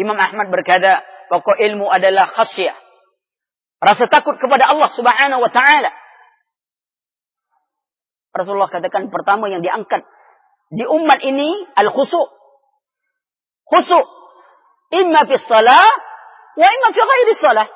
[0.00, 2.72] Imam Ahmad berkata, pokok ilmu adalah khasyah.
[3.80, 5.92] Rasa takut kepada Allah subhanahu wa ta'ala.
[8.32, 10.04] Rasulullah katakan pertama yang diangkat
[10.72, 12.22] di umat ini al-khusu.
[13.66, 14.00] Khusu.
[14.90, 15.86] Imma fi salah
[16.58, 17.68] wa imma fi ghairi salah.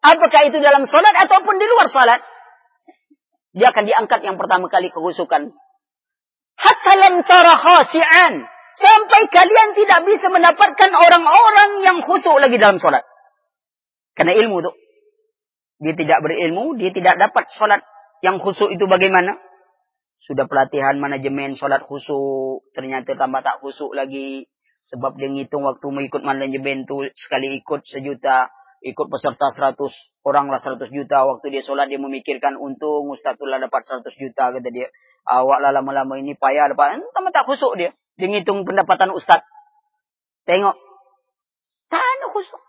[0.00, 2.20] Apakah itu dalam salat ataupun di luar salat?
[3.52, 5.52] Dia akan diangkat yang pertama kali kehusukan.
[6.56, 8.34] Hatta lam tara khasi'an.
[8.76, 13.02] Sampai kalian tidak bisa mendapatkan orang-orang yang khusyuk lagi dalam sholat.
[14.14, 14.72] Karena ilmu itu.
[15.80, 17.80] Dia tidak berilmu, dia tidak dapat sholat
[18.20, 19.32] yang khusyuk itu bagaimana.
[20.20, 24.46] Sudah pelatihan manajemen sholat khusyuk, ternyata tambah tak khusyuk lagi.
[24.92, 28.52] Sebab dia ngitung waktu mengikut manajemen itu sekali ikut sejuta,
[28.84, 29.92] ikut peserta seratus
[30.24, 31.24] orang lah seratus juta.
[31.24, 34.92] Waktu dia sholat dia memikirkan untung Ustaz lah dapat seratus juta kata dia.
[35.24, 37.92] Awak lah lama-lama ini payah dapat, tambah tak khusyuk dia.
[38.20, 39.40] Dia ngitung pendapatan Ustaz.
[40.44, 40.76] Tengok.
[41.88, 42.62] Tak ada khusyuk.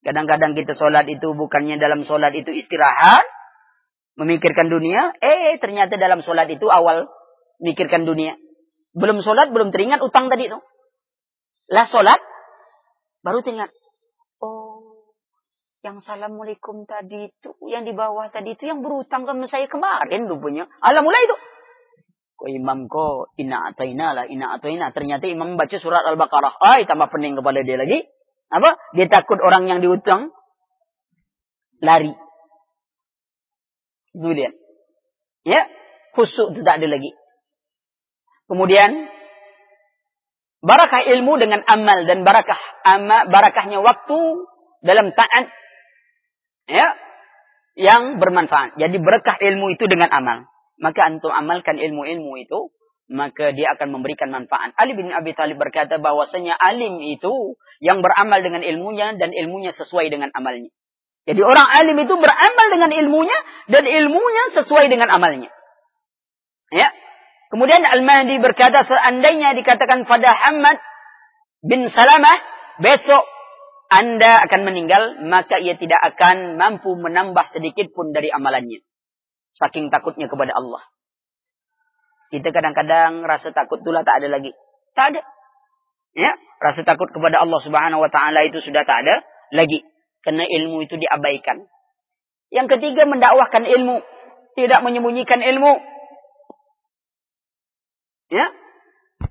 [0.00, 3.28] Kadang-kadang kita sholat itu bukannya dalam sholat itu istirahat.
[4.16, 5.12] Memikirkan dunia.
[5.20, 7.06] Eh ternyata dalam sholat itu awal
[7.60, 8.34] mikirkan dunia.
[8.96, 10.58] Belum sholat, belum teringat utang tadi itu.
[11.70, 12.18] Lah sholat,
[13.22, 13.70] baru teringat.
[14.42, 15.14] Oh,
[15.86, 20.66] yang Assalamualaikum tadi itu, yang di bawah tadi itu, yang berutang ke saya kemarin rupanya.
[20.82, 21.36] Mulai itu.
[22.40, 24.96] Ko imam ko ina ataina lah, ina ataina.
[24.96, 26.56] Ternyata imam baca surat Al-Baqarah.
[26.56, 28.08] Ay, tambah pening kepada dia lagi.
[28.48, 28.80] Apa?
[28.96, 30.32] Dia takut orang yang diutang
[31.84, 32.16] lari.
[34.16, 34.56] Itu lihat.
[35.44, 35.68] Ya,
[36.16, 37.12] khusuk itu tak ada lagi.
[38.48, 39.04] Kemudian
[40.64, 44.18] barakah ilmu dengan amal dan barakah ama, barakahnya waktu
[44.80, 45.52] dalam taat
[46.64, 46.96] ya
[47.76, 48.80] yang bermanfaat.
[48.80, 50.48] Jadi berkah ilmu itu dengan amal
[50.80, 52.72] maka antum amalkan ilmu-ilmu itu,
[53.10, 54.72] maka dia akan memberikan manfaat.
[54.78, 60.08] Ali bin Abi Thalib berkata bahwasanya alim itu yang beramal dengan ilmunya dan ilmunya sesuai
[60.08, 60.72] dengan amalnya.
[61.28, 65.52] Jadi orang alim itu beramal dengan ilmunya dan ilmunya sesuai dengan amalnya.
[66.72, 66.90] Ya.
[67.50, 70.78] Kemudian Al-Mahdi berkata seandainya dikatakan pada Hamad
[71.66, 72.38] bin Salamah
[72.78, 73.26] besok
[73.90, 78.86] anda akan meninggal, maka ia tidak akan mampu menambah sedikit pun dari amalannya.
[79.60, 80.80] Saking takutnya kepada Allah.
[82.32, 84.56] Kita kadang-kadang rasa takut itulah tak ada lagi.
[84.96, 85.22] Tak ada.
[86.16, 89.22] Ya, rasa takut kepada Allah Subhanahu wa taala itu sudah tak ada
[89.54, 89.84] lagi
[90.24, 91.66] karena ilmu itu diabaikan.
[92.50, 94.02] Yang ketiga mendakwahkan ilmu,
[94.58, 95.78] tidak menyembunyikan ilmu.
[98.30, 98.50] Ya.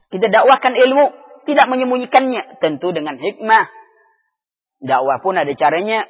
[0.09, 1.05] Kita dakwahkan ilmu,
[1.45, 3.67] tidak menyembunyikannya, tentu dengan hikmah.
[4.79, 6.07] Dakwah pun ada caranya.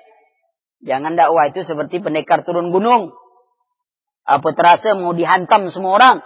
[0.79, 3.11] Jangan dakwah itu seperti pendekar turun gunung.
[4.29, 6.17] Apa terasa mau dihantam semua orang.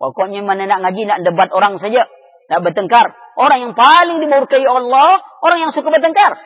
[0.00, 2.08] Pokoknya mana nak ngaji, nak debat orang saja.
[2.48, 3.12] Nak bertengkar.
[3.36, 6.40] Orang yang paling dimurkai Allah, orang yang suka bertengkar.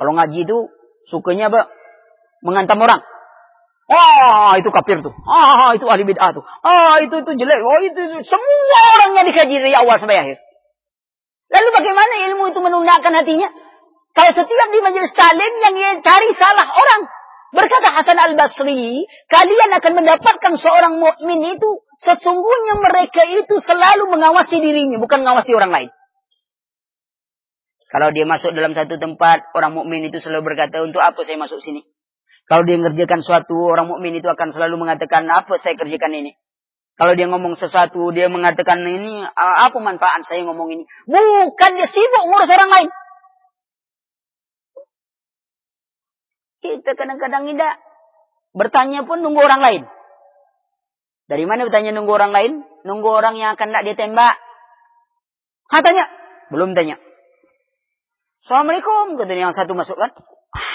[0.00, 0.58] Kalau ngaji itu,
[1.12, 1.68] sukanya apa?
[2.40, 3.04] Menghantam orang.
[3.88, 5.12] Ah, itu kafir tuh.
[5.24, 6.44] Ah, itu ahli bid'ah tuh.
[6.44, 7.60] Ah, itu itu jelek.
[7.60, 8.16] Oh, itu, itu.
[8.24, 10.36] semua orang yang dikaji dari awal sampai akhir.
[11.48, 13.48] Lalu bagaimana ilmu itu menundakkan hatinya?
[14.12, 17.08] Kalau setiap di majelis talim yang cari salah orang,
[17.48, 25.00] Berkata Hasan al-Basri, kalian akan mendapatkan seorang mukmin itu sesungguhnya mereka itu selalu mengawasi dirinya,
[25.00, 25.90] bukan mengawasi orang lain.
[27.88, 31.56] Kalau dia masuk dalam satu tempat, orang mukmin itu selalu berkata, "Untuk apa saya masuk
[31.56, 31.88] sini?"
[32.44, 36.36] Kalau dia mengerjakan suatu, orang mukmin itu akan selalu mengatakan, "Apa saya kerjakan ini?"
[36.98, 40.82] Kalau dia ngomong sesuatu, dia mengatakan ini, apa manfaat saya ngomong ini?
[41.06, 42.88] Bukan dia sibuk ngurus orang lain.
[46.58, 47.78] Kita kadang-kadang tidak.
[48.56, 49.82] Bertanya pun nunggu orang lain.
[51.28, 52.52] Dari mana bertanya nunggu orang lain?
[52.88, 54.34] Nunggu orang yang akan tidak dia tembak.
[55.68, 56.08] Ha, tanya.
[56.48, 56.96] Belum tanya.
[58.42, 59.20] Assalamualaikum.
[59.20, 60.10] Kata yang satu masuk kan.
[60.56, 60.72] Ah,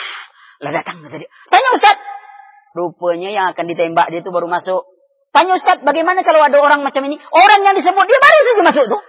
[0.62, 1.30] lah datang kata dia.
[1.50, 1.98] Tanya Ustaz.
[2.78, 4.86] Rupanya yang akan ditembak dia itu baru masuk.
[5.34, 7.18] Tanya Ustaz, bagaimana kalau ada orang macam ini?
[7.18, 9.02] Orang yang disebut dia baru saja masuk tuh.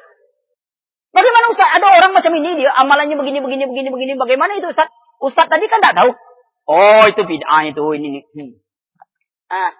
[1.12, 1.68] Bagaimana Ustaz?
[1.76, 4.12] Ada orang macam ini dia amalannya begini begini begini begini.
[4.16, 4.88] Bagaimana itu Ustaz?
[5.20, 6.16] Ustaz tadi kan tak tahu.
[6.64, 8.24] Oh, itu bid'ah itu ini nih.
[8.32, 8.52] Hmm.
[9.52, 9.72] Ah.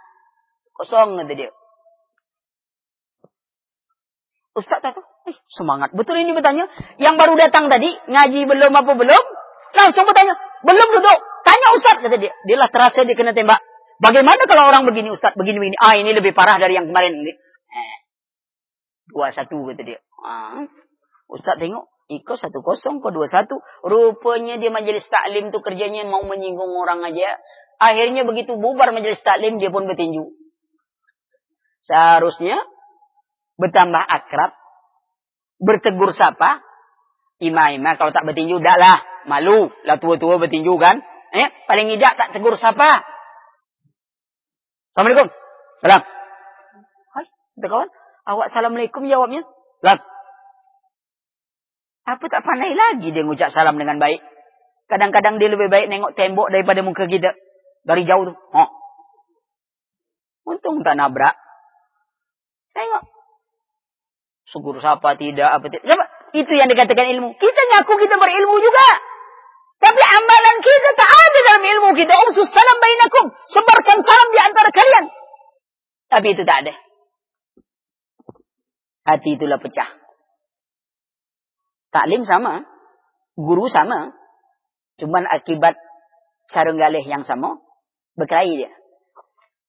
[0.74, 1.51] Kosong nanti dia.
[4.55, 5.03] Ustaz tahu?
[5.24, 5.91] Eh, semangat.
[5.97, 6.68] Betul ini bertanya.
[7.01, 9.24] Yang baru datang tadi, ngaji belum apa belum?
[9.74, 10.37] Langsung bertanya.
[10.62, 11.18] Belum duduk.
[11.43, 12.32] Tanya Ustaz, kata dia.
[12.45, 13.59] Dia lah terasa dia kena tembak.
[13.99, 15.78] Bagaimana kalau orang begini Ustaz, begini-begini.
[15.80, 17.18] Ah, ini lebih parah dari yang kemarin.
[17.24, 17.97] Eh.
[19.09, 19.99] Dua satu kata dia.
[20.22, 20.68] Ah.
[21.26, 21.93] Ustaz tengok.
[22.05, 23.65] Iko satu kosong, kau dua satu.
[23.81, 27.41] Rupanya dia majelis taklim tu kerjanya mau menyinggung orang aja.
[27.81, 30.29] Akhirnya begitu bubar majelis taklim, dia pun bertinju.
[31.85, 32.61] Seharusnya
[33.57, 34.53] bertambah akrab,
[35.57, 36.61] bertegur sapa,
[37.41, 41.01] ima-ima kalau tak bertinju, dah lah, malu, lah tua-tua bertinju kan.
[41.35, 43.01] Eh, paling tidak tak tegur sapa.
[44.93, 45.33] Assalamualaikum.
[45.83, 46.03] Salam.
[47.17, 47.27] Hai,
[47.59, 47.91] kita kawan.
[48.25, 49.43] Awak assalamualaikum jawabnya.
[49.83, 50.14] Salam.
[52.05, 54.21] Apa tak pandai lagi dia ngucap salam dengan baik.
[54.93, 57.33] Kadang-kadang dia lebih baik nengok tembok daripada muka kita.
[57.85, 58.35] Dari jauh tu.
[58.37, 58.69] Oh.
[60.45, 61.37] Untung tak nabrak.
[62.77, 63.05] Tengok.
[64.45, 66.09] Syukur siapa tidak, apa tidak.
[66.37, 67.33] Itu yang dikatakan ilmu.
[67.41, 68.89] Kita ngaku kita berilmu juga.
[69.81, 72.13] Tapi amalan kita tak ada dalam ilmu kita.
[72.29, 73.33] Umsus salam bainakum.
[73.49, 75.05] Sebarkan salam di antara kalian.
[76.13, 76.73] Tapi itu tak ada.
[79.05, 80.04] Hati itulah pecah.
[81.95, 82.66] Taklim sama,
[83.38, 84.11] guru sama,
[84.99, 85.78] cuman akibat
[86.51, 87.62] sarung galih yang sama,
[88.18, 88.72] berkelahi dia.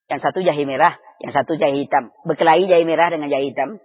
[0.09, 2.09] Yang satu jahi merah, yang satu jahi hitam.
[2.25, 3.77] Berkelahi jahi merah dengan jahi hitam.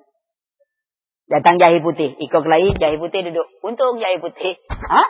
[1.29, 3.45] Datang jahi putih, ikut kelahi, jahi putih duduk.
[3.61, 4.57] Untung jahi putih.
[4.73, 5.09] Hah?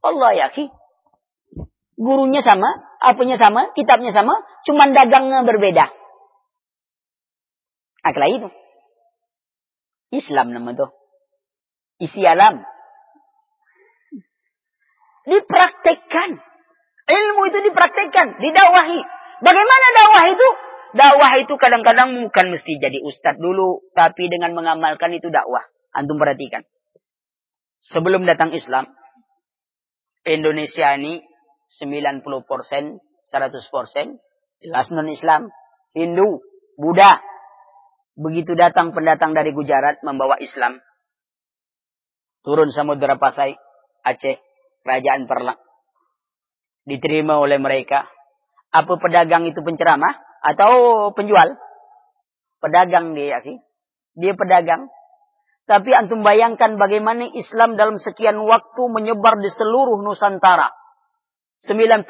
[0.00, 0.72] Allah ya ki.
[2.00, 5.92] Gurunya sama, apanya sama, kitabnya sama, cuman dagangnya berbeda.
[8.08, 8.48] Aklah itu.
[10.16, 11.03] Islam nama tuh
[12.00, 12.64] isi alam.
[15.24, 16.40] Dipraktekkan.
[17.04, 19.00] Ilmu itu dipraktekkan, didakwahi.
[19.44, 20.48] Bagaimana dakwah itu?
[20.94, 25.68] Dakwah itu kadang-kadang bukan mesti jadi ustadz dulu, tapi dengan mengamalkan itu dakwah.
[25.92, 26.64] Antum perhatikan.
[27.84, 28.88] Sebelum datang Islam,
[30.24, 31.20] Indonesia ini
[31.68, 35.52] 90%, 100% jelas non-Islam,
[35.92, 36.40] Hindu,
[36.80, 37.20] Buddha.
[38.16, 40.80] Begitu datang pendatang dari Gujarat membawa Islam,
[42.44, 43.56] turun samudera Pasai,
[44.04, 44.36] Aceh,
[44.84, 45.58] kerajaan Perlang.
[46.84, 48.04] Diterima oleh mereka.
[48.68, 51.56] Apa pedagang itu penceramah atau penjual?
[52.60, 53.56] Pedagang dia, ya,
[54.14, 54.92] dia pedagang.
[55.64, 60.68] Tapi antum bayangkan bagaimana Islam dalam sekian waktu menyebar di seluruh Nusantara.
[61.64, 62.04] 90%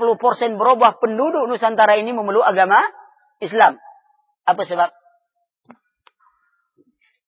[0.58, 2.82] berubah penduduk Nusantara ini memeluk agama
[3.38, 3.78] Islam.
[4.42, 4.90] Apa sebab?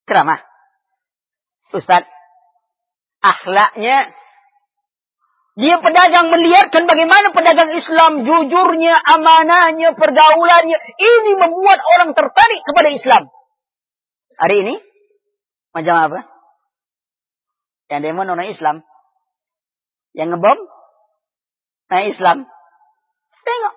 [0.07, 0.43] Ceramah.
[1.71, 2.16] Ustadz,
[3.35, 4.15] akhlaknya.
[5.57, 10.79] Dia pedagang melihatkan bagaimana pedagang Islam jujurnya, amanahnya, pergaulannya.
[11.01, 13.23] Ini membuat orang tertarik kepada Islam.
[14.37, 14.75] Hari ini,
[15.73, 16.19] macam apa?
[17.89, 18.85] Yang demo non Islam.
[20.13, 20.59] Yang ngebom,
[21.89, 22.39] non Islam.
[23.47, 23.75] Tengok.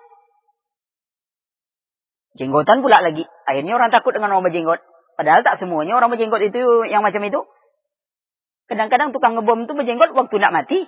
[2.36, 3.24] Jenggotan pula lagi.
[3.48, 4.84] Akhirnya orang takut dengan orang berjenggot.
[5.16, 7.40] Padahal tak semuanya orang berjenggot itu yang macam itu.
[8.70, 10.86] Kadang-kadang tukang ngebom itu berjenggot waktu nak mati.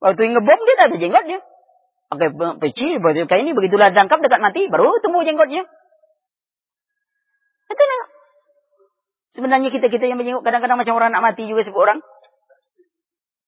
[0.00, 1.38] Waktu ngebom dia tak ada jenggotnya.
[2.08, 2.32] Pakai
[2.64, 5.68] peci, kayak ini begitulah tangkap dekat mati, baru tumbuh jenggotnya.
[7.68, 8.02] Itu nih.
[9.28, 12.00] Sebenarnya kita-kita yang berjenggot kadang-kadang macam orang nak mati juga sebuah orang.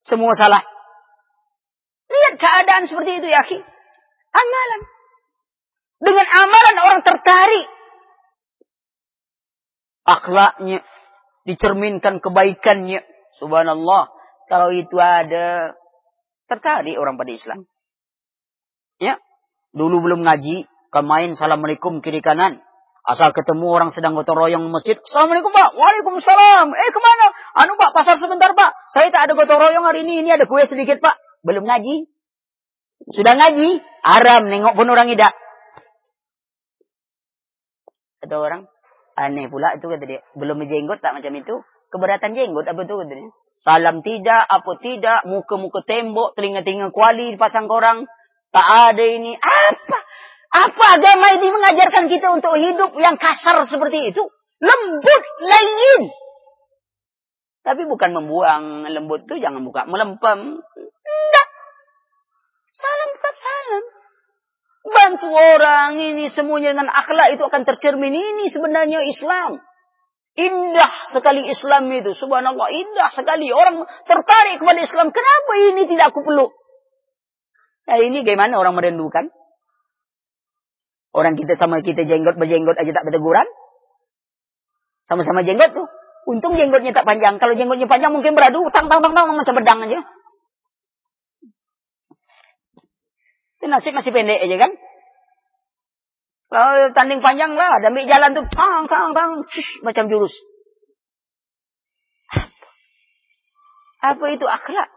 [0.04, 0.60] Semua salah.
[2.12, 3.40] Lihat keadaan seperti itu ya.
[4.36, 4.80] Amalan.
[6.04, 7.66] Dengan amalan orang tertarik.
[10.04, 10.84] Akhlaknya.
[11.48, 13.09] Dicerminkan kebaikannya.
[13.40, 14.12] Subhanallah.
[14.46, 15.72] Kalau itu ada,
[16.50, 17.64] tertarik orang pada Islam.
[19.00, 19.16] Ya.
[19.72, 22.60] Dulu belum ngaji, kan main Assalamualaikum kiri kanan.
[23.00, 25.00] Asal ketemu orang sedang gotong royong masjid.
[25.00, 25.72] Assalamualaikum pak.
[25.72, 26.68] Waalaikumsalam.
[26.68, 27.26] Eh ke mana?
[27.64, 28.76] Anu pak, pasar sebentar pak.
[28.92, 30.20] Saya tak ada gotong royong hari ini.
[30.20, 31.16] Ini ada kue sedikit pak.
[31.40, 32.06] Belum ngaji.
[33.08, 33.80] Sudah ngaji.
[34.04, 35.32] Aram nengok pun orang tidak.
[38.20, 38.62] Kata orang.
[39.16, 40.20] Aneh pula itu kata dia.
[40.36, 41.56] Belum menjenggot tak macam itu
[41.90, 43.34] keberatan jenggot apa tu katanya.
[43.60, 48.08] Salam tidak, apa tidak, muka-muka tembok, telinga-telinga kuali dipasang korang.
[48.50, 49.36] Tak ada ini.
[49.36, 49.98] Apa?
[50.50, 54.22] Apa agama ini mengajarkan kita untuk hidup yang kasar seperti itu?
[54.58, 56.10] Lembut, lain.
[57.60, 60.58] Tapi bukan membuang lembut itu jangan buka melempem.
[60.64, 61.46] Tidak.
[62.72, 63.84] Salam tetap salam.
[64.80, 68.16] Bantu orang ini semuanya dengan akhlak itu akan tercermin.
[68.16, 69.60] Ini sebenarnya Islam.
[70.38, 72.14] Indah sekali Islam itu.
[72.14, 72.70] Subhanallah.
[72.70, 73.50] Indah sekali.
[73.50, 75.10] Orang tertarik kepada Islam.
[75.10, 76.54] Kenapa ini tidak aku peluk?
[77.90, 79.26] Nah ini gimana orang merindukan?
[81.10, 83.48] Orang kita sama kita jenggot berjenggot aja tak berteguran.
[85.02, 85.90] Sama-sama jenggot tuh.
[86.30, 87.42] Untung jenggotnya tak panjang.
[87.42, 88.62] Kalau jenggotnya panjang mungkin beradu.
[88.70, 89.34] Tang, tang, tang, tang.
[89.34, 90.00] Macam pedang aja.
[93.58, 94.72] Itu nasib masih pendek aja kan?
[96.50, 99.46] Kalau tanding panjang lah, ada jalan tuh, tang, tang, tang,
[99.86, 100.34] macam jurus.
[104.02, 104.24] Apa?
[104.34, 104.90] Itu akhlak?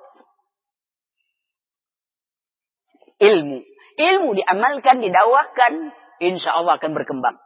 [3.21, 3.61] Ilmu.
[3.93, 7.37] Ilmu diamalkan, didakwakan, insya Allah akan berkembang.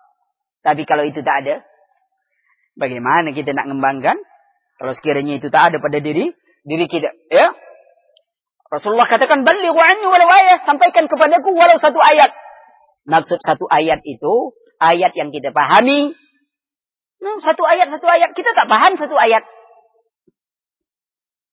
[0.63, 1.67] Tapi kalau itu tak ada,
[2.79, 4.15] bagaimana kita nak mengembangkan?
[4.79, 6.31] Kalau sekiranya itu tak ada pada diri,
[6.63, 7.11] diri kita.
[7.27, 7.51] Ya?
[8.71, 10.31] Rasulullah katakan, Balighu anni walau
[10.63, 12.46] sampaikan kepadaku walau satu ayat.
[13.07, 14.51] Maksud satu ayat itu
[14.83, 16.11] ayat yang kita pahami.
[17.23, 18.35] Nah, satu ayat, satu ayat.
[18.35, 19.41] Kita tak paham satu ayat.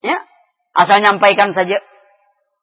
[0.05, 0.21] Ya,
[0.77, 1.81] asal nyampaikan saja.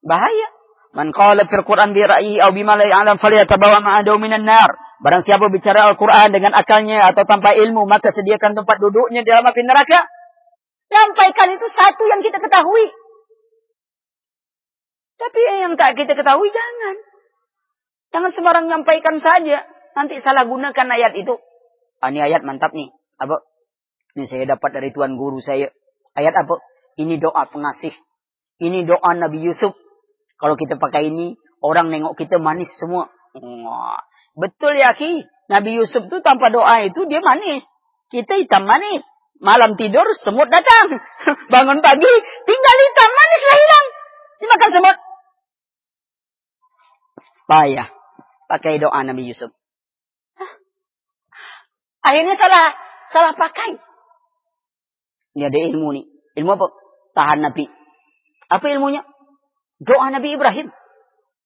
[0.05, 0.47] Bahaya.
[0.91, 3.79] Man qala fil Qur'an bi ra'yi aw bima la ya'lam falyatabawa
[4.19, 4.69] minan nar.
[5.01, 9.47] Barang siapa bicara Al-Qur'an dengan akalnya atau tanpa ilmu, maka sediakan tempat duduknya di dalam
[9.47, 10.05] api neraka.
[10.91, 12.91] Sampaikan itu satu yang kita ketahui.
[15.17, 17.10] Tapi yang tak kita ketahui jangan.
[18.11, 19.63] Jangan sembarang nyampaikan saja.
[19.95, 21.35] Nanti salah gunakan ayat itu.
[22.03, 22.91] Ah, ini ayat mantap nih.
[23.19, 23.43] Apa?
[24.19, 25.71] Ini saya dapat dari tuan guru saya.
[26.15, 26.59] Ayat apa?
[26.99, 27.95] Ini doa pengasih.
[28.59, 29.71] Ini doa Nabi Yusuf.
[30.35, 33.07] Kalau kita pakai ini, orang nengok kita manis semua.
[33.39, 33.99] Wah,
[34.35, 35.23] betul ya Ki.
[35.47, 37.63] Nabi Yusuf tuh tanpa doa itu dia manis.
[38.11, 39.07] Kita hitam manis.
[39.39, 40.99] Malam tidur semut datang.
[41.53, 43.85] Bangun pagi tinggal hitam manis lah hilang.
[44.43, 44.97] Dimakan semut.
[47.47, 48.00] Payah
[48.51, 49.55] pakai doa Nabi Yusuf.
[52.03, 52.75] Akhirnya salah
[53.07, 53.79] salah pakai.
[55.39, 56.05] Ini ada ilmu nih.
[56.43, 56.67] Ilmu apa?
[57.15, 57.71] Tahan Nabi.
[58.51, 59.07] Apa ilmunya?
[59.79, 60.67] Doa Nabi Ibrahim.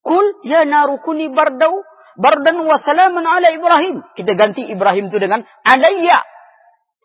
[0.02, 1.86] Kul ya narukuni bardau
[2.18, 4.02] bardan wa salaman ala Ibrahim.
[4.18, 6.26] Kita ganti Ibrahim itu dengan alayya.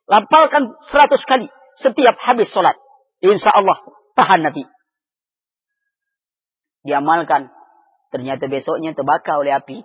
[0.09, 2.77] Lapalkan seratus kali setiap habis sholat.
[3.21, 3.77] Insya Allah
[4.17, 4.65] tahan Nabi.
[6.81, 7.53] Diamalkan.
[8.11, 9.85] Ternyata besoknya terbakar oleh api.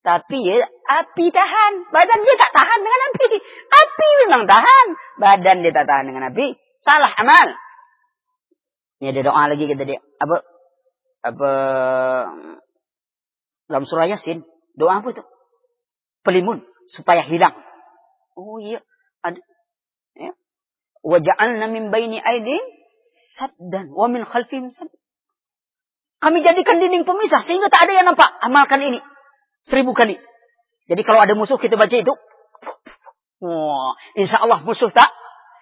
[0.00, 1.72] Tapi ya, api tahan.
[1.92, 3.26] Badan dia tak tahan dengan api.
[3.68, 4.86] Api memang tahan.
[5.20, 6.56] Badan dia tak tahan dengan api.
[6.80, 7.52] Salah amal.
[9.00, 10.00] Ini ada doa lagi kita dia.
[10.20, 10.36] Apa?
[11.20, 11.50] Apa?
[13.68, 14.40] Dalam surah Yasin.
[14.72, 15.24] Doa apa itu?
[16.24, 16.64] Pelimun.
[16.88, 17.60] Supaya hilang.
[18.40, 18.80] Oh iya.
[19.20, 19.40] Ada.
[20.16, 20.32] Ya.
[21.04, 22.64] Waja'alna min baini aidin
[23.36, 23.92] saddan.
[23.92, 24.96] Wa min khalfihim saddan.
[26.20, 28.28] Kami jadikan dinding pemisah sehingga tak ada yang nampak.
[28.40, 29.00] Amalkan ini.
[29.64, 30.16] Seribu kali.
[30.90, 32.14] Jadi kalau ada musuh kita baca itu.
[33.40, 35.08] Wah, insya Allah musuh tak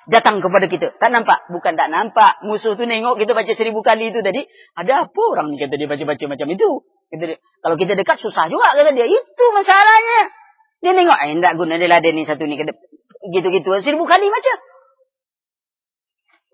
[0.08, 0.96] datang kepada kita.
[0.96, 1.46] Tak nampak?
[1.52, 2.40] Bukan tak nampak.
[2.42, 4.48] Musuh tu nengok kita baca seribu kali itu tadi.
[4.74, 6.68] Ada apa orang ni kata dia baca-baca macam itu?
[7.12, 9.06] Dia, kalau kita dekat susah juga kata dia.
[9.06, 10.32] Itu masalahnya.
[10.78, 12.56] Dia nengok, eh tak guna dia laden ni satu ni.
[12.56, 13.70] Gitu-gitu.
[13.84, 14.54] Seribu kali baca.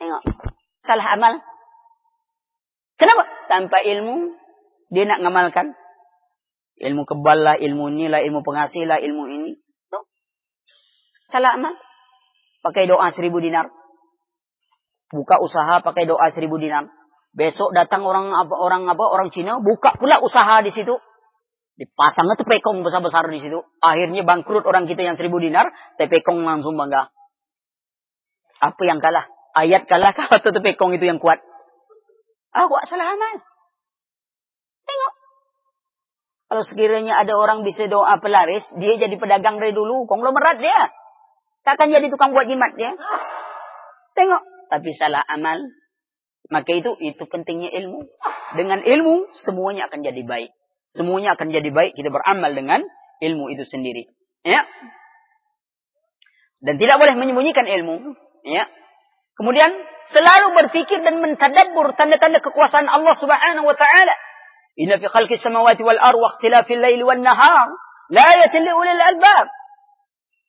[0.03, 0.23] Tengok.
[0.83, 1.41] Salah amal.
[2.99, 3.27] Kenapa?
[3.49, 4.35] Tanpa ilmu,
[4.91, 5.75] dia nak ngamalkan.
[6.75, 9.55] Ilmu kebal lah, ilmu ini lah, ilmu pengasih lah, ilmu ini.
[9.91, 10.05] Tuh.
[11.31, 11.75] Salah amal.
[12.65, 13.71] Pakai doa seribu dinar.
[15.15, 16.91] Buka usaha pakai doa seribu dinar.
[17.35, 20.99] Besok datang orang apa orang apa orang Cina buka pula usaha di situ.
[21.75, 23.59] Dipasang itu pekong besar-besar di situ.
[23.83, 27.11] Akhirnya bangkrut orang kita yang seribu dinar, tepekong langsung bangga.
[28.63, 29.27] Apa yang kalah?
[29.55, 31.43] Ayat kalah kah atau tepekong itu yang kuat?
[32.55, 33.43] Ah, kok salah amal.
[36.49, 40.93] Kalau sekiranya ada orang bisa doa pelaris, dia jadi pedagang dari dulu, konglomerat dia.
[41.65, 42.93] Takkan jadi tukang buat jimat dia.
[44.13, 44.43] Tengok.
[44.69, 45.65] Tapi salah amal.
[46.53, 48.05] Maka itu, itu pentingnya ilmu.
[48.55, 50.53] Dengan ilmu, semuanya akan jadi baik.
[50.85, 51.97] Semuanya akan jadi baik.
[51.97, 52.85] Kita beramal dengan
[53.25, 54.13] ilmu itu sendiri.
[54.45, 54.69] Ya.
[56.61, 58.13] Dan tidak boleh menyembunyikan ilmu.
[58.45, 58.69] Ya.
[59.35, 59.73] Kemudian
[60.13, 64.15] selalu berpikir dan mentadabbur tanda-tanda kekuasaan Allah Subhanahu wa taala.
[64.75, 67.71] Wal ardi wa ikhtilafil laili wan nahar
[68.11, 69.47] la ayatin li ulil albab.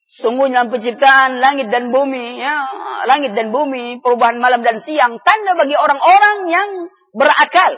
[0.05, 2.69] Sungguhnya penciptaan langit dan bumi, ya,
[3.09, 6.69] langit dan bumi, perubahan malam dan siang, tanda bagi orang-orang yang
[7.11, 7.73] berakal,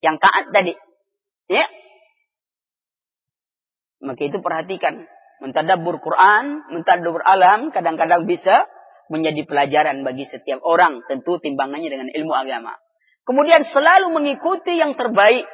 [0.00, 0.74] yang taat tadi.
[1.52, 1.68] Ya.
[4.00, 5.04] Maka itu perhatikan,
[5.44, 8.66] mentadabbur Quran, mentadabbur alam, kadang-kadang bisa
[9.12, 12.72] menjadi pelajaran bagi setiap orang, tentu timbangannya dengan ilmu agama.
[13.28, 15.44] Kemudian selalu mengikuti yang terbaik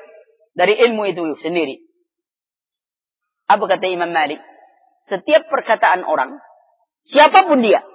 [0.57, 1.85] dari ilmu itu sendiri.
[3.47, 4.41] Apa kata Imam Malik?
[5.07, 6.41] Setiap perkataan orang,
[7.07, 7.87] Siapa pun dia.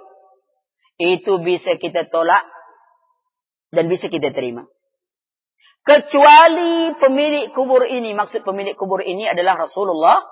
[0.96, 2.48] Itu bisa kita tolak
[3.68, 4.64] dan bisa kita terima.
[5.82, 10.22] Kecuali pemilik kubur ini, maksud pemilik kubur ini adalah Rasulullah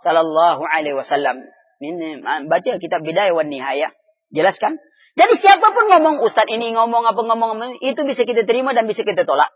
[0.00, 1.44] sallallahu alaihi wasallam.
[1.80, 3.92] Ini baca kitab Bidayah wan Nihayah.
[4.30, 4.78] Jelaskan.
[5.18, 9.02] Jadi siapa pun ngomong ustaz ini ngomong apa ngomong itu bisa kita terima dan bisa
[9.02, 9.50] kita tolak.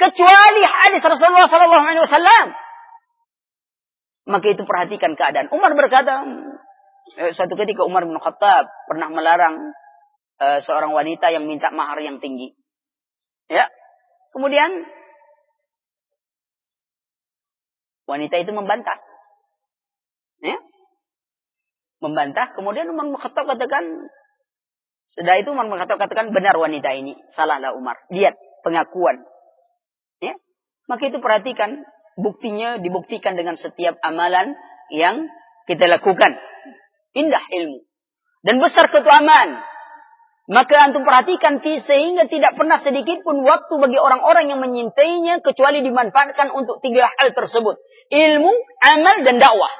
[0.00, 2.46] Kecuali hadis Rasulullah sallallahu alaihi wasallam.
[4.32, 5.52] Maka itu perhatikan keadaan.
[5.52, 6.24] Umar berkata,
[7.20, 9.76] eh, suatu ketika Umar bin Khattab pernah melarang
[10.40, 12.54] uh, seorang wanita yang minta mahar yang tinggi.
[13.50, 13.66] Ya,
[14.30, 14.86] Kemudian
[18.06, 18.98] wanita itu membantah.
[20.40, 20.56] Ya?
[22.00, 23.84] Membantah, kemudian Umar Khattab katakan,
[25.18, 27.98] sudah itu Umar Khattab katakan benar wanita ini, salahlah Umar.
[28.14, 29.26] Lihat pengakuan.
[30.90, 31.86] Maka itu perhatikan,
[32.18, 34.58] buktinya dibuktikan dengan setiap amalan
[34.90, 35.30] yang
[35.70, 36.34] kita lakukan.
[37.14, 37.86] Indah ilmu.
[38.42, 39.62] Dan besar keutamaan.
[40.50, 46.50] Maka antum perhatikan sehingga tidak pernah sedikit pun waktu bagi orang-orang yang menyintainya kecuali dimanfaatkan
[46.50, 47.78] untuk tiga hal tersebut.
[48.10, 48.50] Ilmu,
[48.82, 49.70] amal, dan dakwah.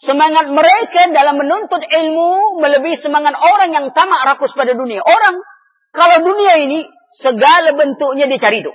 [0.00, 5.04] Semangat mereka dalam menuntut ilmu melebihi semangat orang yang tamak rakus pada dunia.
[5.04, 5.36] Orang,
[5.92, 6.88] kalau dunia ini
[7.20, 8.72] segala bentuknya dicari itu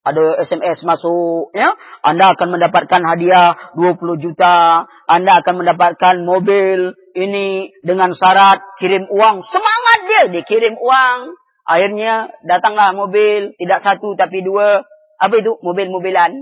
[0.00, 7.68] ada SMS masuk, ya, Anda akan mendapatkan hadiah 20 juta, Anda akan mendapatkan mobil ini
[7.84, 9.44] dengan syarat kirim uang.
[9.44, 11.36] Semangat dia, dikirim uang.
[11.68, 14.88] Akhirnya datanglah mobil, tidak satu tapi dua.
[15.20, 15.60] Apa itu?
[15.60, 16.32] Mobil-mobilan.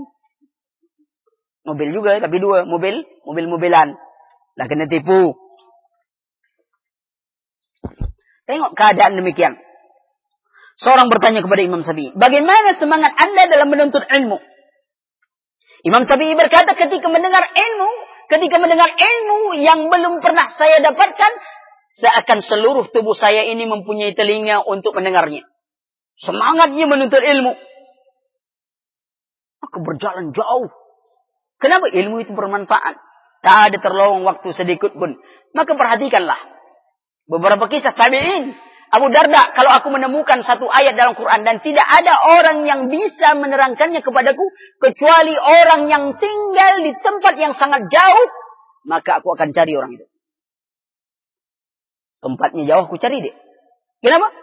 [1.67, 3.99] Mobil juga tapi dua, mobil, mobil-mobilan.
[4.55, 5.35] Lah kena tipu.
[8.47, 9.59] Tengok keadaan demikian.
[10.79, 14.39] Seorang bertanya kepada Imam Sabi, bagaimana semangat anda dalam menuntut ilmu?
[15.83, 17.89] Imam Sabi berkata ketika mendengar ilmu,
[18.31, 21.31] ketika mendengar ilmu yang belum pernah saya dapatkan,
[21.99, 25.43] seakan seluruh tubuh saya ini mempunyai telinga untuk mendengarnya.
[26.23, 27.59] Semangatnya menuntut ilmu.
[29.59, 30.71] Maka berjalan jauh.
[31.59, 32.95] Kenapa ilmu itu bermanfaat?
[33.43, 35.19] Tak ada terlowong waktu sedikit pun.
[35.51, 36.39] Maka perhatikanlah.
[37.27, 42.13] Beberapa kisah tabi'in Abu Darda, kalau aku menemukan satu ayat dalam Quran dan tidak ada
[42.41, 44.41] orang yang bisa menerangkannya kepadaku
[44.81, 48.27] kecuali orang yang tinggal di tempat yang sangat jauh,
[48.89, 50.09] maka aku akan cari orang itu.
[52.19, 53.37] Tempatnya jauh aku cari dia.
[54.01, 54.33] Kenapa?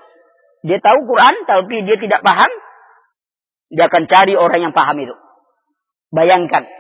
[0.63, 2.51] Dia tahu Quran tapi dia tidak paham.
[3.75, 5.15] Dia akan cari orang yang paham itu.
[6.15, 6.71] Bayangkan.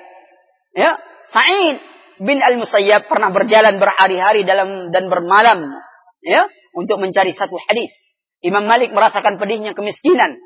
[0.78, 1.02] Ya,
[1.34, 1.82] Sa'id
[2.22, 5.66] bin Al-Musayyab pernah berjalan berhari-hari dalam dan bermalam,
[6.22, 6.46] ya,
[6.76, 7.90] untuk mencari satu hadis.
[8.44, 10.36] Imam Malik merasakan pedihnya kemiskinan.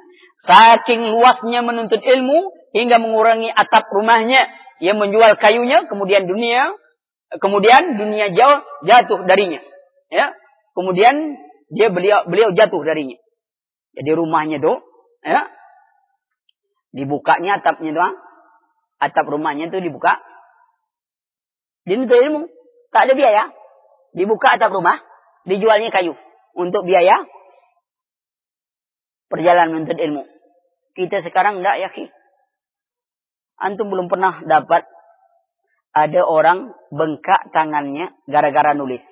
[0.47, 4.47] Saking luasnya menuntut ilmu hingga mengurangi atap rumahnya.
[4.81, 6.73] Ia menjual kayunya, kemudian dunia,
[7.37, 9.61] kemudian dunia jauh jatuh darinya.
[10.09, 10.33] Ya,
[10.73, 11.37] kemudian
[11.69, 13.21] dia beliau beliau jatuh darinya.
[13.93, 14.81] Jadi rumahnya tuh,
[15.21, 15.51] ya,
[16.95, 18.17] dibukanya atapnya doang.
[18.97, 20.23] Atap rumahnya itu dibuka.
[21.85, 22.49] Dia menuntut ilmu,
[22.95, 23.45] tak ada biaya.
[24.17, 25.01] Dibuka atap rumah,
[25.49, 26.17] dijualnya kayu
[26.57, 27.25] untuk biaya
[29.31, 30.27] perjalanan menuntut ilmu.
[30.99, 32.09] Kita sekarang tidak yakin.
[33.61, 34.85] Antum belum pernah dapat
[35.95, 39.03] ada orang bengkak tangannya gara-gara nulis.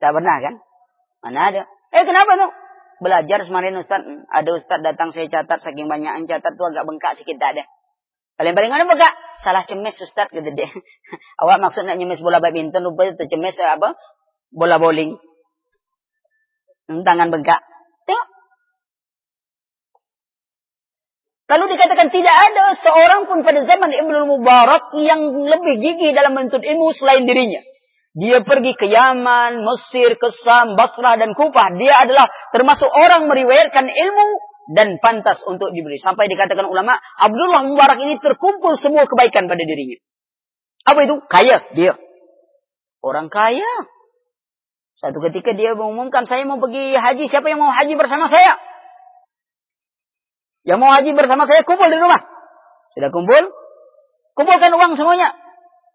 [0.00, 0.54] Tak pernah kan?
[1.24, 1.62] Mana ada?
[1.92, 2.52] Eh kenapa tuh?
[3.00, 4.04] Belajar semarin Ustaz.
[4.32, 7.64] Ada Ustaz datang saya catat saking banyak catat tuh agak bengkak sedikit tak ada.
[8.34, 9.14] Paling-paling ada bengkak.
[9.42, 10.70] Salah cemes Ustaz gitu deh.
[11.42, 13.98] Awak maksudnya nyemes bola badminton lupa tercemes apa?
[14.54, 15.18] Bola bowling.
[16.86, 17.60] Tangan bengkak.
[18.06, 18.28] Tengok.
[21.50, 26.62] Lalu dikatakan tidak ada seorang pun pada zaman Ibnu Mubarak yang lebih gigih dalam menuntut
[26.62, 27.60] ilmu selain dirinya.
[28.14, 31.74] Dia pergi ke Yaman, Mesir, ke Sam, Basrah, dan Kufah.
[31.74, 34.28] Dia adalah termasuk orang meriwayatkan ilmu
[34.70, 35.98] dan pantas untuk diberi.
[35.98, 39.98] Sampai dikatakan ulama, Abdullah Mubarak ini terkumpul semua kebaikan pada dirinya.
[40.86, 41.26] Apa itu?
[41.26, 41.98] Kaya dia.
[43.02, 43.90] Orang kaya.
[45.04, 48.56] Satu ketika dia mengumumkan, saya mau pergi haji, siapa yang mau haji bersama saya?
[50.64, 52.24] Yang mau haji bersama saya kumpul di rumah.
[52.96, 53.52] Sudah kumpul?
[54.32, 55.36] Kumpulkan uang semuanya.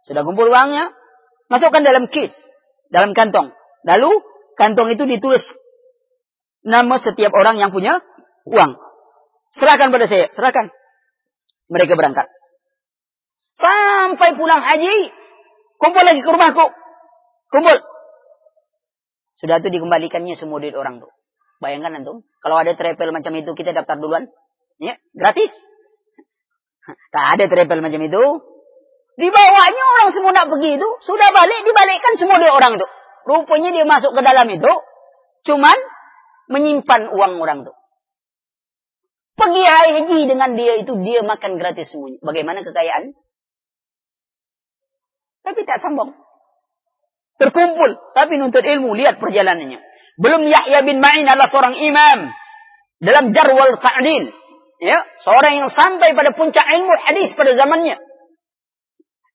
[0.06, 0.94] Sudah kumpul uangnya,
[1.50, 2.30] masukkan dalam kis,
[2.94, 3.50] dalam kantong.
[3.82, 4.14] Lalu
[4.62, 5.42] kantong itu ditulis
[6.62, 8.06] nama setiap orang yang punya
[8.46, 8.78] uang.
[9.58, 10.70] Serahkan pada saya, serahkan.
[11.66, 12.30] Mereka berangkat.
[13.58, 15.10] Sampai pulang haji,
[15.82, 16.70] kumpul lagi ke rumahku.
[17.50, 17.78] Kumpul.
[19.40, 21.12] Sudah itu dikembalikannya semua duit orang tuh.
[21.64, 24.28] Bayangkan antum, kalau ada travel macam itu kita daftar duluan,
[24.80, 25.52] ya gratis.
[27.16, 28.22] Tak ada travel macam itu.
[29.20, 32.88] Dibawanya orang semua nak pergi itu, sudah balik dibalikkan semua duit orang itu.
[33.28, 34.72] Rupanya dia masuk ke dalam itu,
[35.44, 35.78] cuman
[36.48, 37.74] menyimpan uang orang itu.
[39.40, 42.20] Pergi haji dengan dia itu, dia makan gratis semuanya.
[42.24, 43.16] Bagaimana kekayaan?
[45.44, 46.12] Tapi tak sombong.
[47.40, 49.80] Terkumpul, tapi nuntut ilmu, lihat perjalanannya.
[50.20, 52.28] Belum Yahya bin Ma'in adalah seorang imam
[53.00, 54.36] dalam jarwal ta'dil.
[54.80, 58.00] Ya, seorang yang sampai pada puncak ilmu hadis pada zamannya.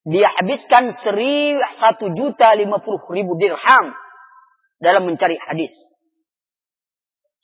[0.05, 3.97] Dia habiskan seri satu juta lima puluh ribu dirham
[4.77, 5.73] dalam mencari hadis.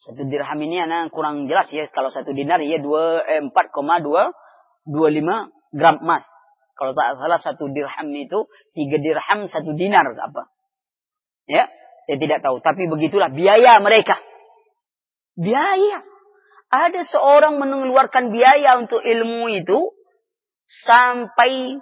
[0.00, 1.88] Satu dirham ini anak kurang jelas ya.
[1.92, 4.32] Kalau satu dinar ya dua eh, empat koma dua
[4.84, 6.24] dua lima gram emas.
[6.80, 10.48] Kalau tak salah satu dirham itu tiga dirham satu dinar apa?
[11.44, 11.68] Ya,
[12.08, 12.64] saya tidak tahu.
[12.64, 14.16] Tapi begitulah biaya mereka.
[15.36, 16.00] Biaya.
[16.72, 19.92] Ada seorang mengeluarkan biaya untuk ilmu itu
[20.64, 21.76] sampai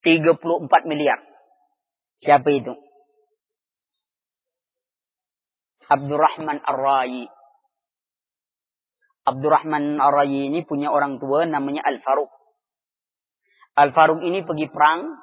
[0.00, 1.20] 34 miliar.
[2.24, 2.72] Siapa itu?
[5.86, 7.30] Abdurrahman Ar-Rayi.
[9.28, 12.33] Abdurrahman Ar-Rayi ini punya orang tua namanya Al-Faruq.
[13.74, 15.18] Al-Faruq ini pergi perang.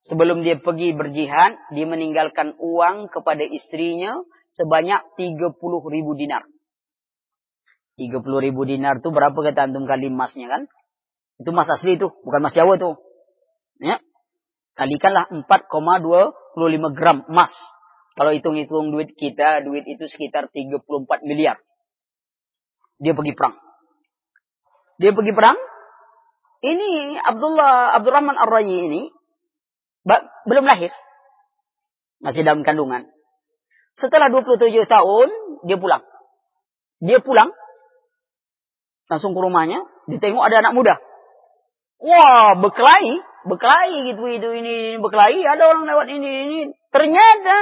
[0.00, 4.16] Sebelum dia pergi berjihad, dia meninggalkan uang kepada istrinya
[4.48, 5.60] sebanyak 30
[5.92, 6.48] ribu dinar.
[8.00, 10.62] 30 ribu dinar itu berapa kata antum kali emasnya kan?
[11.36, 12.96] Itu emas asli itu, bukan emas Jawa tuh.
[13.76, 14.00] Ya.
[14.72, 17.52] Kalikanlah 4,25 gram emas.
[18.16, 20.80] Kalau hitung-hitung duit kita, duit itu sekitar 34
[21.28, 21.60] miliar.
[23.00, 23.56] Dia pergi perang.
[25.00, 25.56] Dia pergi perang.
[26.60, 29.02] Ini Abdullah Abdurrahman Ar-Rayi ini
[30.44, 30.92] belum lahir.
[32.20, 33.08] Masih dalam kandungan.
[33.96, 35.28] Setelah 27 tahun,
[35.64, 36.04] dia pulang.
[37.00, 37.48] Dia pulang
[39.10, 40.94] langsung ke rumahnya, ditengok ada anak muda.
[41.98, 46.58] Wah, berkelahi, berkelahi gitu itu ini, berkelahi, ada orang lewat ini ini.
[46.94, 47.56] Ternyata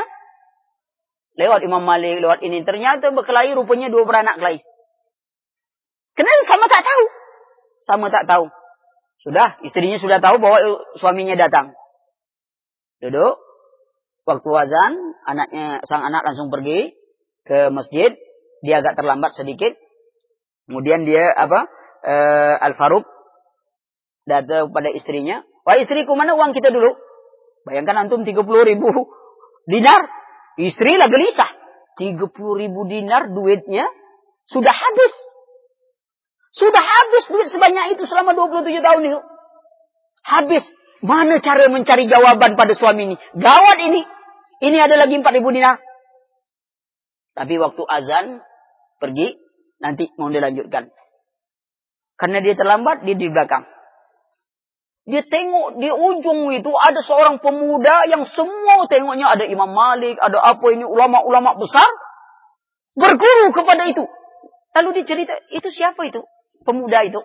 [1.41, 4.61] lewat Imam Malik, lewat ini ternyata berkelahi rupanya dua beranak kelahi.
[6.19, 7.05] Kenapa sama tak tahu?
[7.79, 8.45] Sama tak tahu.
[9.29, 11.77] Sudah, istrinya sudah tahu bahwa suaminya datang.
[13.05, 13.37] Duduk.
[14.25, 14.93] Waktu azan,
[15.29, 16.97] anaknya sang anak langsung pergi
[17.45, 18.17] ke masjid.
[18.65, 19.77] Dia agak terlambat sedikit.
[20.65, 21.69] Kemudian dia apa?
[22.09, 22.15] E,
[22.57, 23.05] Al Faruq
[24.25, 25.45] datang pada istrinya.
[25.69, 26.97] Wah istriku mana uang kita dulu?
[27.69, 28.33] Bayangkan antum 30
[28.65, 28.89] ribu
[29.73, 30.09] dinar.
[30.57, 31.53] Istri lah gelisah.
[32.01, 33.93] 30 ribu dinar duitnya
[34.49, 35.13] sudah habis.
[36.59, 39.21] Sudah habis duit sebanyak itu selama 27 tahun itu.
[40.27, 40.65] Habis.
[40.99, 43.17] Mana cara mencari jawaban pada suami ini?
[43.39, 44.03] Gawat ini.
[44.59, 45.79] Ini ada lagi 4 ribu dinar.
[47.39, 48.43] Tapi waktu azan
[48.99, 49.39] pergi
[49.79, 50.91] Nanti mau dilanjutkan.
[52.19, 53.63] Karena dia terlambat, dia di belakang.
[55.09, 60.37] Dia tengok di ujung itu ada seorang pemuda yang semua tengoknya ada Imam Malik, ada
[60.43, 61.89] apa ini ulama-ulama besar.
[62.99, 64.05] Berguru kepada itu.
[64.75, 66.21] Lalu dia cerita, itu siapa itu?
[66.69, 67.25] Pemuda itu.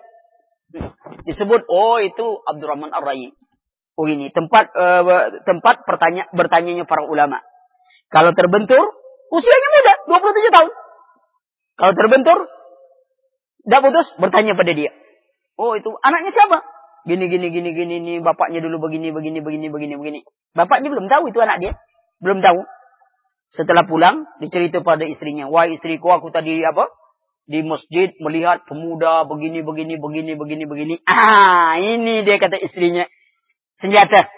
[1.28, 3.36] Disebut, oh itu Abdurrahman Ar-Rayi.
[4.00, 7.44] Oh ini tempat uh, tempat bertanya bertanyanya para ulama.
[8.08, 8.80] Kalau terbentur,
[9.28, 10.70] usianya muda, 27 tahun.
[11.76, 12.38] Kalau terbentur,
[13.68, 14.90] tidak putus, bertanya pada dia.
[15.60, 16.64] Oh itu, anaknya siapa?
[17.04, 20.20] Gini, gini, gini, gini, ini bapaknya dulu begini, begini, begini, begini, begini.
[20.56, 21.72] Bapaknya belum tahu itu anak dia.
[22.18, 22.64] Belum tahu.
[23.52, 25.46] Setelah pulang, dicerita pada istrinya.
[25.46, 26.88] Wah istriku, aku tadi apa?
[27.44, 30.94] Di masjid melihat pemuda begini, begini, begini, begini, begini.
[31.04, 33.04] Ah, ini dia kata istrinya.
[33.76, 34.28] Senjata.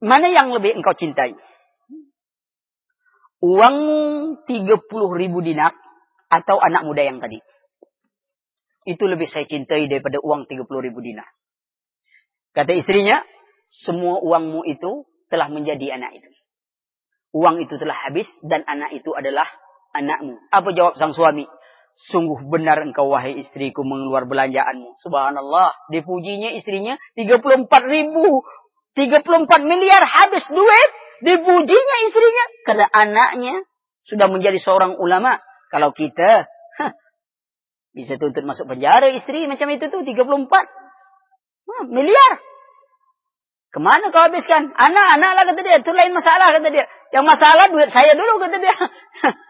[0.00, 1.36] Mana yang lebih engkau cintai?
[3.46, 4.00] uangmu
[4.48, 5.76] 30 ribu dinar
[6.26, 7.40] atau anak muda yang tadi.
[8.86, 11.26] Itu lebih saya cintai daripada uang 30 ribu dinar.
[12.54, 13.20] Kata istrinya,
[13.68, 16.30] semua uangmu itu telah menjadi anak itu.
[17.34, 19.44] Uang itu telah habis dan anak itu adalah
[20.02, 20.36] anakmu.
[20.52, 21.48] Apa jawab sang suami?
[21.96, 25.00] Sungguh benar engkau wahai istriku mengeluar belanjaanmu.
[25.00, 25.72] Subhanallah.
[25.88, 28.44] Dipujinya istrinya 34 ribu.
[28.92, 29.24] 34
[29.64, 30.90] miliar habis duit.
[31.24, 33.54] Dipujinya istrinya karena anaknya
[34.04, 35.40] sudah menjadi seorang ulama.
[35.72, 36.44] Kalau kita
[37.96, 42.32] bisa tuntut masuk penjara istri macam itu tuh 34 huh, miliar.
[43.72, 44.68] Ke mana kau habiskan?
[44.76, 45.80] Anak-anak lah kata dia.
[45.80, 46.84] Itu lain masalah kata dia.
[47.08, 48.76] Yang masalah duit saya dulu kata dia.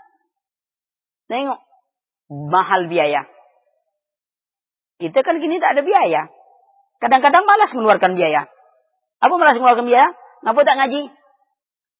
[1.26, 1.60] Tengok.
[2.30, 3.26] Mahal biaya.
[4.96, 6.32] Kita kan kini tak ada biaya.
[6.98, 8.48] Kadang-kadang malas mengeluarkan biaya.
[9.20, 10.08] Apa malas mengeluarkan biaya?
[10.42, 11.02] Ngapa tak ngaji?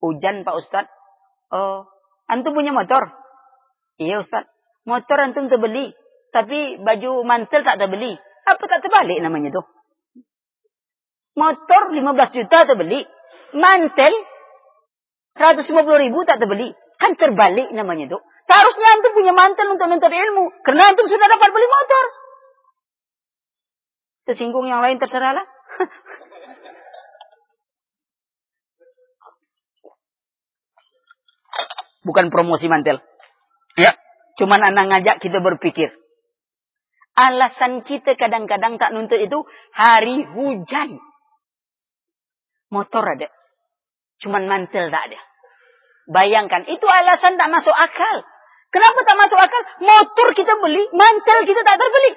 [0.01, 0.87] Hujan Pak Ustad.
[1.53, 1.85] Oh,
[2.31, 3.13] antum punya motor?
[4.01, 4.49] Iya Ustad.
[4.89, 5.93] Motor antum terbeli.
[6.33, 8.17] Tapi baju mantel tak terbeli.
[8.47, 9.67] Apa tak terbalik namanya tuh?
[11.37, 13.05] Motor 15 juta terbeli.
[13.53, 14.15] Mantel
[15.37, 16.73] 150 ribu tak terbeli.
[16.97, 18.23] Kan terbalik namanya tuh.
[18.47, 20.55] Seharusnya antum punya mantel untuk nuntut ilmu.
[20.63, 22.15] Karena antum sudah dapat beli motor.
[24.31, 25.43] Tersinggung yang lain terserahlah.
[32.07, 33.03] Bukan promosi mantel.
[33.75, 33.99] Ya.
[34.39, 35.91] Cuman anak ngajak kita berpikir.
[37.19, 39.43] Alasan kita kadang-kadang tak nuntut itu
[39.75, 41.03] hari hujan.
[42.71, 43.27] Motor ada.
[44.23, 45.19] Cuman mantel tak ada.
[46.07, 48.23] Bayangkan, itu alasan tak masuk akal.
[48.71, 49.63] Kenapa tak masuk akal?
[49.81, 52.13] Motor kita beli, mantel kita tak terbeli.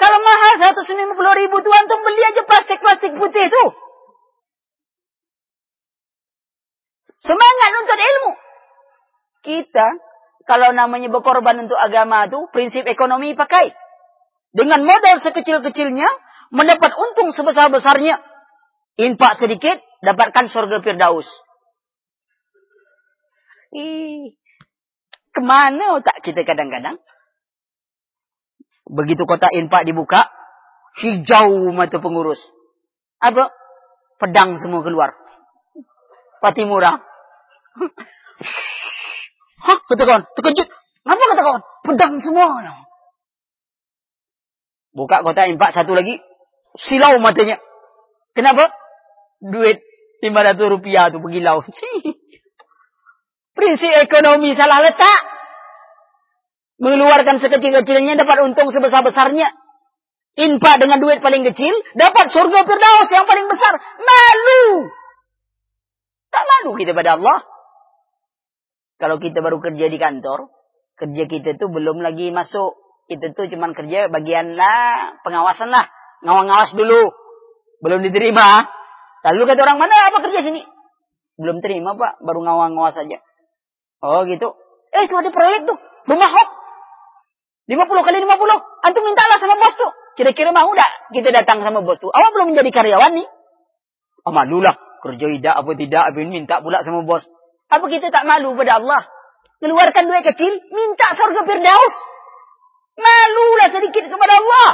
[0.00, 0.96] Kalau mahal 150
[1.44, 3.64] ribu tuh antum beli aja plastik-plastik putih itu.
[7.20, 8.32] Semangat untuk ilmu.
[9.44, 9.88] Kita,
[10.48, 13.76] kalau namanya berkorban untuk agama itu, prinsip ekonomi pakai.
[14.56, 16.08] Dengan modal sekecil-kecilnya,
[16.48, 18.24] mendapat untung sebesar-besarnya.
[18.96, 21.28] Infak sedikit, dapatkan surga Firdaus.
[23.76, 24.39] Ih,
[25.30, 26.98] ke mana otak kita kadang-kadang?
[28.90, 30.26] Begitu kota infak dibuka,
[30.98, 32.42] hijau mata pengurus.
[33.22, 33.54] Apa?
[34.18, 35.14] Pedang semua keluar.
[36.42, 36.98] Pati murah.
[39.64, 40.68] Hah, kata kawan, terkejut.
[41.06, 41.62] Apa kata kawan?
[41.86, 42.48] Pedang semua.
[44.90, 46.18] Buka kota infak satu lagi,
[46.74, 47.62] silau matanya.
[48.34, 48.74] Kenapa?
[49.38, 49.78] Duit
[50.20, 51.62] 500 rupiah tu bergilau.
[53.54, 55.20] Prinsip ekonomi salah letak.
[56.80, 59.52] Mengeluarkan sekecil-kecilnya dapat untung sebesar-besarnya.
[60.40, 63.76] Infak dengan duit paling kecil, dapat surga Firdaus yang paling besar.
[64.00, 64.88] Malu.
[66.30, 67.44] Tak malu kita pada Allah.
[68.96, 70.48] Kalau kita baru kerja di kantor,
[70.96, 72.78] kerja kita tu belum lagi masuk.
[73.10, 75.90] Kita tu cuma kerja bagian lah, pengawasan lah.
[76.22, 77.10] Ngawang-ngawas dulu.
[77.82, 78.70] Belum diterima.
[79.26, 80.62] Lalu kata orang, mana apa kerja sini?
[81.36, 83.18] Belum terima pak, baru ngawang-ngawas saja.
[84.00, 84.56] Oh gitu.
[84.90, 85.78] Eh itu ada proyek tuh.
[86.08, 86.48] Rumah hop.
[87.68, 88.86] 50 kali 50.
[88.88, 89.92] Antum mintalah sama bos tuh.
[90.18, 92.10] Kira-kira mau tak kita datang sama bos tuh.
[92.10, 93.28] Awak belum menjadi karyawan nih.
[94.26, 94.74] Oh malulah.
[95.00, 96.02] Kerja tidak apa tidak.
[96.12, 97.24] Apa minta pula sama bos.
[97.70, 99.06] Apa kita tak malu pada Allah?
[99.60, 100.58] Keluarkan duit kecil.
[100.72, 101.94] Minta surga Firdaus.
[102.98, 104.70] Malulah sedikit kepada Allah.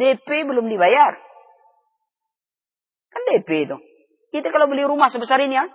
[0.00, 1.12] DP belum dibayar.
[3.12, 3.76] Kan DP itu.
[4.30, 5.66] Kita kalau beli rumah sebesar ini ya.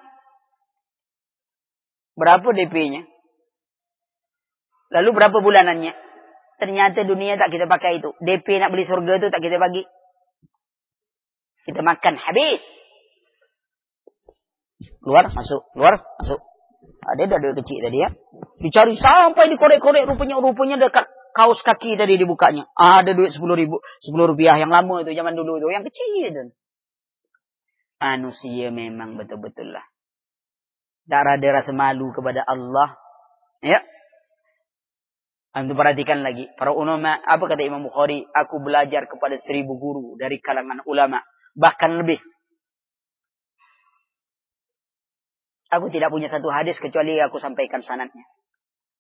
[2.16, 3.04] Berapa DP-nya?
[4.96, 5.94] Lalu berapa bulanannya?
[6.56, 8.16] Ternyata dunia tak kita pakai itu.
[8.24, 9.84] DP nak beli surga itu tak kita bagi.
[11.68, 12.64] Kita makan habis.
[15.04, 15.68] Keluar, masuk.
[15.76, 16.40] Keluar, masuk.
[17.06, 18.10] Ada dah duit kecil tadi ya.
[18.62, 21.06] Dicari sampai dikorek-korek rupanya rupanya dekat
[21.36, 22.70] kaos kaki tadi dibukanya.
[22.74, 26.44] Ada duit sepuluh ribu, sepuluh rupiah yang lama itu zaman dulu itu, yang kecil itu.
[28.00, 29.86] Manusia memang betul-betul lah.
[31.06, 32.98] Tak ada rasa malu kepada Allah.
[33.62, 33.86] Ya.
[35.56, 36.50] Antum perhatikan lagi.
[36.58, 38.26] Para ulama, apa kata Imam Bukhari?
[38.28, 41.22] Aku belajar kepada seribu guru dari kalangan ulama.
[41.56, 42.20] Bahkan lebih.
[45.72, 48.26] Aku tidak punya satu hadis kecuali aku sampaikan sanatnya.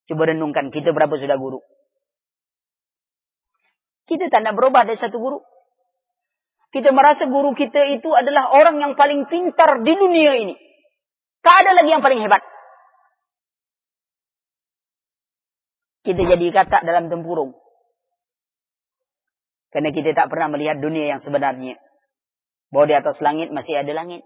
[0.05, 1.59] Coba renungkan, kita berapa sudah guru?
[4.05, 5.41] Kita tak nak berubah dari satu guru.
[6.69, 10.64] Kita merasa guru kita itu adalah orang yang paling pintar di dunia ini.
[11.45, 12.41] Tak ada lagi yang paling hebat.
[16.01, 17.53] Kita jadi katak dalam tempurung.
[19.69, 21.77] Karena kita tak pernah melihat dunia yang sebenarnya.
[22.73, 24.25] Bahwa di atas langit masih ada langit.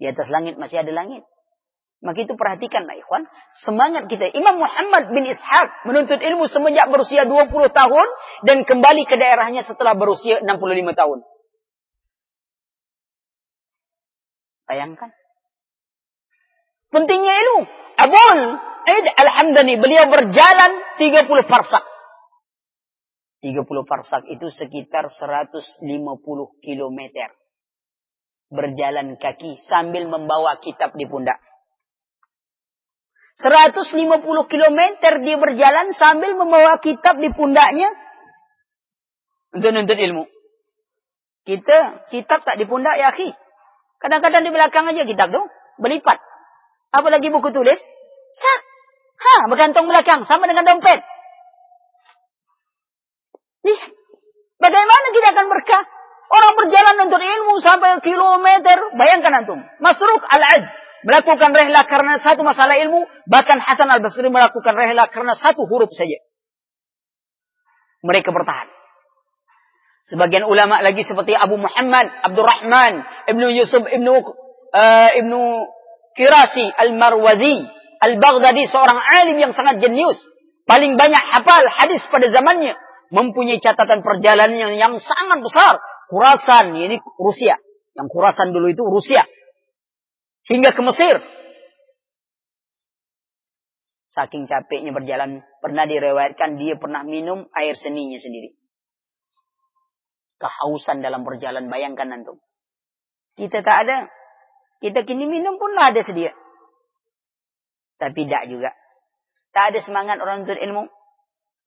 [0.00, 1.20] Di atas langit masih ada langit.
[2.00, 3.28] Maka itu perhatikanlah ikhwan.
[3.68, 4.32] Semangat kita.
[4.32, 8.06] Imam Muhammad bin Ishaq menuntut ilmu semenjak berusia 20 tahun.
[8.48, 11.18] Dan kembali ke daerahnya setelah berusia 65 tahun.
[14.64, 15.21] Bayangkan.
[16.92, 17.60] Pentingnya ilmu.
[17.96, 18.40] Abul
[18.84, 19.80] Aid Al-Hamdani.
[19.80, 20.70] Beliau berjalan
[21.00, 21.84] 30 parsak.
[23.42, 25.82] 30 parsak itu sekitar 150
[26.62, 27.32] kilometer.
[28.52, 31.40] Berjalan kaki sambil membawa kitab di pundak.
[33.40, 33.88] 150
[34.46, 37.88] kilometer dia berjalan sambil membawa kitab di pundaknya.
[39.56, 40.28] Untuk nuntut ilmu.
[41.42, 43.32] Kita, kitab tak di pundak ya akhi.
[43.98, 45.48] Kadang-kadang di belakang aja kitab tuh.
[45.80, 46.31] Berlipat.
[46.92, 47.80] Apalagi buku tulis.
[48.32, 48.60] Sak.
[49.22, 50.28] Ha, bergantung belakang.
[50.28, 51.00] Sama dengan dompet.
[53.64, 53.90] Lihat.
[54.62, 55.82] Bagaimana kita akan berkah?
[56.32, 58.94] Orang berjalan untuk ilmu sampai kilometer.
[58.94, 59.60] Bayangkan antum.
[59.80, 60.70] Masruk al-ajz.
[61.02, 63.08] Melakukan rehla karena satu masalah ilmu.
[63.26, 66.22] Bahkan Hasan al-Basri melakukan rehla karena satu huruf saja.
[68.06, 68.70] Mereka bertahan.
[70.02, 74.14] Sebagian ulama lagi seperti Abu Muhammad, Abdurrahman, Ibnu Yusuf, Ibnu
[74.74, 75.42] uh, Ibnu
[76.12, 77.64] Kirasi, Al-Marwazi,
[78.02, 80.20] Al-Baghdadi, seorang alim yang sangat jenius.
[80.66, 82.76] Paling banyak hafal hadis pada zamannya.
[83.12, 85.78] Mempunyai catatan perjalanan yang, yang sangat besar.
[86.08, 87.60] Khurasan, ini Rusia.
[87.92, 89.24] Yang Khurasan dulu itu Rusia.
[90.48, 91.16] Hingga ke Mesir.
[94.12, 98.52] Saking capeknya berjalan, pernah direwayatkan dia pernah minum air seninya sendiri.
[100.36, 102.36] Kehausan dalam perjalanan, bayangkan nanti.
[103.40, 103.98] Kita tak ada.
[104.82, 106.34] Kita kini minum pun ada sedia.
[108.02, 108.74] Tapi tidak juga.
[109.54, 110.90] Tak ada semangat orang nuntut ilmu.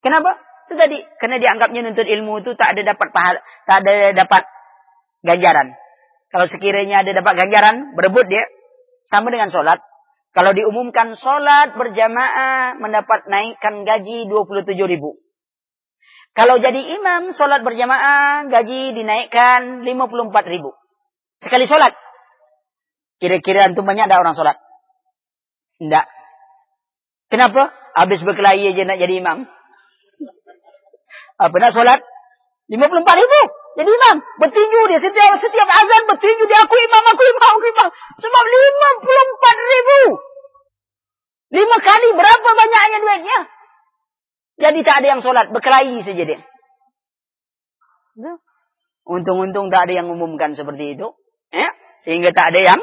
[0.04, 0.36] Kenapa?
[0.68, 1.00] Itu tadi.
[1.24, 4.44] Karena dianggapnya nuntut ilmu itu tak ada dapat pahala, tak ada dapat
[5.24, 5.80] ganjaran.
[6.28, 8.44] Kalau sekiranya ada dapat ganjaran, berebut dia.
[9.08, 9.80] Sama dengan sholat.
[10.36, 15.16] Kalau diumumkan sholat berjamaah mendapat naikkan gaji 27 ribu.
[16.36, 20.76] Kalau jadi imam sholat berjamaah gaji dinaikkan 54 ribu.
[21.40, 21.96] Sekali sholat.
[23.26, 24.62] Kira-kira antum banyak ada orang sholat?
[25.82, 26.06] Tidak.
[27.34, 27.74] Kenapa?
[27.98, 29.50] Habis berkelahi aja nak jadi imam.
[31.42, 32.06] Apa nak sholat?
[32.70, 33.42] 54 ribu.
[33.82, 34.16] Jadi imam.
[34.46, 35.02] Bertinju dia.
[35.02, 36.70] Setiap, setiap azan bertinju dia.
[36.70, 37.90] Aku imam, aku imam, aku imam.
[38.22, 40.00] Sebab 54 ribu.
[41.50, 43.40] Lima kali berapa banyaknya duitnya?
[44.70, 45.50] Jadi tak ada yang sholat.
[45.50, 46.40] Berkelahi saja dia.
[49.02, 51.10] Untung-untung tak ada yang umumkan seperti itu.
[51.50, 51.74] Ya?
[52.06, 52.82] Sehingga tak ada yang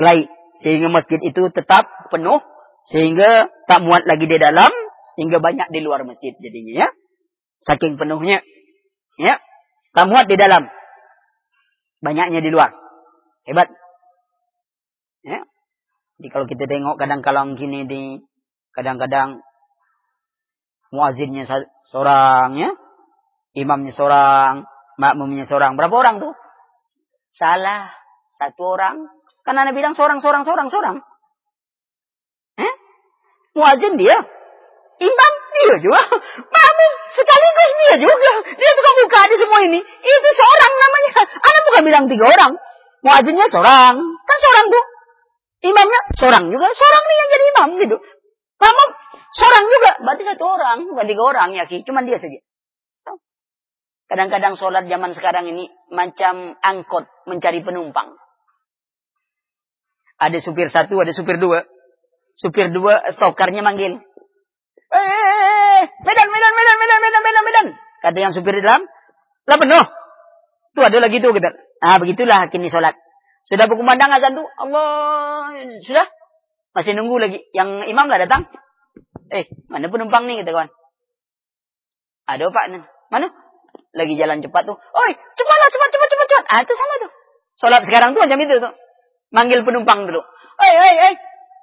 [0.00, 0.24] kelahi.
[0.64, 2.40] Sehingga masjid itu tetap penuh.
[2.88, 4.72] Sehingga tak muat lagi di dalam.
[5.16, 6.88] Sehingga banyak di luar masjid jadinya.
[6.88, 6.88] Ya?
[7.60, 8.40] Saking penuhnya.
[9.20, 9.36] Ya?
[9.92, 10.64] Tak muat di dalam.
[12.00, 12.72] Banyaknya di luar.
[13.44, 13.68] Hebat.
[15.20, 15.44] Ya?
[16.16, 18.20] Jadi kalau kita tengok kadang-kadang gini di
[18.72, 19.40] kadang-kadang
[20.92, 21.48] muazinnya
[21.88, 22.70] seorang ya,
[23.56, 24.64] imamnya seorang,
[25.00, 25.76] makmumnya seorang.
[25.80, 26.34] Berapa orang tuh?
[27.32, 27.88] Salah
[28.36, 29.19] satu orang.
[29.46, 30.96] Kan Anda bilang seorang, seorang, seorang, seorang.
[32.60, 32.74] Eh?
[33.56, 34.16] Muazin dia.
[35.00, 36.00] Imam dia juga.
[36.54, 38.32] Makmum sekaligus dia juga.
[38.54, 39.80] Dia tukang buka di semua ini.
[39.80, 41.12] Itu seorang namanya.
[41.40, 42.52] Anda bukan bilang tiga orang.
[43.00, 43.96] Muazinnya seorang.
[43.98, 44.84] Kan seorang tuh.
[45.60, 47.96] Imamnya seorang juga, seorang nih yang jadi imam gitu.
[48.56, 48.84] Kamu
[49.36, 52.40] seorang juga, berarti satu orang, bukan tiga orang ya Ki, cuma dia saja.
[54.10, 58.16] Kadang-kadang sholat zaman sekarang ini macam angkot mencari penumpang.
[60.20, 61.64] Ada supir satu, ada supir dua.
[62.36, 63.96] Supir dua, stokarnya manggil.
[64.90, 67.66] Eh, medan, medan, medan, medan, medan, medan, medan.
[68.04, 68.84] Kata yang supir di dalam,
[69.48, 69.84] lah penuh.
[70.76, 71.50] Tuh ada lagi tuh kita.
[71.80, 72.94] Nah begitulah kini sholat.
[73.48, 74.46] Sudah berkumandang azan tuh.
[74.46, 75.56] Allah.
[75.82, 76.06] Sudah?
[76.76, 77.38] Masih nunggu lagi.
[77.56, 78.46] Yang imam lah datang.
[79.32, 80.70] Eh, mana penumpang nih kita kawan?
[82.28, 82.64] Ada pak.
[83.10, 83.26] Mana?
[83.90, 84.76] Lagi jalan cepat tuh.
[84.78, 86.44] Oi, cepatlah, cepat, cepat, cepat, cepat.
[86.46, 87.10] Ah, itu sama tuh.
[87.58, 88.72] Sholat sekarang tuh macam itu tuh.
[89.30, 90.20] Manggil penumpang dulu.
[90.60, 91.14] Oi, oi, oi.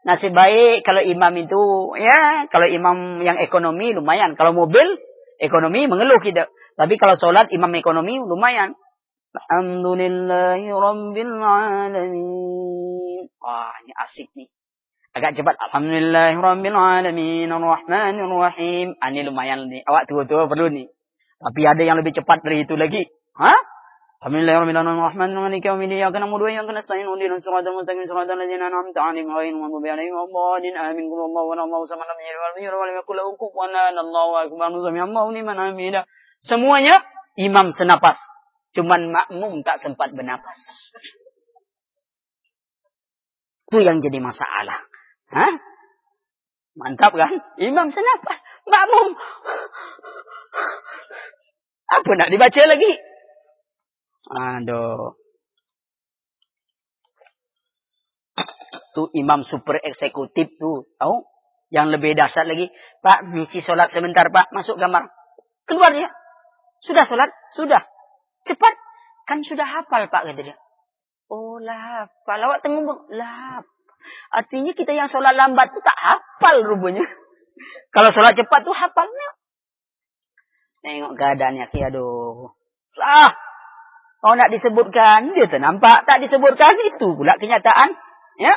[0.07, 1.59] Nasib baik kalau imam itu,
[1.99, 4.39] ya, kalau imam yang ekonomi lumayan.
[4.39, 4.87] Kalau mobil,
[5.35, 6.47] ekonomi mengeluh kita.
[6.79, 8.71] Tapi kalau sholat imam ekonomi lumayan.
[9.35, 10.71] Alhamdulillahi.
[13.37, 14.47] Wah, ini asik nih.
[15.17, 15.55] Agak cepat.
[15.69, 16.77] Alhamdulillahi Rabbil.
[16.77, 18.87] Ar-Rahmanir.
[19.01, 19.81] Ah, ini lumayan nih.
[19.83, 20.87] Awak tua-tua perlu nih.
[21.37, 23.05] Tapi ada yang lebih cepat dari itu lagi.
[23.37, 23.61] Hah?
[36.41, 37.05] Semuanya
[37.37, 38.17] imam senapas.
[38.73, 40.57] Cuman makmum tak sempat bernapas.
[43.69, 44.81] Itu yang jadi masalah.
[45.29, 45.53] Hah?
[46.73, 47.37] Mantap kan?
[47.61, 48.41] Imam senapas.
[48.65, 49.13] Makmum.
[51.85, 53.16] Apa nak dibaca lagi?
[54.27, 55.15] Aduh.
[58.97, 60.89] Tuh imam super eksekutif tuh.
[60.97, 61.15] Tahu?
[61.69, 62.71] Yang lebih dahsyat lagi.
[63.03, 64.49] Pak, misi sholat sebentar pak.
[64.51, 65.11] Masuk kamar.
[65.67, 66.09] Keluar dia.
[66.81, 67.29] Sudah sholat?
[67.53, 67.83] Sudah.
[68.47, 68.73] Cepat.
[69.27, 70.55] Kan sudah hafal Pak kata dia.
[71.27, 72.39] Oh lah hafal.
[72.39, 73.59] Awak tengok lah
[74.31, 77.03] Artinya kita yang sholat lambat tu tak hafal rupanya.
[77.93, 79.29] Kalau sholat cepat tu hafalnya.
[80.79, 82.55] Tengok keadaannya aduh.
[83.03, 83.46] Ah.
[84.17, 86.09] Kalau nak disebutkan, dia ternampak.
[86.09, 87.93] Tak disebutkan, itu pula kenyataan.
[88.41, 88.53] Ya.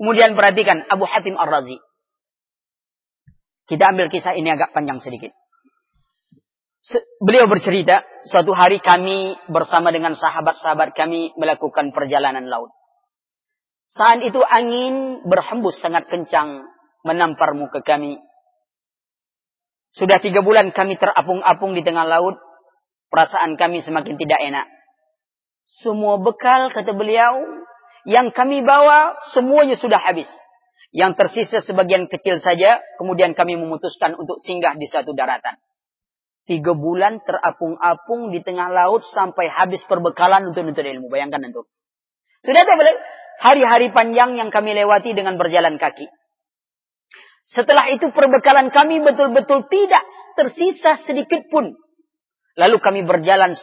[0.00, 1.78] Kemudian perhatikan Abu Hatim Ar-Razi.
[3.70, 5.30] Kita ambil kisah ini agak panjang sedikit
[7.20, 12.72] beliau bercerita, suatu hari kami bersama dengan sahabat-sahabat kami melakukan perjalanan laut.
[13.90, 16.64] Saat itu angin berhembus sangat kencang
[17.04, 18.16] menampar muka kami.
[19.90, 22.38] Sudah tiga bulan kami terapung-apung di tengah laut.
[23.10, 24.70] perasaan kami semakin tidak enak.
[25.78, 27.46] Semua bekal, kata beliau,
[28.02, 30.26] yang kami bawa semuanya sudah habis.
[30.90, 35.54] Yang tersisa sebagian kecil saja, kemudian kami memutuskan untuk singgah di satu daratan.
[36.50, 41.06] Tiga bulan terapung-apung di tengah laut sampai habis perbekalan untuk nuntut ilmu.
[41.06, 41.62] Bayangkan itu.
[42.42, 42.96] Sudah tak boleh?
[43.38, 46.10] Hari-hari panjang yang kami lewati dengan berjalan kaki.
[47.46, 50.02] Setelah itu perbekalan kami betul-betul tidak
[50.34, 51.78] tersisa sedikit pun.
[52.58, 53.54] Lalu kami berjalan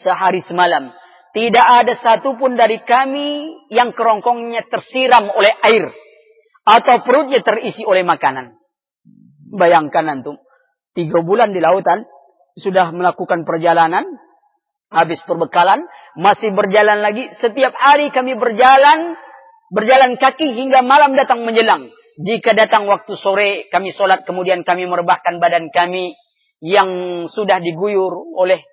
[0.00, 0.90] sehari semalam.
[1.28, 5.92] Tidak ada satupun dari kami yang kerongkongnya tersiram oleh air
[6.64, 8.56] atau perutnya terisi oleh makanan.
[9.48, 10.36] Bayangkan antum,
[10.92, 12.04] tiga bulan di lautan,
[12.56, 14.04] sudah melakukan perjalanan,
[14.92, 15.84] habis perbekalan,
[16.16, 17.32] masih berjalan lagi.
[17.40, 19.16] Setiap hari kami berjalan,
[19.72, 21.92] berjalan kaki hingga malam datang menjelang.
[22.18, 26.18] Jika datang waktu sore, kami sholat, kemudian kami merebahkan badan kami
[26.58, 26.90] yang
[27.30, 28.66] sudah diguyur oleh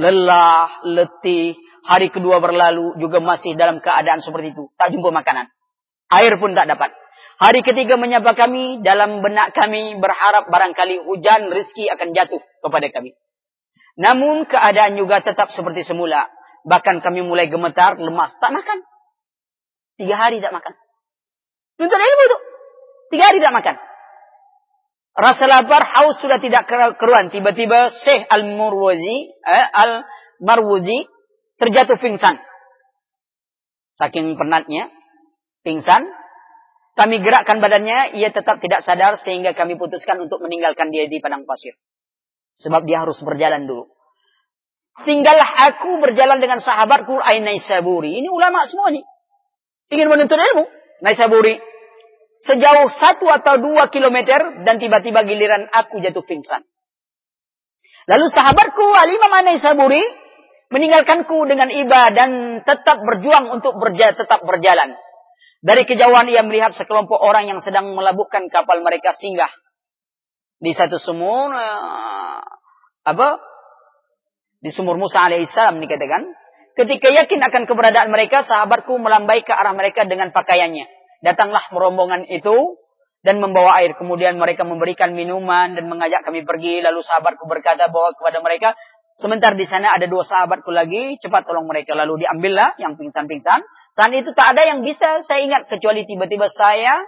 [0.00, 1.58] lelah, letih.
[1.88, 4.68] Hari kedua berlalu juga masih dalam keadaan seperti itu.
[4.76, 5.48] Tak jumpa makanan.
[6.12, 6.92] Air pun tak dapat.
[7.40, 13.16] Hari ketiga menyapa kami, dalam benak kami berharap barangkali hujan rizki akan jatuh kepada kami.
[13.96, 16.28] Namun keadaan juga tetap seperti semula.
[16.68, 18.84] Bahkan kami mulai gemetar, lemas, tak makan.
[19.96, 20.76] Tiga hari tak makan.
[21.80, 22.38] Nuntut ilmu itu.
[23.16, 23.76] Tiga hari tak makan.
[25.16, 26.68] Rasa lapar, haus sudah tidak
[27.00, 27.32] keruan.
[27.32, 31.17] Tiba-tiba Syekh Al-Murwazi, eh, Al-Marwuzi
[31.58, 32.38] terjatuh pingsan.
[33.98, 34.94] Saking penatnya,
[35.66, 36.06] pingsan,
[36.94, 41.46] kami gerakkan badannya, ia tetap tidak sadar sehingga kami putuskan untuk meninggalkan dia di padang
[41.46, 41.78] pasir.
[42.58, 43.86] Sebab dia harus berjalan dulu.
[45.06, 48.18] Tinggallah aku berjalan dengan sahabatku Ainai Saburi.
[48.18, 49.06] Ini ulama semua nih.
[49.94, 50.66] Ingin menuntut ilmu.
[51.06, 51.62] Naisaburi.
[52.42, 56.66] Sejauh satu atau dua kilometer dan tiba-tiba giliran aku jatuh pingsan.
[58.10, 60.02] Lalu sahabatku Alimam Saburi
[60.68, 64.96] meninggalkanku dengan iba dan tetap berjuang untuk berja tetap berjalan.
[65.58, 69.50] Dari kejauhan ia melihat sekelompok orang yang sedang melabuhkan kapal mereka singgah.
[70.62, 72.38] Di satu sumur uh,
[73.02, 73.28] apa?
[74.58, 76.30] Di sumur Musa alaihissalam dikatakan
[76.78, 80.86] ketika yakin akan keberadaan mereka sahabatku melambai ke arah mereka dengan pakaiannya.
[81.26, 82.78] Datanglah rombongan itu
[83.26, 83.98] dan membawa air.
[83.98, 86.78] Kemudian mereka memberikan minuman dan mengajak kami pergi.
[86.82, 88.78] Lalu sahabatku berkata bahwa kepada mereka
[89.18, 91.98] Sementara di sana ada dua sahabatku lagi, cepat tolong mereka.
[91.98, 93.66] Lalu diambillah yang pingsan-pingsan.
[93.98, 97.02] Saat itu tak ada yang bisa saya ingat kecuali tiba-tiba saya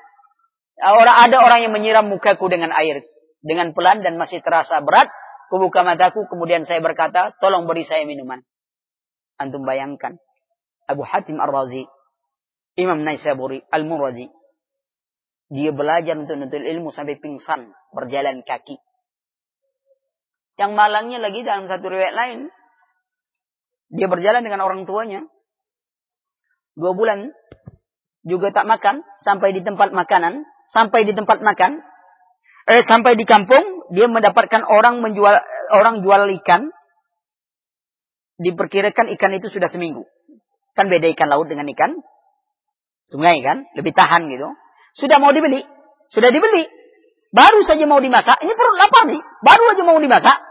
[0.74, 3.06] eh, orang ada orang yang menyiram mukaku dengan air
[3.46, 5.06] dengan pelan dan masih terasa berat.
[5.54, 8.42] Kubuka mataku kemudian saya berkata, tolong beri saya minuman.
[9.38, 10.18] Antum bayangkan
[10.86, 11.86] Abu Hatim Ar-Razi,
[12.74, 14.30] Imam Naisaburi Al-Murazi.
[15.50, 18.78] Dia belajar untuk nuntut ilmu sampai pingsan berjalan kaki.
[20.60, 22.52] Yang malangnya lagi dalam satu riwayat lain.
[23.96, 25.24] Dia berjalan dengan orang tuanya.
[26.76, 27.32] Dua bulan.
[28.28, 29.00] Juga tak makan.
[29.24, 30.44] Sampai di tempat makanan.
[30.68, 31.80] Sampai di tempat makan.
[32.68, 33.88] Eh, sampai di kampung.
[33.88, 35.40] Dia mendapatkan orang menjual
[35.72, 36.68] orang jual ikan.
[38.36, 40.04] Diperkirakan ikan itu sudah seminggu.
[40.76, 41.96] Kan beda ikan laut dengan ikan
[43.08, 43.64] sungai kan.
[43.80, 44.52] Lebih tahan gitu.
[44.92, 45.64] Sudah mau dibeli.
[46.12, 46.68] Sudah dibeli.
[47.32, 48.38] Baru saja mau dimasak.
[48.44, 49.22] Ini perut lapar nih.
[49.40, 50.49] Baru aja mau dimasak.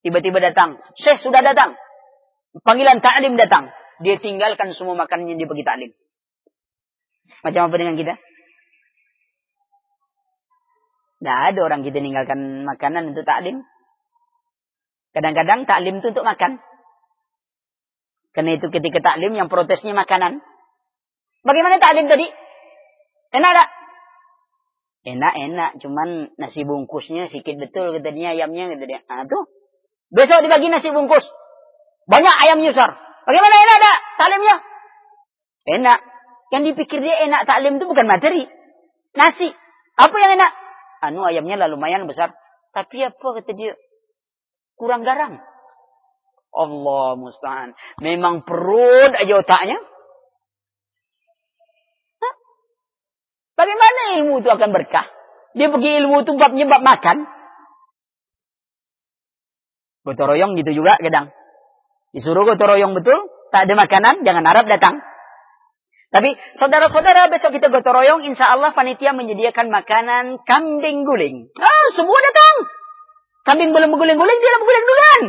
[0.00, 0.80] Tiba-tiba datang.
[0.96, 1.76] Syekh sudah datang.
[2.64, 3.68] Panggilan ta'lim datang.
[4.00, 5.90] Dia tinggalkan semua makanannya dia pergi ta'lim.
[7.44, 8.14] Macam apa dengan kita?
[11.20, 13.60] Tidak ada orang kita tinggalkan makanan untuk taklim.
[15.12, 16.64] Kadang-kadang taklim itu untuk makan.
[18.32, 20.40] Karena itu ketika taklim yang protesnya makanan.
[21.44, 22.24] Bagaimana taklim tadi?
[23.36, 23.68] Enak tak?
[25.00, 29.00] Enak-enak, cuman nasi bungkusnya sedikit betul kata dia ayamnya kata dia.
[29.08, 29.44] Ah tuh,
[30.10, 31.22] Besok dibagi nasi bungkus.
[32.10, 32.90] Banyak ayam nyusar.
[33.26, 34.56] Bagaimana enak tak taklimnya?
[35.70, 35.98] Enak.
[36.50, 38.50] Yang dipikir dia enak taklim itu bukan materi.
[39.14, 39.54] Nasi.
[39.94, 40.52] Apa yang enak?
[41.06, 42.34] Anu ayamnya lah lumayan besar.
[42.74, 43.78] Tapi apa kata dia?
[44.74, 45.38] Kurang garam.
[46.50, 47.78] Allah musta'an.
[48.02, 49.78] Memang perut aja otaknya.
[52.18, 52.34] Hah?
[53.54, 55.06] Bagaimana ilmu itu akan berkah?
[55.54, 57.26] Dia pergi ilmu itu bab nyebab makan.
[60.04, 61.28] Gotong royong gitu juga kadang.
[62.10, 64.98] Disuruh gotong royong betul, tak ada makanan, jangan harap datang.
[66.10, 71.52] Tapi saudara-saudara besok kita gotong royong, insya Allah panitia menyediakan makanan kambing guling.
[71.54, 72.56] Ah, semua datang.
[73.46, 75.22] Kambing belum guling-guling, dia guling duluan.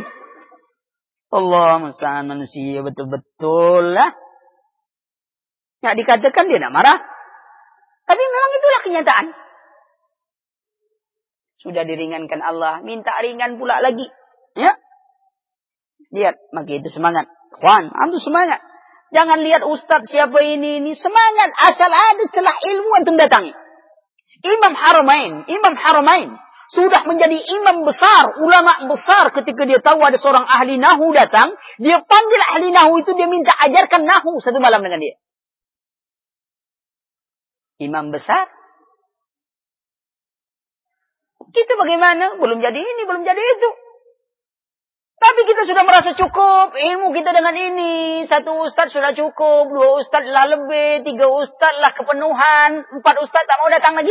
[1.32, 4.12] Allah musta'an manusia betul-betul lah.
[5.80, 6.98] Ya dikatakan dia nak marah.
[8.04, 9.26] Tapi memang itulah kenyataan.
[11.62, 14.04] Sudah diringankan Allah, minta ringan pula lagi.
[14.56, 14.76] Ya.
[16.12, 17.28] Lihat, maka itu semangat.
[17.60, 18.60] Juan, antum semangat.
[19.12, 20.92] Jangan lihat ustadz siapa ini, ini.
[20.96, 21.52] Semangat.
[21.56, 23.52] Asal ada celah ilmu antum datangi.
[24.42, 26.30] Imam Haramain, Imam Haramain.
[26.72, 31.52] Sudah menjadi imam besar, ulama besar ketika dia tahu ada seorang ahli nahu datang.
[31.76, 35.20] Dia panggil ahli nahu itu, dia minta ajarkan nahu satu malam dengan dia.
[37.76, 38.48] Imam besar.
[41.52, 42.40] Kita bagaimana?
[42.40, 43.70] Belum jadi ini, belum jadi itu.
[45.22, 46.74] Tapi kita sudah merasa cukup.
[46.74, 48.26] Ilmu kita dengan ini.
[48.26, 49.70] Satu ustaz sudah cukup.
[49.70, 51.06] Dua ustaz lah lebih.
[51.06, 52.82] Tiga ustaz lah kepenuhan.
[52.90, 54.10] Empat ustaz tak mau datang lagi.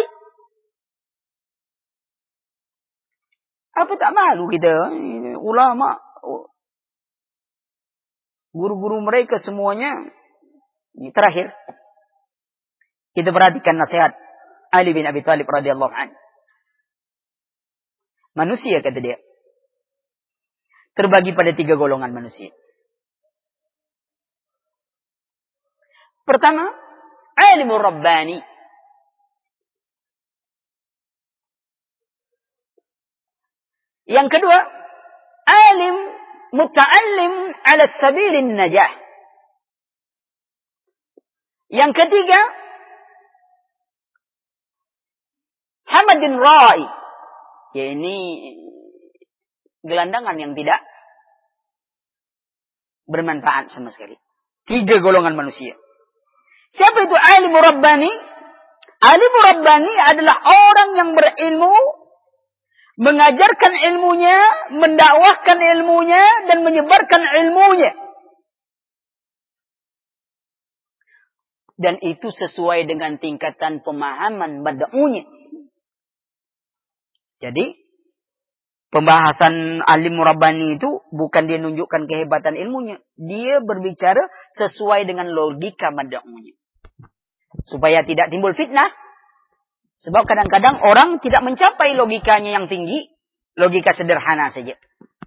[3.76, 4.96] Apa tak malu kita?
[5.36, 6.00] Ulama.
[8.56, 9.92] Guru-guru mereka semuanya.
[10.96, 11.52] Ini terakhir.
[13.20, 14.16] Kita perhatikan nasihat.
[14.72, 16.16] Ali bin Abi Talib radhiyallahu anhu.
[18.32, 19.20] Manusia kata dia
[20.96, 22.52] terbagi pada tiga golongan manusia.
[26.28, 26.70] Pertama,
[27.36, 28.40] ilmu rabbani.
[34.12, 34.60] Yang kedua,
[35.48, 35.96] alim
[36.52, 38.92] muta'allim ala sabilin najah.
[41.72, 42.40] Yang ketiga,
[45.88, 46.86] hamadin ra'i.
[47.72, 48.18] Ya ini
[49.82, 50.82] gelandangan yang tidak
[53.10, 54.16] bermanfaat sama sekali.
[54.70, 55.76] Tiga golongan manusia.
[56.72, 58.12] Siapa itu alim rabbani?
[59.02, 61.74] Alim rabbani adalah orang yang berilmu,
[63.02, 64.38] mengajarkan ilmunya,
[64.78, 67.92] mendakwahkan ilmunya, dan menyebarkan ilmunya.
[71.82, 75.26] Dan itu sesuai dengan tingkatan pemahaman bada'unya.
[77.42, 77.74] Jadi,
[78.92, 83.00] Pembahasan alim murabani itu bukan dia nunjukkan kehebatan ilmunya.
[83.16, 84.28] Dia berbicara
[84.60, 86.60] sesuai dengan logika madakmunya.
[87.64, 88.92] Supaya tidak timbul fitnah.
[89.96, 93.08] Sebab kadang-kadang orang tidak mencapai logikanya yang tinggi.
[93.56, 94.76] Logika sederhana saja.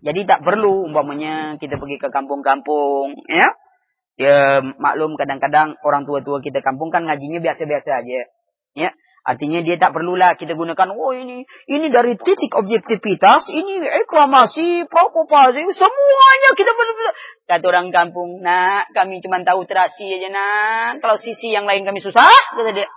[0.05, 3.16] Jadi tak perlu umpamanya kita pergi ke kampung-kampung.
[3.32, 3.49] Ya,
[4.20, 8.20] ya maklum kadang-kadang orang tua-tua kita kampung kan ngajinya biasa-biasa aja.
[8.77, 8.93] Ya,
[9.25, 15.65] Artinya dia tak perlulah kita gunakan, oh ini, ini dari titik objektivitas, ini eklamasi, propopasi,
[15.73, 16.93] semuanya kita perlu.
[17.49, 22.05] Kata orang kampung, nak kami cuma tahu terasi aja nak, kalau sisi yang lain kami
[22.05, 22.89] susah, kata dia.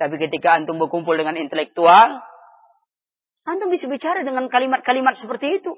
[0.00, 2.24] Tapi ketika antum berkumpul dengan intelektual,
[3.44, 5.76] antum bisa bicara dengan kalimat-kalimat seperti itu.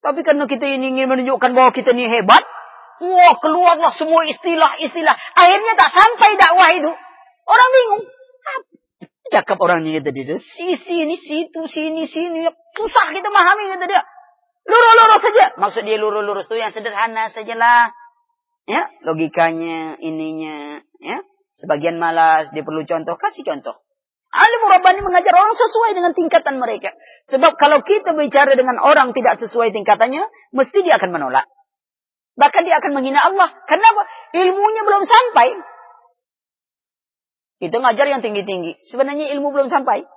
[0.00, 2.40] Tapi karena kita ini ingin menunjukkan bahwa kita ini hebat,
[3.00, 5.16] Wah, keluarlah semua istilah-istilah.
[5.16, 6.92] Akhirnya tak sampai dakwah itu.
[7.48, 8.04] Orang bingung.
[9.30, 10.36] Cakap orang ini kata dia.
[10.36, 12.44] Sisi ini, situ, sini, sini.
[12.76, 14.02] Susah kita memahami kata dia.
[14.68, 15.46] Lurus-lurus saja.
[15.56, 17.94] Maksud dia lurus-lurus itu yang sederhana sajalah.
[18.68, 20.84] Ya, logikanya, ininya.
[21.00, 21.24] Ya,
[21.56, 23.80] sebagian malas, dia perlu contoh, kasih contoh.
[24.30, 26.94] Alim Rabbani mengajar orang sesuai dengan tingkatan mereka.
[27.34, 30.22] Sebab kalau kita bicara dengan orang tidak sesuai tingkatannya,
[30.54, 31.50] mesti dia akan menolak.
[32.40, 33.52] Bahkan dia akan menghina Allah.
[33.68, 34.08] Kenapa?
[34.32, 35.48] Ilmunya belum sampai.
[37.60, 38.80] Itu ngajar yang tinggi-tinggi.
[38.88, 40.08] Sebenarnya ilmu belum sampai.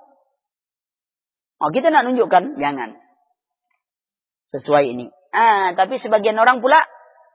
[1.60, 2.56] Oh, kita nak nunjukkan?
[2.56, 2.96] Jangan.
[4.48, 5.12] Sesuai ini.
[5.36, 6.80] Ah, tapi sebagian orang pula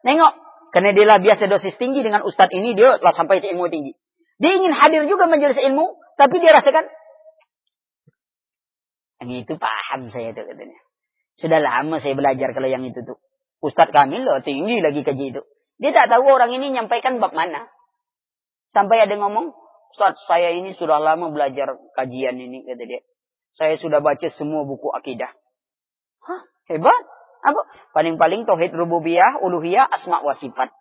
[0.01, 0.33] nengok.
[0.73, 3.93] Karena dia lah biasa dosis tinggi dengan ustadz ini, dia lah sampai ilmu tinggi.
[4.41, 6.85] Dia ingin hadir juga majelis ilmu, tapi dia rasakan,
[9.19, 10.79] yang itu paham saya itu katanya.
[11.35, 13.19] Sudah lama saya belajar kalau yang itu tuh.
[13.59, 15.41] Ustadz Kamil loh, tinggi lagi kaji itu.
[15.79, 17.67] Dia tak tahu orang ini nyampaikan bab mana.
[18.71, 19.51] Sampai ada ngomong,
[19.95, 23.01] Ustadz saya ini sudah lama belajar kajian ini, kata dia.
[23.59, 25.31] Saya sudah baca semua buku akidah.
[26.23, 26.41] Hah,
[26.71, 27.03] hebat.
[27.39, 27.61] Apa?
[27.95, 30.71] Paling-paling tauhid rububiyah, uluhiyah, asma wa sifat.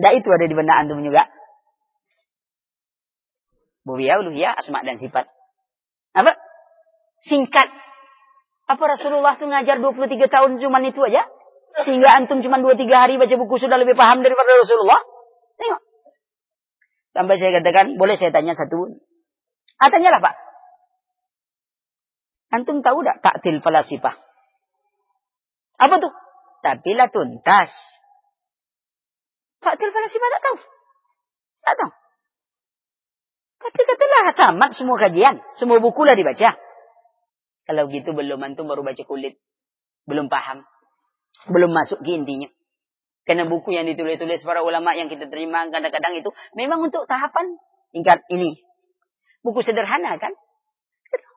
[0.00, 1.28] Nah itu ada di benda antum juga.
[3.84, 5.28] Rububiyah, uluhiyah, asma dan sifat.
[6.12, 6.36] Apa?
[7.24, 7.68] Singkat.
[8.68, 11.28] Apa Rasulullah itu ngajar 23 tahun cuman itu aja?
[11.72, 15.00] Sehingga antum cuma dua tiga hari baca buku sudah lebih paham daripada Rasulullah.
[15.56, 15.80] Tengok.
[17.12, 19.00] Sampai saya katakan, boleh saya tanya satu?
[19.80, 20.34] Ah, tanyalah Pak.
[22.52, 24.16] Antum tahu tak taktil falasifah?
[25.80, 26.12] Apa tuh?
[26.60, 27.72] Tapi lah tuntas.
[29.64, 30.56] Taktil falasifah tak tahu.
[31.64, 31.90] Tak tahu.
[33.62, 35.40] Tapi katalah tamat semua kajian.
[35.56, 36.58] Semua buku lah dibaca.
[37.62, 39.38] Kalau gitu belum antum baru baca kulit.
[40.04, 40.66] Belum paham.
[41.50, 42.50] Belum masuk ke intinya.
[43.22, 47.54] Karena buku yang ditulis-tulis para ulama yang kita terima kadang-kadang itu memang untuk tahapan
[47.94, 48.58] tingkat ini.
[49.46, 50.34] Buku sederhana kan?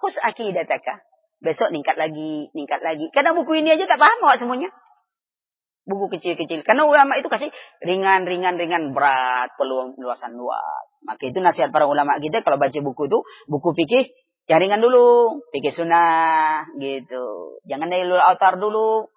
[0.02, 1.02] Khus akidataka.
[1.42, 3.10] Besok ningkat lagi, ningkat lagi.
[3.14, 4.70] Karena buku ini aja tak paham kok semuanya.
[5.86, 6.66] Buku kecil-kecil.
[6.66, 7.54] Karena ulama itu kasih
[7.86, 10.90] ringan, ringan, ringan, berat, peluang luasan luas.
[11.06, 14.10] Maka itu nasihat para ulama kita kalau baca buku itu, buku fikih,
[14.50, 15.42] yang ringan dulu.
[15.54, 17.62] Fikih sunnah, gitu.
[17.70, 19.10] Jangan dari lulu autar dulu.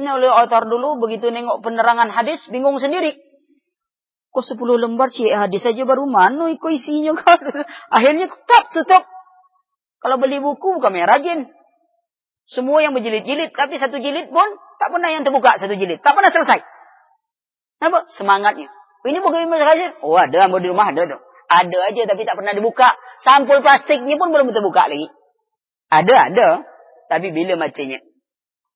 [0.00, 3.20] Ini lulu autar dulu, begitu nengok penerangan hadis, bingung sendiri.
[4.32, 7.36] Kok sepuluh lembar sih hadis aja baru mana iko isinya kan.
[8.00, 9.04] Akhirnya tetap tutup.
[10.00, 11.52] Kalau beli buku bukan rajin.
[12.48, 14.48] Semua yang berjilid-jilid, tapi satu jilid pun
[14.80, 16.00] tak pernah yang terbuka satu jilid.
[16.00, 16.64] Tak pernah selesai.
[17.76, 18.08] Kenapa?
[18.16, 18.72] Semangatnya.
[19.04, 20.00] Ini buku Ibnu Hajar.
[20.00, 21.22] Oh ada, di rumah ada dong.
[21.52, 22.96] Ada aja tapi tak pernah dibuka.
[23.20, 25.12] Sampul plastiknya pun belum terbuka lagi.
[25.92, 26.48] Ada, ada.
[27.12, 28.00] Tapi bila macamnya.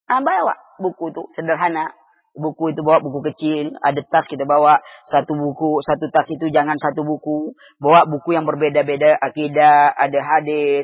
[0.05, 1.92] Nah, bawa buku itu sederhana.
[2.34, 6.74] Buku itu bawa buku kecil, ada tas kita bawa satu buku, satu tas itu jangan
[6.74, 7.55] satu buku.
[7.78, 10.82] Bawa buku yang berbeda-beda, akidah, ada hadis,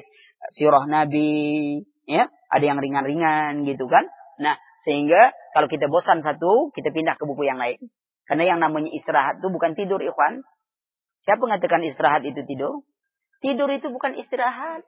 [0.55, 4.07] sirah Nabi, ya ada yang ringan-ringan gitu kan.
[4.39, 7.79] Nah, sehingga kalau kita bosan satu, kita pindah ke buku yang lain.
[8.27, 10.47] Karena yang namanya istirahat itu bukan tidur, ikhwan.
[11.27, 12.87] Siapa mengatakan istirahat itu tidur?
[13.43, 14.87] Tidur itu bukan istirahat.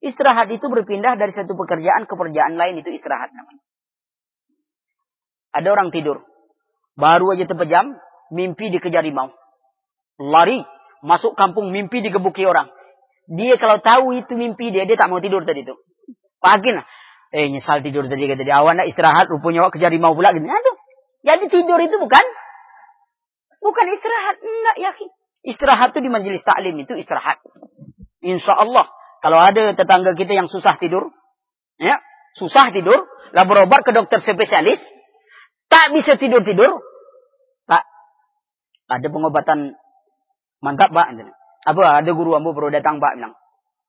[0.00, 3.62] Istirahat itu berpindah dari satu pekerjaan ke pekerjaan lain, itu istirahat namanya.
[5.54, 6.26] Ada orang tidur.
[6.98, 7.94] Baru aja terpejam,
[8.34, 9.30] mimpi dikejar rimau.
[10.18, 10.66] Lari,
[11.06, 12.70] masuk kampung, mimpi digebuki orang.
[13.30, 15.74] Dia kalau tahu itu mimpi dia, dia tak mau tidur tadi itu.
[16.44, 16.84] Pagi lah.
[17.34, 18.60] Eh nyesal tidur tadi kata dia.
[18.60, 19.26] Awan nak istirahat.
[19.26, 20.30] Rupanya awak kejar rimau pula.
[20.36, 20.44] Gitu.
[20.44, 20.76] Aduh.
[21.24, 22.24] Jadi tidur itu bukan.
[23.64, 24.36] Bukan istirahat.
[24.38, 24.90] Enggak ya.
[25.42, 27.40] Istirahat itu di majelis taklim itu istirahat.
[28.20, 28.86] Insya Allah.
[29.24, 31.10] Kalau ada tetangga kita yang susah tidur.
[31.80, 31.98] Ya.
[32.36, 33.02] Susah tidur.
[33.32, 34.78] Lah berobat ke dokter spesialis.
[35.74, 36.70] Tak bisa tidur-tidur.
[37.66, 37.82] Pak.
[38.86, 39.74] Ada pengobatan.
[40.62, 41.18] Mantap pak.
[41.66, 43.34] Apa ada guru ambu perlu datang pak bilang.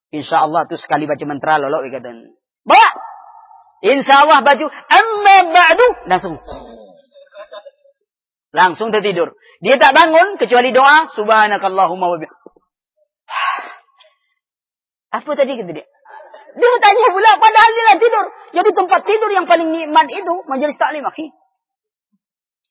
[0.09, 2.09] Insya Allah tuh sekali baca mantra lolok kata.
[2.65, 2.89] Bawa.
[3.85, 4.65] Insya Allah baju.
[4.65, 5.87] Amma ba'du.
[6.09, 6.35] Langsung.
[8.49, 9.37] Langsung tertidur.
[9.61, 11.05] Dia tak bangun kecuali doa.
[11.13, 12.17] Subhanakallahumma wa
[15.21, 15.85] Apa tadi kata dia?
[16.55, 18.25] Dia tanya pula padahal dia tidur.
[18.57, 21.29] Jadi tempat tidur yang paling nikmat itu majelis taklim akhi.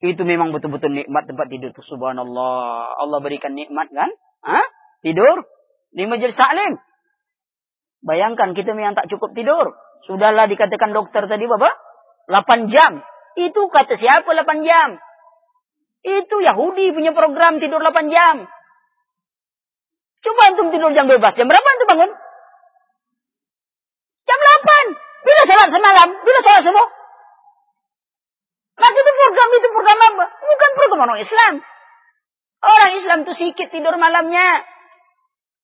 [0.03, 1.81] Itu memang betul-betul nikmat tempat tidur itu.
[1.85, 2.99] Subhanallah.
[2.99, 4.11] Allah berikan nikmat kan?
[4.43, 4.67] Hah?
[4.99, 5.47] Tidur
[5.95, 6.75] di majelis taklim.
[8.03, 9.71] Bayangkan kita memang tak cukup tidur.
[10.03, 11.73] Sudahlah dikatakan dokter tadi Bapak.
[12.27, 13.01] 8 jam.
[13.39, 14.99] Itu kata siapa 8 jam?
[16.05, 18.45] Itu Yahudi punya program tidur 8 jam.
[20.21, 21.33] Coba antum tidur jam bebas.
[21.37, 22.11] Jam berapa antum bangun?
[24.25, 25.25] Jam 8.
[25.25, 26.07] Bila salat semalam?
[26.21, 26.85] Bila salat semua?
[28.75, 30.25] Maka itu program itu program apa?
[30.35, 31.53] Bukan program orang Islam.
[32.65, 34.63] Orang Islam itu sedikit tidur malamnya.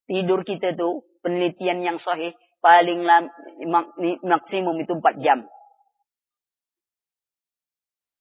[0.08, 2.32] Tidur kita tuh penelitian yang sahih
[2.62, 3.04] paling
[4.22, 5.44] maksimum itu 4 jam.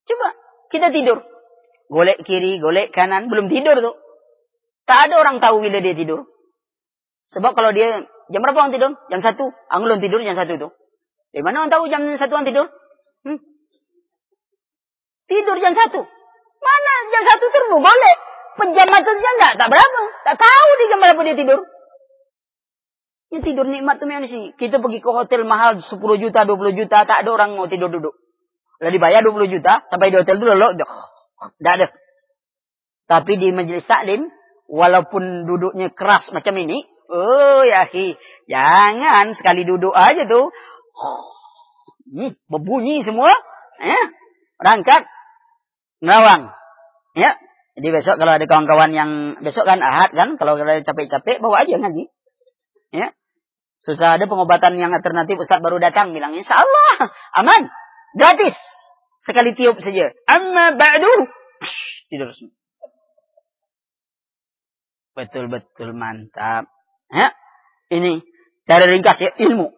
[0.07, 0.27] Coba
[0.73, 1.23] kita tidur.
[1.91, 3.95] Golek kiri, golek kanan, belum tidur tuh.
[4.87, 6.25] Tak ada orang tahu bila dia tidur.
[7.31, 8.91] Sebab kalau dia jam berapa orang tidur?
[9.11, 9.51] Jam satu.
[9.71, 10.69] Ang tidur jam satu itu.
[11.31, 12.67] Dari mana orang tahu jam satu orang tidur?
[13.23, 13.39] Hmm?
[15.31, 16.03] Tidur jam satu.
[16.59, 18.15] Mana jam satu terus boleh.
[18.59, 20.01] Pejam mata saja enggak, tak berapa.
[20.27, 21.59] Tak tahu di jam berapa dia tidur.
[23.31, 24.51] Ya tidur nikmat tuh yang sih.
[24.59, 25.87] Kita pergi ke hotel mahal 10
[26.19, 28.11] juta, 20 juta, tak ada orang mau tidur duduk.
[28.83, 31.87] Lalu dibayar 20 juta, sampai di hotel dulu, lo, tidak ada.
[33.07, 34.27] Tapi di majelis taklim,
[34.67, 38.19] walaupun duduknya keras macam ini, oh ya hi,
[38.51, 40.51] jangan sekali duduk aja tuh,
[42.09, 43.31] hmm, berbunyi semua,
[43.79, 44.01] ya,
[44.59, 45.07] berangkat,
[46.01, 46.51] ngawang,
[47.15, 47.37] ya.
[47.71, 51.79] Jadi besok kalau ada kawan-kawan yang besok kan ahad kan, kalau kalian capek-capek bawa aja
[51.79, 52.11] ngaji,
[52.91, 53.15] ya.
[53.81, 57.09] Susah ada pengobatan yang alternatif Ustaz baru datang bilang insya Allah
[57.41, 57.65] aman
[58.13, 58.53] gratis
[59.25, 60.13] sekali tiup saja.
[60.29, 61.09] Amma ba'du
[62.13, 62.53] tidur semua.
[65.17, 66.69] Betul betul mantap.
[67.09, 67.33] Ya.
[67.91, 68.23] Ini
[68.69, 69.73] cara ringkas ya ilmu.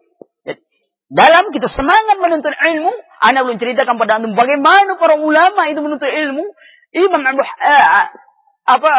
[1.14, 2.90] Dalam kita semangat menuntut ilmu,
[3.22, 6.42] Anda belum ceritakan pada antum bagaimana para ulama itu menuntut ilmu.
[6.90, 8.04] Imam Abu eh,
[8.66, 8.92] apa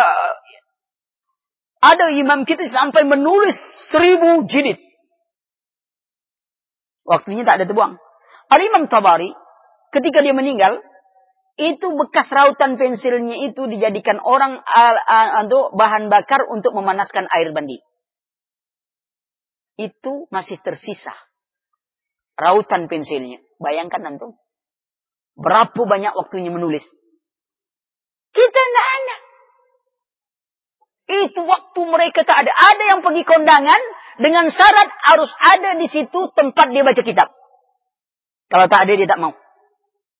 [1.83, 3.55] ada imam kita sampai menulis
[3.91, 4.79] seribu jilid
[7.05, 8.01] Waktunya tak ada terbuang.
[8.49, 9.29] Al-Imam Tabari,
[9.93, 10.81] ketika dia meninggal,
[11.55, 14.57] itu bekas rautan pensilnya itu dijadikan orang
[15.45, 17.77] untuk bahan bakar untuk memanaskan air mandi.
[19.77, 21.13] Itu masih tersisa.
[22.35, 23.39] Rautan pensilnya.
[23.59, 24.27] Bayangkan nanti.
[25.35, 26.83] Berapa banyak waktunya menulis.
[28.35, 29.15] Kita tidak ada.
[31.05, 32.51] Itu waktu mereka tak ada.
[32.51, 33.81] Ada yang pergi kondangan,
[34.19, 37.31] dengan syarat harus ada di situ tempat dia baca kitab.
[38.47, 39.35] Kalau tak ada dia tak mau.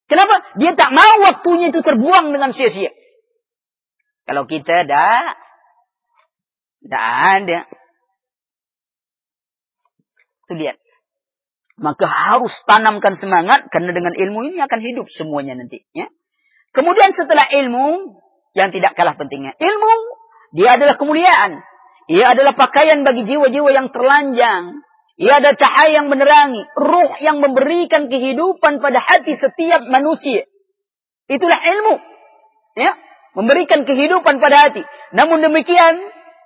[0.05, 0.45] Kenapa?
[0.61, 2.93] Dia tak mau waktunya itu terbuang dengan sia-sia.
[4.29, 5.33] Kalau kita dah,
[6.85, 7.05] tak
[7.41, 7.59] ada.
[10.45, 10.77] Itu lihat.
[11.76, 15.84] Maka harus tanamkan semangat karena dengan ilmu ini akan hidup semuanya nanti.
[15.91, 16.07] Ya.
[16.72, 18.19] Kemudian setelah ilmu
[18.56, 19.56] yang tidak kalah pentingnya.
[19.60, 19.93] Ilmu,
[20.56, 21.60] dia adalah kemuliaan.
[22.07, 24.80] Ia adalah pakaian bagi jiwa-jiwa yang terlanjang.
[25.19, 26.64] Ia ada cahaya yang menerangi.
[26.76, 30.47] Ruh yang memberikan kehidupan pada hati setiap manusia.
[31.27, 31.95] Itulah ilmu.
[32.76, 32.95] Ya,
[33.35, 34.84] memberikan kehidupan pada hati.
[35.15, 35.99] Namun demikian,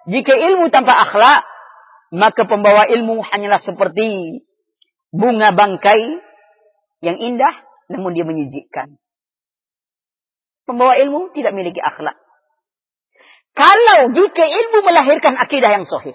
[0.09, 1.45] jika ilmu tanpa akhlak,
[2.13, 4.41] maka pembawa ilmu hanyalah seperti
[5.09, 6.21] bunga bangkai
[7.01, 7.55] yang indah,
[7.89, 8.99] namun dia menyejikkan.
[10.69, 12.13] Pembawa ilmu tidak memiliki akhlak.
[13.57, 16.13] Kalau jika ilmu melahirkan akidah yang sahih,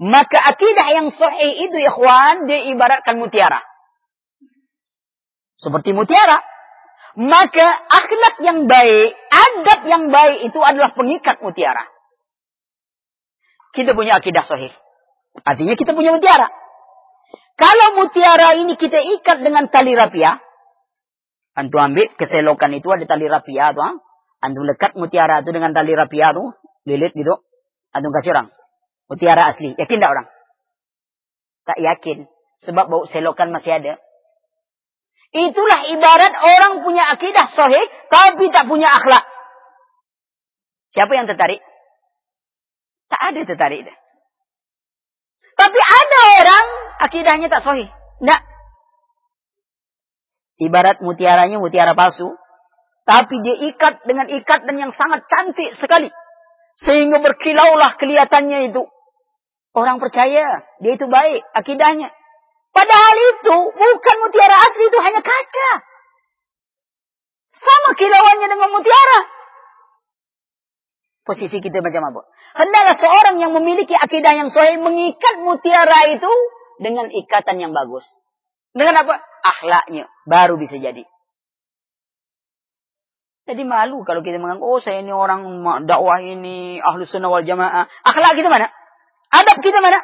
[0.00, 3.60] maka akidah yang sahih itu ikhwan diibaratkan mutiara.
[5.60, 6.40] Seperti mutiara.
[7.12, 11.84] Maka akhlak yang baik, adab yang baik itu adalah pengikat mutiara.
[13.76, 14.72] Kita punya akidah sahih.
[15.44, 16.48] Artinya kita punya mutiara.
[17.56, 20.40] Kalau mutiara ini kita ikat dengan tali rapia,
[21.52, 24.00] antu ambil keselokan itu ada tali rapia tuh,
[24.40, 26.56] antu lekat mutiara itu dengan tali rapia tuh,
[26.88, 27.44] lilit gitu,
[27.92, 28.48] antum kasih orang.
[29.12, 29.76] Mutiara asli.
[29.76, 30.26] Yakin tak orang?
[31.68, 32.18] Tak yakin.
[32.64, 34.00] Sebab bau selokan masih ada.
[35.32, 39.24] Itulah ibarat orang punya akidah sahih, tapi tak punya akhlak.
[40.92, 41.60] Siapa yang tertarik?
[43.08, 43.88] Tak ada tertarik.
[45.52, 46.66] Tapi ada orang
[47.08, 47.88] akidahnya tak sahih.
[47.90, 48.40] Tidak.
[50.62, 52.30] Ibarat mutiaranya mutiara palsu.
[53.02, 56.06] Tapi dia ikat dengan ikatan yang sangat cantik sekali.
[56.78, 58.86] Sehingga berkilaulah kelihatannya itu.
[59.72, 62.12] Orang percaya, dia itu baik, akidahnya.
[62.72, 65.70] Padahal itu bukan mutiara asli, itu hanya kaca.
[67.58, 69.20] Sama kilauannya dengan mutiara.
[71.22, 72.20] Posisi kita macam apa?
[72.58, 76.32] Hendaklah seorang yang memiliki akidah yang sahih mengikat mutiara itu
[76.80, 78.06] dengan ikatan yang bagus.
[78.72, 79.20] Dengan apa?
[79.44, 80.08] Akhlaknya.
[80.24, 81.04] Baru bisa jadi.
[83.42, 85.44] Jadi malu kalau kita menganggap, oh saya ini orang
[85.84, 87.90] dakwah ini, ahlu sunnah wal jamaah.
[88.06, 88.70] Akhlak kita mana?
[89.34, 89.98] Adab kita mana?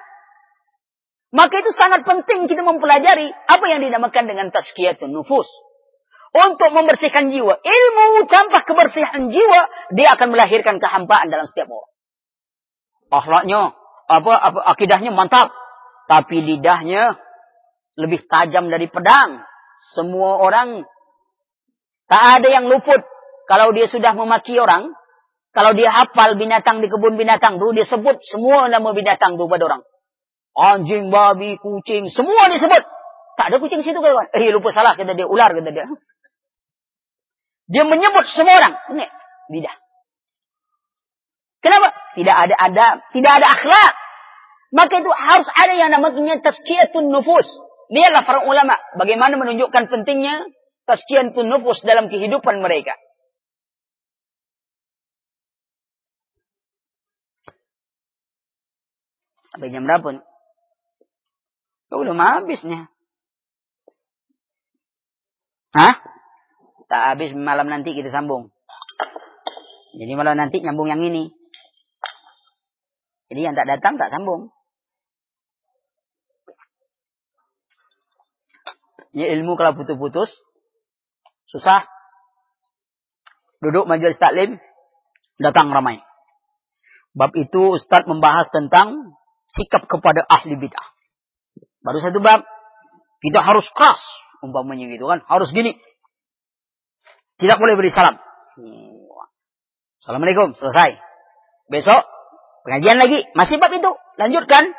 [1.28, 5.46] Maka itu sangat penting kita mempelajari apa yang dinamakan dengan tazkiyatun nufus.
[6.28, 7.56] Untuk membersihkan jiwa.
[7.56, 9.60] Ilmu tanpa kebersihan jiwa,
[9.96, 11.92] dia akan melahirkan kehampaan dalam setiap orang.
[13.08, 13.72] Akhlaknya,
[14.08, 15.52] apa, apa akidahnya mantap.
[16.08, 17.20] Tapi lidahnya
[18.00, 19.44] lebih tajam dari pedang.
[19.92, 20.82] Semua orang
[22.08, 23.04] tak ada yang luput
[23.44, 24.96] kalau dia sudah memaki orang,
[25.52, 29.64] kalau dia hafal binatang di kebun binatang tuh, dia sebut semua nama binatang tuh pada
[29.68, 29.82] orang.
[30.58, 32.82] Anjing, babi, kucing, semua disebut.
[33.38, 34.28] Tak ada kucing situ kawan.
[34.34, 35.86] Eh lupa salah kata dia ular kata dia.
[37.68, 38.74] Dia menyebut semua orang.
[38.96, 39.06] Ini
[39.54, 39.76] lidah.
[41.62, 41.88] Kenapa?
[42.16, 43.92] Tidak ada, tidak ada akhlak.
[44.68, 47.48] Maka itu harus ada yang namanya tazkiyatun nufus.
[47.88, 50.44] Lihatlah para ulama bagaimana menunjukkan pentingnya
[50.84, 52.92] tazkiyatun nufus dalam kehidupan mereka.
[59.48, 60.20] Sampai jam berapa?
[61.88, 62.92] Oh, belum habisnya.
[65.72, 65.94] Hah?
[66.88, 68.52] Tak habis malam nanti kita sambung.
[69.96, 71.32] Jadi malam nanti nyambung yang ini.
[73.32, 74.52] Jadi yang tak datang tak sambung.
[79.18, 80.30] Ya ilmu kalau putus-putus
[81.50, 81.90] susah.
[83.58, 84.62] Duduk majelis taklim
[85.42, 85.98] datang ramai.
[87.18, 89.18] Bab itu Ustaz membahas tentang
[89.50, 90.86] sikap kepada ahli bid'ah.
[91.82, 92.46] Baru satu bab,
[93.18, 93.98] kita harus keras,
[94.44, 95.74] umpamanya gitu kan, harus gini.
[97.42, 98.22] Tidak boleh beri salam.
[99.98, 100.98] Assalamualaikum, selesai.
[101.66, 102.02] Besok,
[102.66, 104.70] pengajian lagi, masih bab itu, lanjutkan.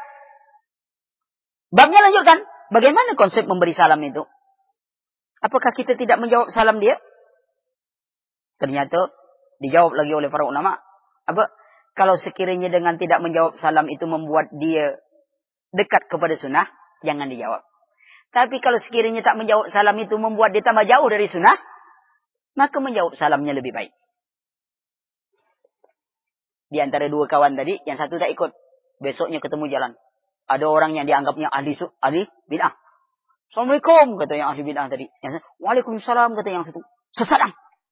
[1.76, 2.49] Babnya lanjutkan.
[2.70, 4.22] Bagaimana konsep memberi salam itu?
[5.41, 7.02] Apakah kita tidak menjawab salam dia?
[8.62, 9.10] Ternyata
[9.64, 10.78] dijawab lagi oleh para ulama.
[11.26, 11.50] Apa?
[11.98, 15.00] Kalau sekiranya dengan tidak menjawab salam itu membuat dia
[15.74, 16.68] dekat kepada sunnah,
[17.02, 17.66] jangan dijawab.
[18.30, 21.58] Tapi kalau sekiranya tak menjawab salam itu membuat dia tambah jauh dari sunnah,
[22.54, 23.91] maka menjawab salamnya lebih baik.
[26.70, 28.54] Di antara dua kawan tadi, yang satu tak ikut.
[29.02, 29.91] Besoknya ketemu jalan.
[30.50, 32.74] Ada orang yang dianggapnya ahli, ahli bid'ah.
[33.54, 35.06] Assalamualaikum, kata yang ahli bid'ah tadi.
[35.22, 36.82] Yang Waalaikumsalam, kata yang satu.
[37.14, 37.38] Sesat,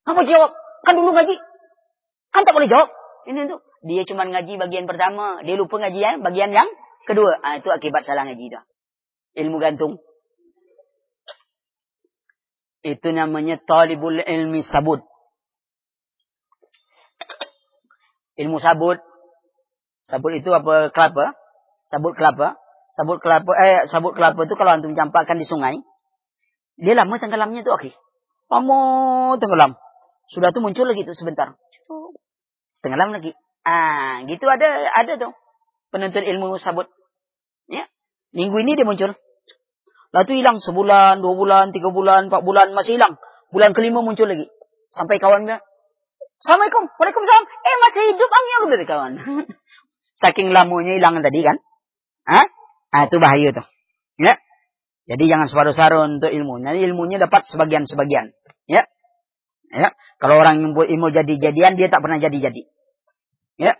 [0.06, 0.58] Kamu jawab.
[0.82, 1.38] Kan dulu ngaji.
[2.34, 2.90] Kan tak boleh jawab.
[3.30, 3.62] Ini tuh.
[3.86, 5.46] Dia cuma ngaji bagian pertama.
[5.46, 6.70] Dia lupa ngaji ya, bagian yang
[7.08, 8.60] Kedua, ah, itu akibat salah ngaji itu.
[9.40, 10.04] Ilmu gantung.
[12.84, 15.00] Itu namanya talibul ilmi sabut.
[18.36, 19.00] Ilmu sabut.
[20.04, 20.92] Sabut itu apa?
[20.92, 21.32] Kelapa.
[21.88, 22.60] Sabut kelapa.
[22.96, 25.80] Sabut kelapa, eh, sabut kelapa itu kalau antum campakkan di sungai.
[26.78, 27.90] Dia lama tenggelamnya itu, oke.
[28.52, 28.80] Lama
[29.40, 29.76] tenggelam.
[30.32, 31.56] Sudah tuh muncul lagi tuh sebentar.
[32.84, 33.32] Tenggelam lagi.
[33.68, 35.36] Ah, gitu ada ada tuh
[35.92, 36.88] penuntut ilmu sabut.
[37.68, 37.88] Ya.
[38.32, 39.16] Minggu ini dia muncul.
[40.16, 43.20] Lalu hilang sebulan, dua bulan, tiga bulan, empat bulan masih hilang.
[43.52, 44.48] Bulan kelima muncul lagi.
[44.92, 45.64] Sampai kawan bilang,
[46.38, 47.46] Assalamualaikum, Waalaikumsalam.
[47.50, 49.14] Eh masih hidup angin dari kawan.
[50.22, 51.58] Saking lamanya hilang tadi kan.
[52.28, 52.48] Hah?
[52.92, 53.68] Ah itu bahaya tuh.
[54.20, 54.36] Ya.
[55.08, 56.60] Jadi jangan separuh-saruh untuk ilmu.
[56.60, 58.36] Nanti ilmunya dapat sebagian-sebagian.
[58.68, 58.84] Ya.
[59.72, 59.96] Ya.
[60.20, 62.68] Kalau orang yang ilmu jadi-jadian dia tak pernah jadi-jadi.
[63.56, 63.80] Ya.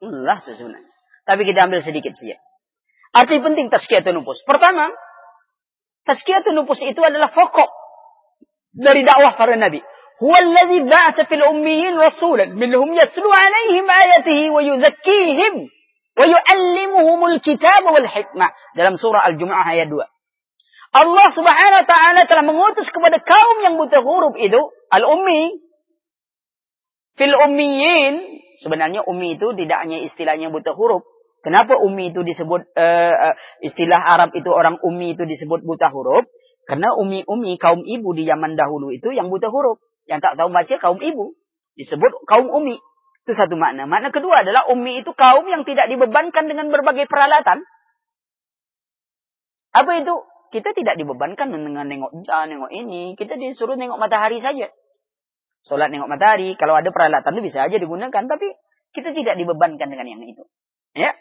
[0.00, 0.64] Allah itu.
[1.28, 2.40] Tapi kita ambil sedikit saja.
[3.12, 4.40] Arti penting tazkiyatun nufus.
[4.48, 4.88] Pertama,
[6.08, 7.68] tazkiyatun nufus itu adalah pokok
[8.72, 9.84] dari dakwah para nabi.
[10.23, 15.53] هو الذي بعث في الأميين رسولا منهم يتلو عليهم آياته ويزكيهم
[16.19, 18.47] ويعلمهم الكتاب والحكمة
[18.79, 19.99] dalam surah Al-Jumu'ah ayat 2.
[20.95, 25.59] Allah Subhanahu wa taala telah mengutus kepada kaum yang buta huruf itu al-ummi
[27.19, 28.15] fil ummiyin
[28.63, 31.03] sebenarnya ummi itu tidak hanya istilahnya buta huruf
[31.43, 36.31] kenapa ummi itu disebut uh, uh, istilah Arab itu orang ummi itu disebut buta huruf
[36.63, 40.74] karena ummi-ummi kaum ibu di zaman dahulu itu yang buta huruf yang tak tahu baca
[40.82, 41.38] kaum ibu
[41.78, 42.82] disebut kaum ummi
[43.22, 47.62] itu satu makna makna kedua adalah ummi itu kaum yang tidak dibebankan dengan berbagai peralatan
[49.70, 50.14] apa itu
[50.50, 53.14] kita tidak dibebankan dengan nengok jalan, nengok ini.
[53.14, 54.66] Kita disuruh nengok matahari saja.
[55.62, 56.58] Sholat nengok matahari.
[56.58, 58.22] Kalau ada peralatan itu bisa aja digunakan.
[58.26, 58.48] Tapi
[58.90, 60.42] kita tidak dibebankan dengan yang itu.
[60.98, 61.14] Ya.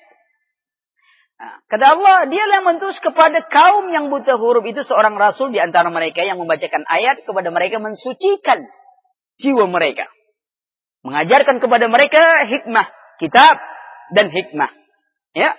[1.39, 5.61] Nah, kata Allah, dialah yang mentus kepada kaum yang buta huruf itu seorang rasul di
[5.61, 8.67] antara mereka yang membacakan ayat kepada mereka mensucikan
[9.39, 10.11] jiwa mereka.
[11.01, 12.87] Mengajarkan kepada mereka hikmah,
[13.17, 13.55] kitab
[14.11, 14.71] dan hikmah.
[15.31, 15.55] Ya.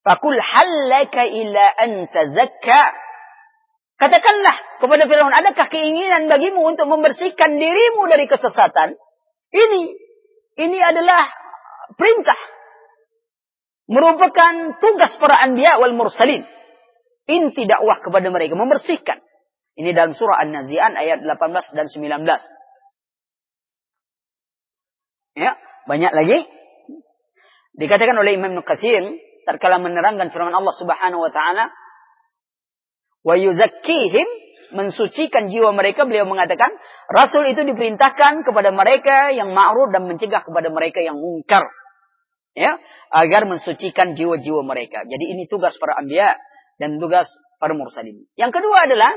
[0.00, 2.80] Fakul hallaka ila an tazakka.
[4.00, 8.96] Katakanlah kepada Firaun, adakah keinginan bagimu untuk membersihkan dirimu dari kesesatan?
[9.52, 9.82] Ini,
[10.56, 11.28] ini adalah
[12.00, 12.40] perintah.
[13.92, 16.48] Merupakan tugas para anbiya wal mursalin.
[17.28, 19.20] Inti dakwah kepada mereka, membersihkan.
[19.78, 22.26] Ini dalam surah An-Nazi'an ayat 18 dan 19.
[25.38, 25.54] Ya,
[25.86, 26.38] banyak lagi.
[27.78, 29.16] Dikatakan oleh Imam Nukasin,
[29.46, 31.72] tatkala menerangkan firman Allah Subhanahu wa taala
[33.20, 34.28] wa yuzakkihim
[34.70, 36.70] mensucikan jiwa mereka beliau mengatakan
[37.10, 41.66] rasul itu diperintahkan kepada mereka yang ma'ruf dan mencegah kepada mereka yang mungkar
[42.54, 42.78] ya
[43.10, 46.38] agar mensucikan jiwa-jiwa mereka jadi ini tugas para anbiya
[46.78, 47.26] dan tugas
[47.58, 49.10] para mursalin yang kedua adalah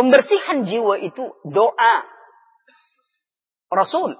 [0.00, 1.94] pembersihan jiwa itu doa
[3.68, 4.16] rasul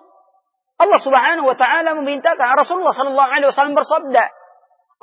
[0.81, 4.25] Allah Subhanahu wa taala memerintahkan Rasulullah sallallahu alaihi wasallam bersabda,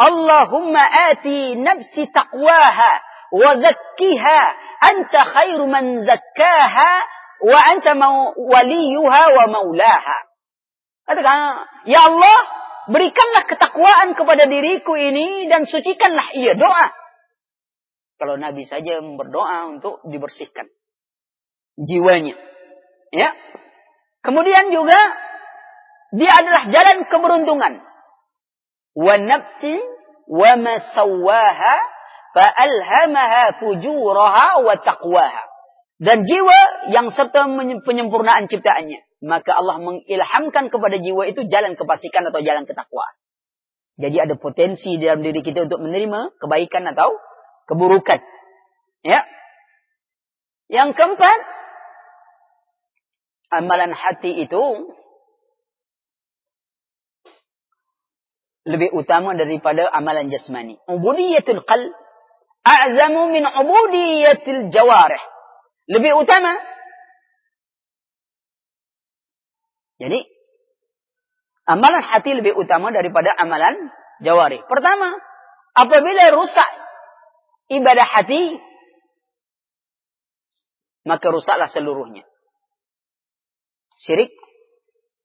[0.02, 0.82] "Allahumma
[1.14, 2.92] ati nafsi taqwaha
[3.30, 4.40] wa zakkiha
[4.82, 6.90] anta khairu man zakkaha
[7.46, 7.94] wa anta
[8.42, 10.18] waliyuha wa maulaha."
[11.06, 12.38] Katakan, "Ya Allah,
[12.90, 16.90] berikanlah ketakwaan kepada diriku ini dan sucikanlah ia." Doa.
[18.18, 20.68] Kalau Nabi saja berdoa untuk dibersihkan
[21.78, 22.34] jiwanya.
[23.14, 23.32] Ya.
[24.26, 24.98] Kemudian juga
[26.18, 27.74] dia adalah jalan keberuntungan.
[28.98, 29.78] Wa nafsi
[30.28, 31.76] wa ma sawwaha
[32.34, 35.44] fa'alhamaha fujuraha wa taqwaha.
[35.98, 37.46] Dan jiwa yang serta
[37.86, 39.06] penyempurnaan ciptaannya.
[39.18, 43.18] Maka Allah mengilhamkan kepada jiwa itu jalan kefasikan atau jalan ketakwaan.
[43.98, 47.18] Jadi ada potensi dalam diri kita untuk menerima kebaikan atau
[47.68, 48.24] keburukan.
[49.04, 49.28] Ya.
[50.68, 51.40] Yang keempat,
[53.52, 54.92] amalan hati itu
[58.68, 60.76] lebih utama daripada amalan jasmani.
[60.92, 61.96] Ubudiyatul qalb
[62.68, 65.24] a'zamu min ubudiyatil jawarih.
[65.88, 66.60] Lebih utama.
[70.04, 70.20] Jadi
[71.64, 73.88] amalan hati lebih utama daripada amalan
[74.20, 74.68] jawarih.
[74.68, 75.16] Pertama,
[75.74, 76.87] apabila rusak
[77.68, 78.60] ibadah hati,
[81.08, 82.28] maka rusaklah seluruhnya.
[84.04, 84.36] Syirik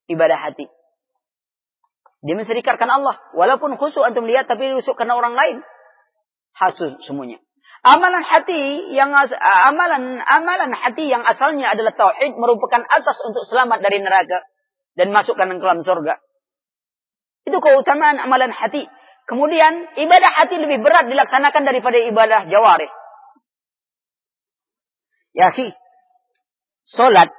[0.08, 0.70] ibadah hati.
[2.22, 3.18] Dia menserikatkan Allah.
[3.34, 5.58] Walaupun khusyuk antum lihat tapi khusyuk karena orang lain.
[6.54, 7.42] Hasil semuanya.
[7.82, 13.98] Amalan hati yang amalan amalan hati yang asalnya adalah tauhid merupakan asas untuk selamat dari
[13.98, 14.46] neraka
[14.94, 16.22] dan masukkan ke dalam surga.
[17.42, 18.86] Itu keutamaan amalan hati.
[19.26, 22.90] Kemudian ibadah hati lebih berat dilaksanakan daripada ibadah jawarih.
[25.32, 25.72] Ya, khi.
[26.82, 27.30] Salat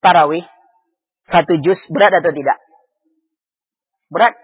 [0.00, 0.48] tarawih
[1.20, 2.58] satu juz berat atau tidak?
[4.08, 4.34] Berat.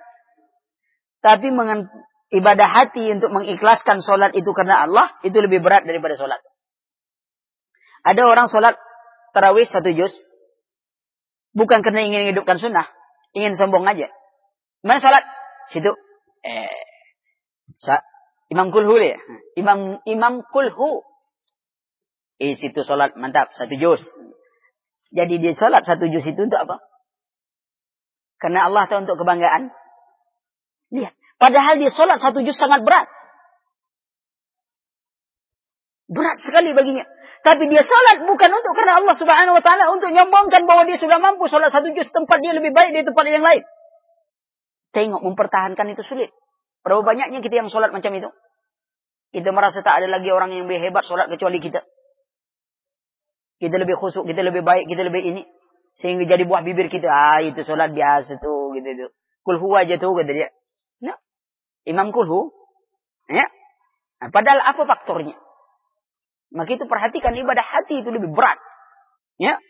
[1.25, 1.91] Tapi mengen,
[2.31, 6.39] ibadah hati untuk mengikhlaskan solat itu karena Allah, itu lebih berat daripada solat.
[8.07, 8.79] Ada orang solat
[9.35, 10.15] tarawih satu juz,
[11.51, 12.87] bukan karena ingin hidupkan sunnah,
[13.35, 14.07] ingin sombong aja.
[14.87, 15.27] Mana solat?
[15.71, 15.93] Situ.
[16.47, 16.77] Eh,
[18.53, 19.19] Imam Kulhu ya?
[19.59, 21.03] Imam Imam Kulhu.
[22.37, 24.05] Eh, situ solat mantap, satu juz.
[25.11, 26.77] Jadi dia solat satu juz itu untuk apa?
[28.37, 29.73] Karena Allah tahu untuk kebanggaan.
[30.93, 31.15] Lihat.
[31.41, 33.09] Padahal dia sholat satu juz sangat berat.
[36.07, 37.09] Berat sekali baginya.
[37.43, 39.91] Tapi dia sholat bukan untuk karena Allah subhanahu wa ta'ala.
[39.91, 42.13] Untuk nyombongkan bahwa dia sudah mampu sholat satu juz.
[42.13, 43.65] Tempat dia lebih baik dari tempat yang lain.
[44.97, 46.33] Tengok mempertahankan itu sulit.
[46.81, 48.33] Berapa banyaknya kita yang sholat macam itu.
[49.29, 51.85] Kita merasa tak ada lagi orang yang lebih hebat sholat kecuali kita.
[53.61, 55.43] Kita lebih khusuk, kita lebih baik, kita lebih ini.
[56.01, 57.13] Sehingga jadi buah bibir kita.
[57.13, 58.73] Ah itu sholat biasa tuh.
[58.73, 59.13] Gitu, gitu.
[59.45, 60.49] Kulhu aja tuh kata dia.
[61.05, 61.21] Nah,
[61.85, 62.57] Imam Kulhu.
[63.29, 63.45] Ya.
[64.25, 65.37] Nah, padahal apa faktornya?
[66.57, 68.57] Maka itu perhatikan ibadah hati itu lebih berat.
[69.37, 69.61] Ya.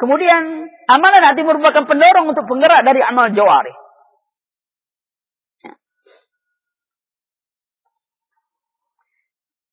[0.00, 3.76] Kemudian amalan hati merupakan pendorong untuk penggerak dari amal jawari.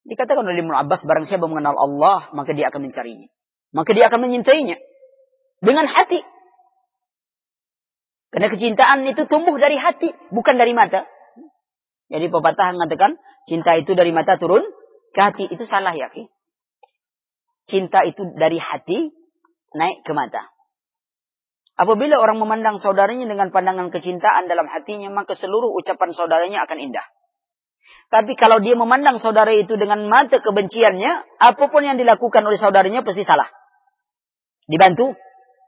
[0.07, 3.27] Dikatakan oleh Ibn Abbas, barang siapa mengenal Allah, maka dia akan mencarinya.
[3.75, 4.79] Maka dia akan menyintainya.
[5.59, 6.23] Dengan hati.
[8.31, 11.03] Karena kecintaan itu tumbuh dari hati, bukan dari mata.
[12.07, 13.19] Jadi pepatah mengatakan,
[13.51, 14.63] cinta itu dari mata turun
[15.11, 15.51] ke hati.
[15.51, 16.07] Itu salah ya.
[17.67, 19.11] Cinta itu dari hati
[19.75, 20.47] naik ke mata.
[21.77, 27.05] Apabila orang memandang saudaranya dengan pandangan kecintaan dalam hatinya, maka seluruh ucapan saudaranya akan indah.
[28.07, 31.11] Tapi kalau dia memandang saudara itu dengan mata kebenciannya,
[31.43, 33.51] apa pun yang dilakukan oleh saudaranya pasti salah.
[34.63, 35.11] Dibantu,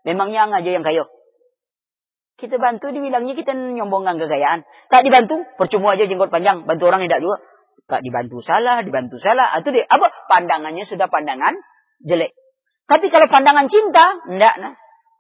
[0.08, 1.12] memangnya aja yang kayo.
[2.40, 4.64] Kita bantu dibilangnya kita nyombongkan kekayaan.
[4.88, 6.64] Tak dibantu, percuma aja jenggot panjang.
[6.64, 7.44] Bantu orang tidak juga.
[7.84, 9.60] Tak dibantu salah, dibantu salah.
[9.60, 10.08] Itu dia, apa?
[10.32, 11.60] Pandangannya sudah pandangan
[12.00, 12.32] jelek.
[12.88, 14.56] Tapi kalau pandangan cinta, enggak.
[14.64, 14.80] Nah.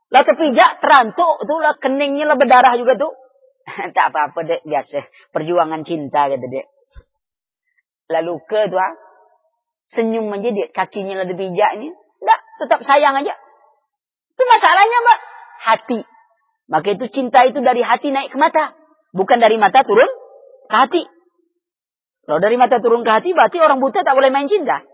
[0.09, 3.13] Lah kepijak, terantuk, itu lah keningnya lah berdarah juga tuh.
[3.95, 5.03] tak apa-apa dek, biasa.
[5.35, 6.65] Perjuangan cinta gitu dek.
[8.09, 8.89] Lalu ke tuh, ha?
[9.89, 11.89] senyum aja dek, kakinya lah dipijak ini.
[11.93, 13.33] Enggak, tetap sayang aja.
[14.33, 15.19] Itu masalahnya mbak.
[15.59, 15.99] Hati.
[16.69, 18.77] Maka itu cinta itu dari hati naik ke mata.
[19.11, 20.07] Bukan dari mata turun
[20.69, 21.03] ke hati.
[22.29, 24.85] Kalau dari mata turun ke hati berarti orang buta tak boleh main cinta.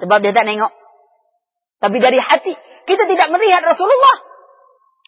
[0.00, 0.72] Sebab dia tak nengok.
[1.84, 2.56] Tapi dari hati.
[2.88, 4.16] Kita tidak melihat Rasulullah.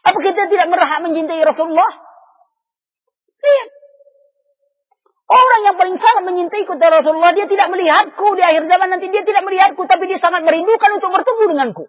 [0.05, 1.93] Apa kita tidak merahak mencintai Rasulullah?
[3.41, 3.80] Lihat.
[5.31, 9.15] Orang yang paling sangat menyintai kata Rasulullah, dia tidak melihatku di akhir zaman nanti.
[9.15, 11.87] Dia tidak melihatku, tapi dia sangat merindukan untuk bertemu denganku.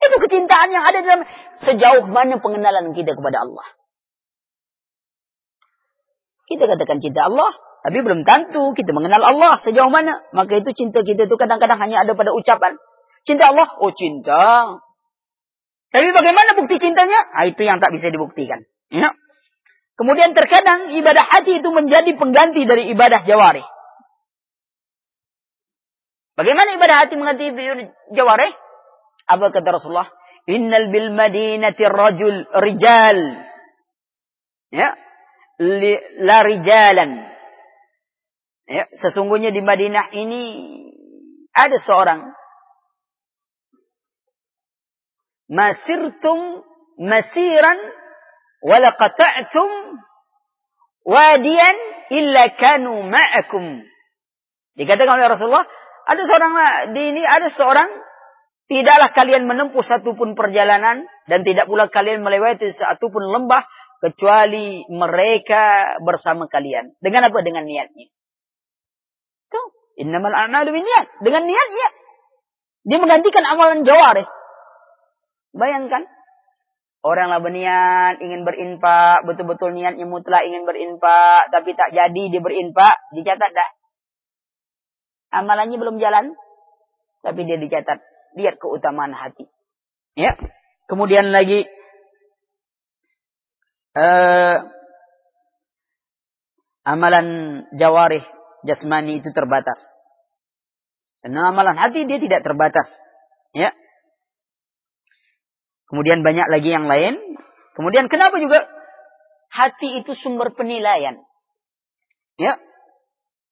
[0.00, 1.22] Itu kecintaan yang ada dalam
[1.64, 3.64] sejauh mana pengenalan kita kepada Allah.
[6.52, 7.48] Kita katakan cinta Allah,
[7.80, 10.20] tapi belum tentu kita mengenal Allah sejauh mana.
[10.36, 12.76] Maka itu cinta kita itu kadang-kadang hanya ada pada ucapan.
[13.24, 14.76] Cinta Allah, oh cinta.
[15.90, 17.24] Tapi bagaimana bukti cintanya?
[17.32, 18.68] Ah, itu yang tak bisa dibuktikan.
[18.92, 19.16] Ya.
[20.00, 23.60] Kemudian terkadang ibadah hati itu menjadi pengganti dari ibadah jawari.
[26.40, 27.52] Bagaimana ibadah hati mengganti
[28.16, 28.48] jawari?
[29.28, 30.08] Apa kata Rasulullah?
[30.48, 33.44] Innal bil madinati rajul rijal.
[34.72, 34.96] Ya.
[35.60, 35.92] Li,
[36.24, 37.10] la rijalan.
[38.64, 40.42] Ya, sesungguhnya di Madinah ini
[41.52, 42.32] ada seorang
[45.52, 46.64] masirtum
[46.96, 47.99] masiran
[48.60, 49.70] wala qata'tum
[51.04, 51.76] wadiyan
[52.12, 53.84] illa kanu ma'akum.
[54.76, 55.66] Dikatakan oleh Rasulullah,
[56.08, 56.52] ada seorang
[56.96, 57.88] di ini ada seorang
[58.70, 63.66] Tidaklah kalian menempuh satu pun perjalanan dan tidak pula kalian melewati satu pun lembah
[63.98, 66.94] kecuali mereka bersama kalian.
[67.02, 67.42] Dengan apa?
[67.42, 68.06] Dengan niatnya.
[69.50, 71.18] Tuh, innamal a'malu niat.
[71.18, 71.88] Dengan niatnya.
[72.86, 74.30] Dia menggantikan amalan jawarih.
[75.50, 76.06] Bayangkan.
[77.00, 82.96] Orang lah berniat, ingin berinfak, betul-betul niatnya mutlak ingin berinfak, tapi tak jadi dia berinfak,
[83.16, 83.70] dicatat tak?
[85.32, 86.36] Amalannya belum jalan,
[87.24, 88.04] tapi dia dicatat
[88.36, 89.48] lihat keutamaan hati.
[90.12, 90.36] Ya.
[90.90, 91.64] Kemudian lagi
[93.94, 94.56] uh,
[96.84, 97.26] amalan
[97.78, 98.26] jawarih
[98.66, 99.78] jasmani itu terbatas.
[101.16, 102.84] Senang amalan hati dia tidak terbatas.
[103.56, 103.72] Ya.
[105.90, 107.18] Kemudian banyak lagi yang lain.
[107.74, 108.70] Kemudian kenapa juga
[109.50, 111.18] hati itu sumber penilaian?
[112.38, 112.54] Ya.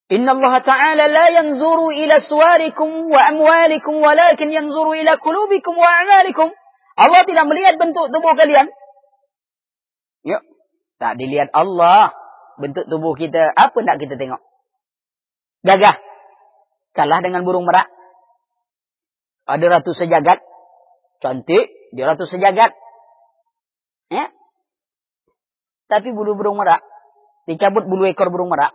[0.09, 6.49] Inna Allah Ta'ala la yanzuru ila suwarikum wa amwalikum walakin yanzuru ila kulubikum wa amalikum.
[6.97, 8.71] Allah tidak melihat bentuk tubuh kalian.
[10.23, 10.39] Ya.
[10.97, 12.15] Tak dilihat Allah.
[12.59, 13.51] Bentuk tubuh kita.
[13.55, 14.43] Apa nak kita tengok?
[15.63, 15.95] Gagah.
[16.95, 17.87] Kalah dengan burung merak.
[19.47, 20.43] Ada ratu sejagat.
[21.23, 21.78] Cantik.
[21.93, 22.73] Dia ratu sejagat.
[24.09, 24.29] Ya.
[25.89, 26.85] Tapi bulu burung merak.
[27.49, 28.73] Dicabut bulu ekor burung merak.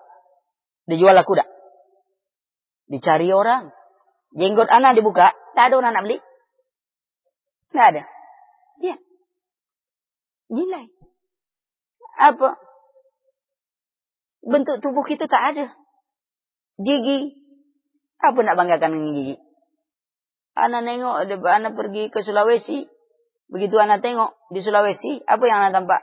[0.91, 1.47] Dijual laku dah.
[2.91, 3.71] Dicari orang.
[4.35, 5.31] Jenggot anak dibuka.
[5.55, 6.19] Tak ada orang nak beli.
[7.71, 8.03] Tak ada.
[8.83, 8.99] Dia.
[10.51, 10.91] Nilai.
[12.19, 12.59] Apa?
[14.43, 15.67] Bentuk tubuh kita tak ada.
[16.83, 17.39] Gigi.
[18.19, 19.37] Apa nak banggakan dengan gigi?
[20.55, 22.87] Anak nengok, anak pergi ke Sulawesi.
[23.49, 26.01] Begitu anak tengok di Sulawesi, apa yang anak tampak?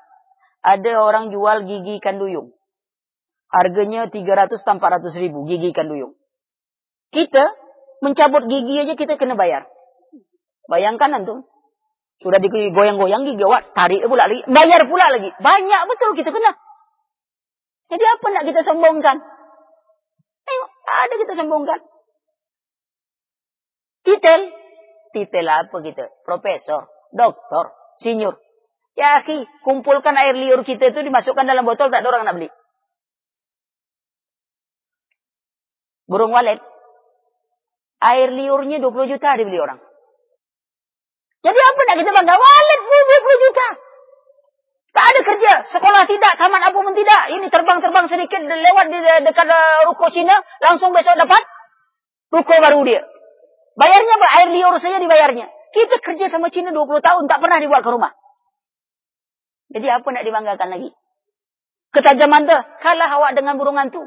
[0.62, 2.54] Ada orang jual gigi ikan duyung.
[3.50, 6.14] Harganya 300 tanpa 400 ribu gigi ikan duyung.
[7.12, 7.52] Kita
[8.00, 9.68] mencabut gigi aja kita kena bayar.
[10.70, 11.44] Bayangkan antum.
[12.22, 14.46] Sudah digoyang-goyang gigi awak, tarik pula lagi.
[14.46, 15.34] Bayar pula lagi.
[15.42, 16.54] Banyak betul kita kena.
[17.92, 19.18] Jadi apa nak kita sombongkan?
[20.46, 21.80] Tengok, ada kita sombongkan.
[24.06, 24.42] Titel.
[25.12, 26.08] Titel apa kita?
[26.24, 28.40] Profesor, doktor, senior.
[28.96, 29.24] Ya,
[29.64, 32.50] kumpulkan air liur kita itu dimasukkan dalam botol, tak ada orang nak beli.
[36.12, 36.60] Burung walet.
[38.04, 39.80] Air liurnya 20 juta dibeli orang.
[41.42, 42.36] Jadi apa nak kita bangga?
[42.36, 43.68] Walet 20 juta.
[44.92, 45.54] Tak ada kerja.
[45.72, 47.32] Sekolah tidak, taman apa pun tidak.
[47.32, 50.36] Ini terbang-terbang sedikit lewat di dekat uh, ruko Cina.
[50.60, 51.40] Langsung besok dapat
[52.28, 53.08] ruko baru dia.
[53.80, 55.48] Bayarnya air liur saja dibayarnya.
[55.72, 57.24] Kita kerja sama Cina 20 tahun.
[57.32, 58.12] Tak pernah dibuat ke rumah.
[59.72, 60.90] Jadi apa nak dibanggakan lagi?
[61.96, 62.58] Ketajaman tu.
[62.84, 64.04] Kalah awak dengan burung hantu.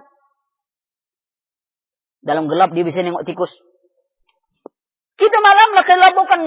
[2.24, 3.53] Dalam gelap dia bisa nengok tikus.
[5.15, 6.41] Kita malam lah kelabukan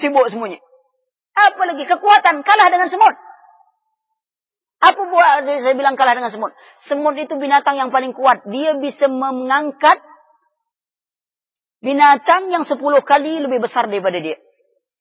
[0.00, 0.60] sibuk semuanya.
[1.36, 1.84] Apa lagi?
[1.84, 3.16] Kekuatan kalah dengan semut.
[4.76, 6.52] Apa buat saya, saya bilang kalah dengan semut?
[6.88, 8.44] Semut itu binatang yang paling kuat.
[8.48, 10.00] Dia bisa mengangkat
[11.80, 14.36] binatang yang sepuluh kali lebih besar daripada dia.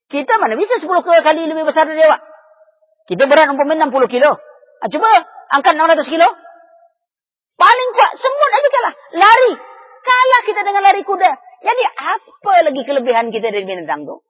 [0.06, 2.18] Kita mana bisa sepuluh kali lebih besar dari dia.
[3.06, 4.38] Kita berat umpamanya 60 kilo.
[4.82, 5.10] Ah, coba
[5.54, 6.28] angkat 600 kilo.
[7.56, 8.94] Paling kuat semut aja kalah.
[9.16, 9.54] Lari
[10.06, 11.32] Kalah kita dengan lari kuda.
[11.66, 14.22] Jadi apa lagi kelebihan kita dari binatang itu?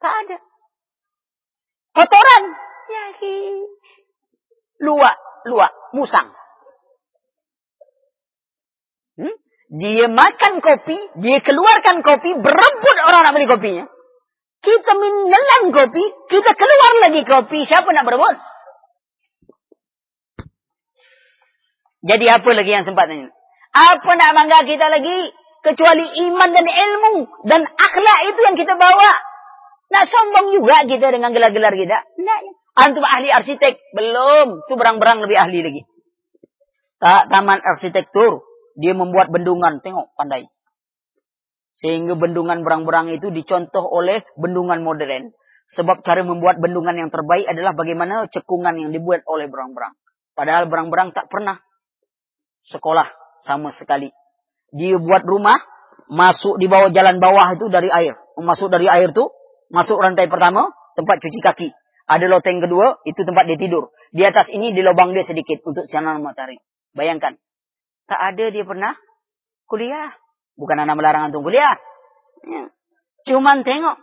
[0.00, 0.38] Tak ada.
[1.92, 2.44] Kotoran.
[2.86, 3.04] Ya,
[4.80, 6.32] luak, luak, musang.
[9.20, 9.36] Hmm?
[9.66, 13.84] Dia makan kopi, dia keluarkan kopi, berebut orang nak beli kopinya.
[14.62, 18.36] Kita menelan kopi, kita keluar lagi kopi, siapa nak berebut?
[22.06, 23.26] Jadi apa lagi yang sempat ini?
[23.74, 25.34] Apa nak bangga kita lagi?
[25.66, 29.18] Kecuali iman dan ilmu dan akhlak itu yang kita bawa.
[29.90, 32.06] Nak sombong juga kita dengan gelar-gelar kita.
[32.22, 32.38] Nah,
[32.78, 35.82] antum ahli arsitek belum, tu berang-berang lebih ahli lagi.
[37.02, 38.45] Tak taman arsitektur,
[38.76, 40.46] dia membuat bendungan, tengok pandai.
[41.76, 45.32] Sehingga bendungan berang-berang itu dicontoh oleh bendungan modern.
[45.66, 49.98] Sebab cara membuat bendungan yang terbaik adalah bagaimana cekungan yang dibuat oleh berang-berang.
[50.36, 51.58] Padahal berang-berang tak pernah
[52.70, 53.08] sekolah
[53.42, 54.12] sama sekali.
[54.70, 55.58] Dia buat rumah,
[56.06, 58.14] masuk di bawah jalan bawah itu dari air.
[58.38, 59.26] Masuk dari air itu,
[59.72, 61.68] masuk rantai pertama, tempat cuci kaki.
[62.06, 63.90] Ada loteng kedua, itu tempat dia tidur.
[64.14, 66.62] Di atas ini di lubang dia sedikit untuk sinar matahari.
[66.94, 67.36] Bayangkan.
[68.06, 68.94] Tak ada dia pernah
[69.66, 70.14] kuliah.
[70.56, 71.76] Bukan anak melarang antum kuliah.
[72.46, 72.70] Ya.
[73.26, 73.98] Cuman tengok.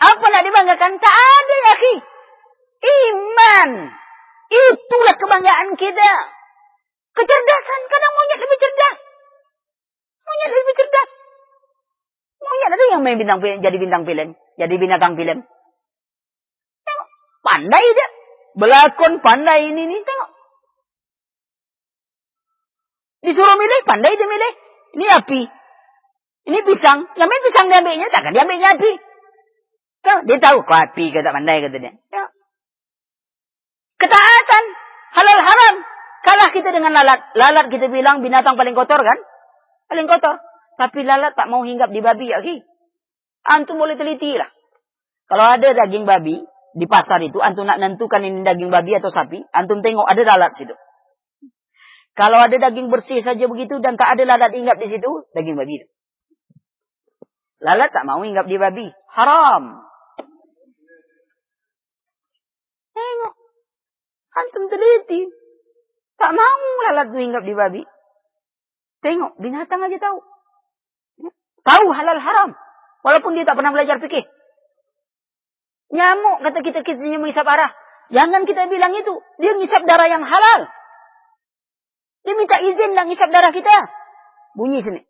[0.00, 0.98] Apa nak dibanggakan?
[0.98, 1.94] Tak ada ya, Ki.
[2.80, 3.70] Iman.
[4.50, 6.10] Itulah kebanggaan kita.
[7.14, 7.80] Kecerdasan.
[7.86, 8.98] Kadang monyet lebih cerdas.
[10.26, 11.10] Monyet lebih cerdas.
[12.40, 14.34] Monyet ada yang main bintang jadi bintang film.
[14.58, 15.38] Jadi binatang film.
[16.82, 17.08] Tengok.
[17.46, 18.08] Pandai dia.
[18.58, 19.86] Belakon pandai ini.
[19.86, 20.29] ini tengok.
[23.20, 23.80] Disuruh milih.
[23.84, 24.52] Pandai dia milih.
[24.98, 25.42] Ini api.
[26.50, 27.08] Ini pisang.
[27.14, 28.08] Yang main pisang diambilnya.
[28.08, 28.92] Takkan diambilnya api.
[30.00, 30.22] Tengok.
[30.28, 30.58] Dia tahu.
[30.64, 31.92] Kau api ke tak pandai kata dia.
[31.96, 32.30] Tengok.
[34.00, 34.64] Ketaatan.
[35.14, 35.74] Halal haram.
[36.20, 37.20] Kalah kita dengan lalat.
[37.36, 39.18] Lalat kita bilang binatang paling kotor kan?
[39.88, 40.36] Paling kotor.
[40.80, 42.56] Tapi lalat tak mau hinggap di babi lagi.
[43.44, 44.48] Antum boleh teliti lah.
[45.28, 46.42] Kalau ada daging babi
[46.74, 50.52] di pasar itu, antum nak nentukan ini daging babi atau sapi, antum tengok ada lalat
[50.54, 50.74] situ.
[52.18, 55.86] Kalau ada daging bersih saja begitu dan tak ada lalat ingat di situ, daging babi.
[57.60, 58.88] Lalat tak mau ingat di babi.
[59.12, 59.84] Haram.
[62.96, 63.34] Tengok.
[64.32, 65.28] Antum teliti.
[66.16, 67.82] Tak mau lalat itu ingat di babi.
[69.00, 70.18] Tengok, binatang aja tahu.
[71.64, 72.50] Tahu halal haram.
[73.00, 74.24] Walaupun dia tak pernah belajar fikih.
[75.90, 77.72] Nyamuk kata kita kita ngisap arah.
[78.10, 79.14] Jangan kita bilang itu.
[79.38, 80.68] Dia ngisap darah yang halal.
[82.20, 83.88] Dia minta izin dan ngisap darah kita.
[84.52, 85.00] Bunyi sini.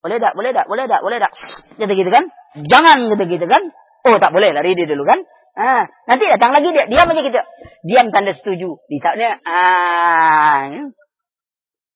[0.00, 1.32] Boleh tak, boleh tak, boleh tak, boleh tak.
[1.76, 2.24] Kata gitu kan.
[2.56, 3.62] Jangan kata gitu kan.
[4.08, 5.20] Oh tak boleh, lari dia dulu kan.
[5.58, 7.42] Ah, nanti datang lagi dia, diam aja kita.
[7.84, 8.80] Diam tanda setuju.
[8.88, 10.88] Disapnya, ah,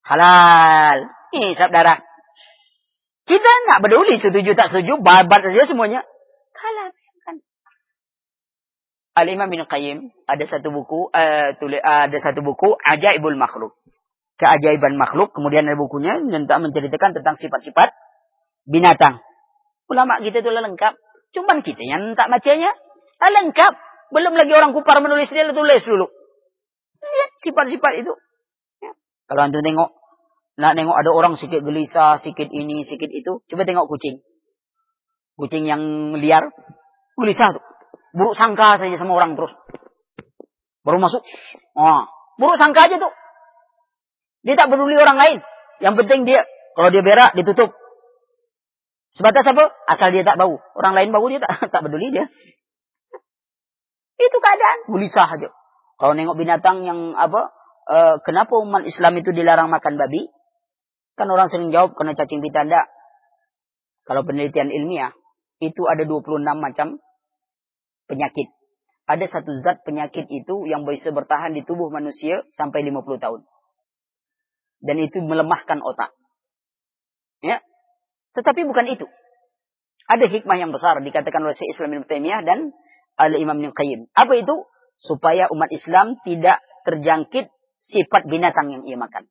[0.05, 0.97] halal.
[1.33, 2.03] Ngisap darah.
[3.25, 6.05] Kita nggak peduli setuju tak setuju, babat saja semuanya.
[6.53, 6.93] Halal.
[7.25, 7.35] Kan?
[9.17, 13.73] Al Imam bin Qayyim ada satu buku, uh, uh, ada satu buku Ajaibul Makhluk
[14.39, 15.31] keajaiban makhluk.
[15.31, 17.95] Kemudian ada bukunya tentang menceritakan tentang sifat-sifat
[18.67, 19.21] binatang.
[19.87, 20.93] Ulama kita itu lengkap.
[21.35, 22.71] Cuman kita yang tak bacanya.
[23.19, 23.73] lengkap.
[24.13, 26.07] Belum lagi orang kupar menulis dia tulis dulu.
[27.01, 28.13] Lihat sifat-sifat itu.
[28.81, 28.91] Ya.
[29.29, 29.91] Kalau antum tengok.
[30.55, 33.43] Nak nengok ada orang sikit gelisah, sikit ini, sikit itu.
[33.43, 34.23] Coba tengok kucing.
[35.35, 36.47] Kucing yang liar.
[37.19, 37.63] Gelisah tuh.
[38.15, 39.51] Buruk sangka saja sama orang terus.
[40.87, 41.19] Baru masuk.
[41.75, 42.07] Ah,
[42.39, 43.11] buruk sangka aja tuh.
[44.45, 45.39] Dia tak peduli orang lain.
[45.81, 46.45] Yang penting dia,
[46.77, 47.73] kalau dia berak, ditutup.
[49.09, 49.73] Sebatas apa?
[49.89, 50.61] Asal dia tak bau.
[50.77, 52.29] Orang lain bau dia tak, tak peduli dia.
[54.15, 54.85] Itu keadaan.
[54.93, 55.49] Gelisah aja.
[55.97, 57.51] Kalau nengok binatang yang apa?
[57.85, 60.29] Uh, kenapa umat Islam itu dilarang makan babi?
[61.17, 62.65] Kan orang sering jawab karena cacing pita.
[64.05, 65.09] Kalau penelitian ilmiah,
[65.57, 67.01] itu ada 26 macam
[68.05, 68.53] penyakit.
[69.09, 73.41] Ada satu zat penyakit itu yang bisa bertahan di tubuh manusia sampai 50 tahun
[74.81, 76.11] dan itu melemahkan otak.
[77.43, 77.61] Ya.
[78.35, 79.05] Tetapi bukan itu.
[80.05, 82.75] Ada hikmah yang besar dikatakan oleh Syekh Islam Ibn Taimiyah dan
[83.17, 84.11] Al-Imam Ibn Qayyim.
[84.13, 84.67] Apa itu?
[85.01, 87.49] Supaya umat Islam tidak terjangkit
[87.81, 89.27] sifat binatang yang ia makan.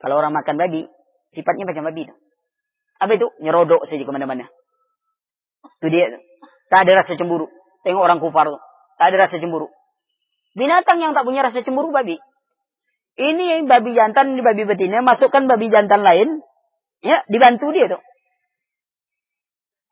[0.00, 0.88] Kalau orang makan babi,
[1.32, 2.08] sifatnya macam babi.
[2.96, 3.28] Apa itu?
[3.44, 4.48] Nyerodok saja ke mana-mana.
[5.80, 6.16] Itu dia.
[6.72, 7.48] Tak ada rasa cemburu.
[7.84, 8.48] Tengok orang kufar.
[8.96, 9.68] Tak ada rasa cemburu.
[10.56, 12.16] Binatang yang tak punya rasa cemburu babi.
[13.16, 16.40] Ini yang babi jantan, ini babi betina, masukkan babi jantan lain,
[17.04, 18.00] ya dibantu dia tuh.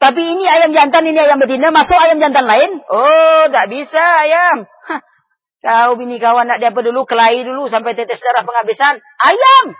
[0.00, 2.80] Tapi ini ayam jantan, ini ayam betina, masuk ayam jantan lain.
[2.88, 4.68] Oh, tak bisa ayam.
[5.64, 9.00] Kau bini kawan nak dia apa dulu, kelahi dulu sampai tetes darah penghabisan.
[9.00, 9.72] Ayam!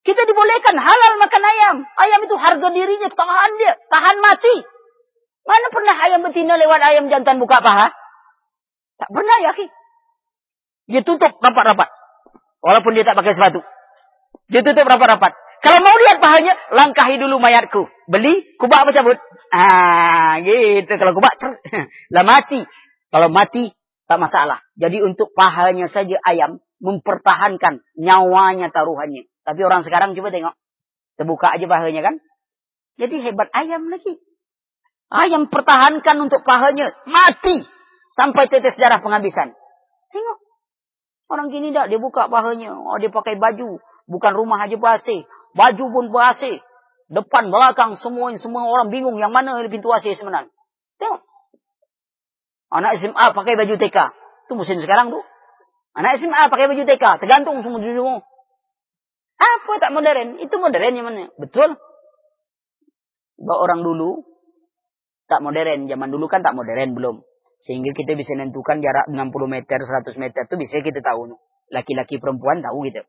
[0.00, 1.76] Kita dibolehkan halal makan ayam.
[2.00, 4.56] Ayam itu harga dirinya, tahan dia, tahan mati.
[5.44, 7.92] Mana pernah ayam betina lewat ayam jantan buka paha?
[8.96, 9.52] Tak pernah ya,
[10.86, 11.88] Dia tutup rapat-rapat.
[12.64, 13.60] Walaupun dia tak pakai sepatu.
[14.48, 15.32] Dia tutup rapat-rapat.
[15.60, 17.88] Kalau mau lihat pahanya, langkahi dulu mayatku.
[18.06, 19.18] Beli, kubak apa cabut?
[19.50, 20.92] Ah, gitu.
[20.94, 21.34] Kalau kubak,
[22.14, 22.62] lah mati.
[23.10, 23.72] Kalau mati,
[24.06, 24.62] tak masalah.
[24.78, 29.26] Jadi untuk pahanya saja ayam, mempertahankan nyawanya taruhannya.
[29.42, 30.54] Tapi orang sekarang coba tengok.
[31.16, 32.14] Terbuka aja pahanya kan.
[33.00, 34.20] Jadi hebat ayam lagi.
[35.08, 36.92] Ayam pertahankan untuk pahanya.
[37.08, 37.64] Mati.
[38.16, 39.52] Sampai tetes darah penghabisan.
[40.08, 40.38] Tengok.
[41.28, 42.72] Orang gini dah, dia buka pahanya.
[42.72, 43.76] Oh, dia pakai baju.
[44.08, 45.28] Bukan rumah aja AC.
[45.52, 46.64] Baju pun AC.
[47.12, 50.48] Depan, belakang, semua semua orang bingung yang mana pintu AC sebenarnya.
[50.96, 51.20] Tengok.
[52.72, 53.98] Anak SMA pakai baju TK.
[54.48, 55.22] Itu musim sekarang tuh.
[55.92, 57.04] Anak SMA pakai baju TK.
[57.20, 58.24] Tergantung semua semua.
[59.36, 60.40] Apa tak modern?
[60.40, 61.28] Itu modern yang mana?
[61.36, 61.76] Betul.
[63.36, 64.24] Bahwa orang dulu
[65.28, 65.90] tak modern.
[65.90, 67.25] Zaman dulu kan tak modern belum.
[67.56, 69.16] Sehingga kita bisa menentukan jarak 60
[69.48, 71.34] meter, 100 meter itu bisa kita tahu.
[71.72, 73.02] Laki-laki perempuan tahu gitu.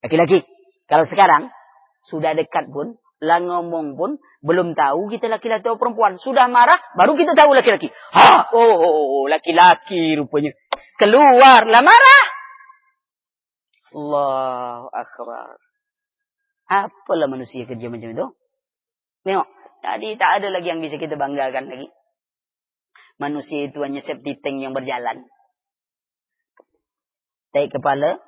[0.00, 0.42] Laki-laki.
[0.88, 1.52] Kalau sekarang,
[2.04, 6.16] sudah dekat pun, lah ngomong pun, belum tahu kita laki-laki atau perempuan.
[6.20, 7.88] Sudah marah, baru kita tahu laki-laki.
[7.88, 10.52] Ha, oh, oh, oh, oh, laki-laki rupanya.
[11.00, 12.24] Keluar, lah marah.
[13.94, 15.56] Allah akbar.
[16.66, 18.26] Apalah manusia kerja macam itu?
[19.22, 19.48] Tengok.
[19.84, 21.92] Tadi tak ada lagi yang bisa kita banggakan lagi
[23.18, 25.26] manusia itu hanya seperti tank yang berjalan.
[27.54, 28.18] Taik kepala,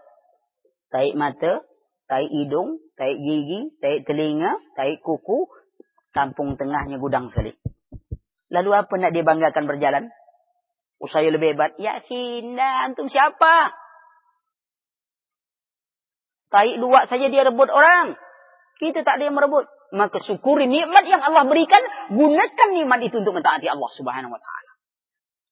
[0.95, 1.67] taik mata,
[2.07, 5.51] taik hidung, taik gigi, taik telinga, taik kuku,
[6.15, 7.59] tampung tengahnya gudang sekali.
[8.49, 10.05] Lalu apa nak dia banggakan berjalan?
[11.03, 11.77] Oh, saya lebih hebat.
[11.77, 13.75] Yakin dah, antum siapa?
[16.49, 18.17] Taik luak saja dia rebut orang.
[18.79, 19.67] Kita tak ada yang merebut.
[19.93, 21.83] Maka syukuri nikmat yang Allah berikan.
[22.15, 24.66] Gunakan nikmat itu untuk mentaati Allah subhanahu wa ta'ala.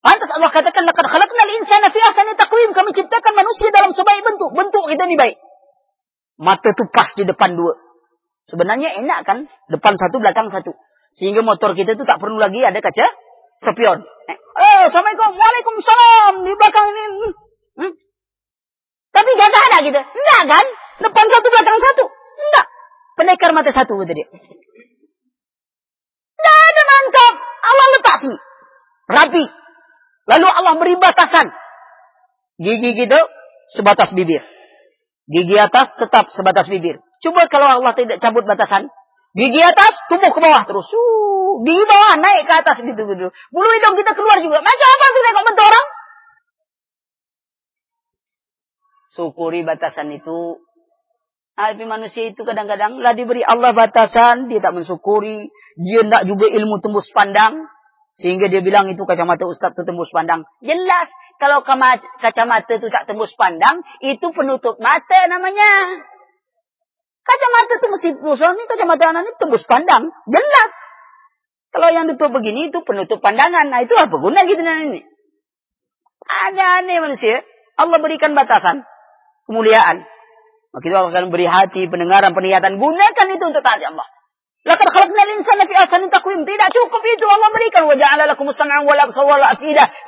[0.05, 2.77] Pantas Allah katakan, Laqad khalaqnal insana fi ahsani taqwim.
[2.77, 4.53] Kami ciptakan manusia dalam sebaik bentuk.
[4.53, 5.41] Bentuk kita ini baik.
[6.37, 7.73] Mata itu pas di depan dua.
[8.45, 9.49] Sebenarnya enak kan?
[9.65, 10.77] Depan satu, belakang satu.
[11.17, 13.07] Sehingga motor kita itu tak perlu lagi ada kaca
[13.65, 14.05] spion.
[14.29, 15.33] Eh, Assalamualaikum.
[15.33, 16.33] Waalaikumsalam.
[16.45, 17.05] Di belakang ini.
[17.81, 17.93] Hmm?
[19.09, 19.97] Tapi gak ada gitu.
[19.97, 20.65] Enggak kan?
[21.01, 22.05] Depan satu, belakang satu.
[22.45, 22.65] Enggak.
[23.17, 24.27] Pendekar mata satu gitu dia.
[26.37, 27.33] Enggak ada mantap.
[27.41, 28.37] Allah letak sini.
[29.09, 29.64] Rapi.
[30.25, 31.53] Lalu Allah beri batasan.
[32.57, 33.19] Gigi gitu
[33.69, 34.41] sebatas bibir.
[35.29, 37.01] Gigi atas tetap sebatas bibir.
[37.21, 38.89] Coba kalau Allah tidak cabut batasan.
[39.35, 40.87] Gigi atas tumbuh ke bawah terus.
[40.89, 43.27] Uh, gigi bawah naik ke atas gitu gitu.
[43.51, 44.63] Bulu hidung kita keluar juga.
[44.63, 45.87] Macam apa kita kok bentuk orang?
[49.11, 50.63] Syukuri batasan itu.
[51.55, 55.47] Tapi manusia itu kadang-kadang lah diberi Allah batasan, dia tak mensyukuri,
[55.79, 57.63] dia tidak juga ilmu tembus pandang,
[58.15, 60.47] sehingga dia bilang itu kacamata ustaz itu tembus pandang.
[60.63, 65.99] Jelas kalau kacamata itu tak tembus pandang, itu penutup mata namanya.
[67.25, 70.15] Kacamata itu mesti ini kacamata anak ini tembus pandang.
[70.31, 70.71] Jelas.
[71.75, 73.67] Kalau yang ditutup begini itu penutup pandangan.
[73.67, 75.03] Nah itu apa guna gitu ini?
[76.23, 77.43] Ada aneh manusia.
[77.75, 78.87] Allah berikan batasan.
[79.43, 80.07] Kemuliaan.
[80.71, 82.79] Maka itu akan beri hati, pendengaran, penglihatan.
[82.79, 84.07] Gunakan itu untuk taat Allah.
[84.65, 86.41] Laqad khalaqnal insana fi ahsani taqwim.
[86.41, 89.45] Tidak cukup itu Allah berikan wa ja'ala lakum sam'an wal absara wal.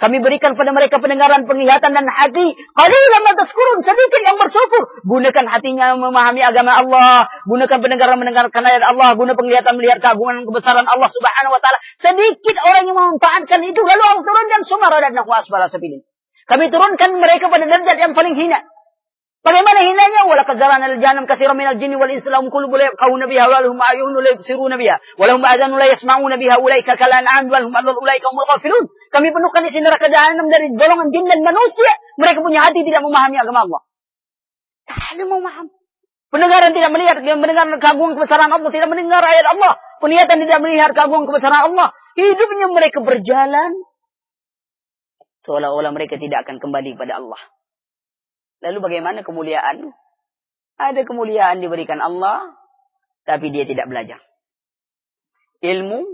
[0.01, 2.57] Kami berikan pada mereka pendengaran, penglihatan dan hati.
[2.57, 3.77] Qalilan ma tashkurun.
[3.85, 5.05] Sedikit yang bersyukur.
[5.05, 10.89] Gunakan hatinya memahami agama Allah, gunakan pendengaran mendengarkan ayat Allah, guna penglihatan melihat keagungan kebesaran
[10.89, 11.77] Allah Subhanahu wa taala.
[12.01, 16.01] Sedikit orang yang memanfaatkan itu lalu Allah turunkan summa radadnahu asfala sabilin.
[16.49, 18.65] Kami turunkan mereka pada derajat yang paling hina.
[19.45, 20.27] Bagaimana hinanya?
[20.27, 23.79] Wala kadzarana al-jahannam katsiran minal jinni wal insi lahum qulubun la yafqahuna biha wa lahum
[23.79, 27.71] a'yunun la yubsiruna biha wa lahum adhanun la yasma'una biha ulaika kal an'am wa hum
[27.71, 28.85] adall ulaika humul ghafilun.
[29.13, 31.91] Kami penuhkan di sini neraka dari golongan jin dan manusia.
[32.19, 33.81] Mereka punya hati tidak memahami agama Allah.
[36.27, 39.79] Pendengaran tidak melihat, mendengar kebesaran Allah, tidak mendengar ayat Allah.
[40.03, 41.95] Penglihatan tidak melihat kebesaran Allah.
[42.19, 43.71] Hidupnya mereka berjalan
[45.47, 47.39] seolah-olah mereka tidak akan kembali kepada Allah.
[48.61, 49.93] Lalu bagaimana kemuliaan?
[50.77, 52.53] Ada kemuliaan diberikan Allah,
[53.25, 54.21] tapi dia tidak belajar.
[55.61, 56.05] Ilmu,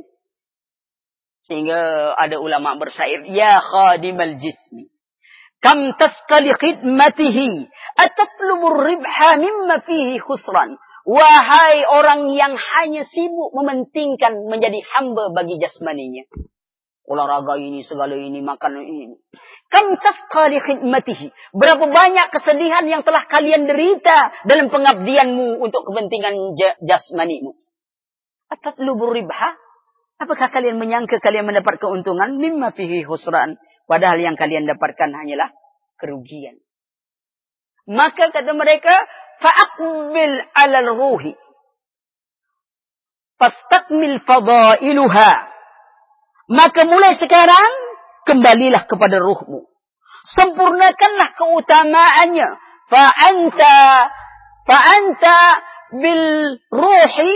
[1.43, 4.87] sehingga ada ulama bersair, Ya khadimal jismi,
[5.59, 7.67] kam taskali khidmatihi,
[7.99, 10.79] atatlubur ribha mimma fihi khusran.
[11.03, 16.23] Wahai orang yang hanya sibuk mementingkan menjadi hamba bagi jasmaninya
[17.03, 19.19] olahraga ini, segala ini, makan ini.
[19.67, 21.31] Kam tasqali khidmatihi.
[21.55, 27.57] Berapa banyak kesedihan yang telah kalian derita dalam pengabdianmu untuk kepentingan jasmanimu.
[28.51, 29.59] Atatlubu ribha?
[30.21, 32.39] Apakah kalian menyangka kalian mendapat keuntungan?
[32.39, 33.59] Mimma fihi husran.
[33.83, 35.51] Padahal yang kalian dapatkan hanyalah
[35.99, 36.63] kerugian.
[37.83, 38.95] Maka kata mereka,
[39.43, 41.35] fa'akbil alal ruhi.
[43.35, 45.52] Fastakmil fadailuha
[46.51, 47.93] maka mulai sekarang
[48.27, 49.67] kembalilah kepada ruhmu.
[50.23, 52.49] Sempurnakanlah keutamaannya.
[52.87, 53.77] Fa'anta
[54.67, 55.37] fa'anta
[55.99, 56.23] bil
[56.71, 57.33] ruhi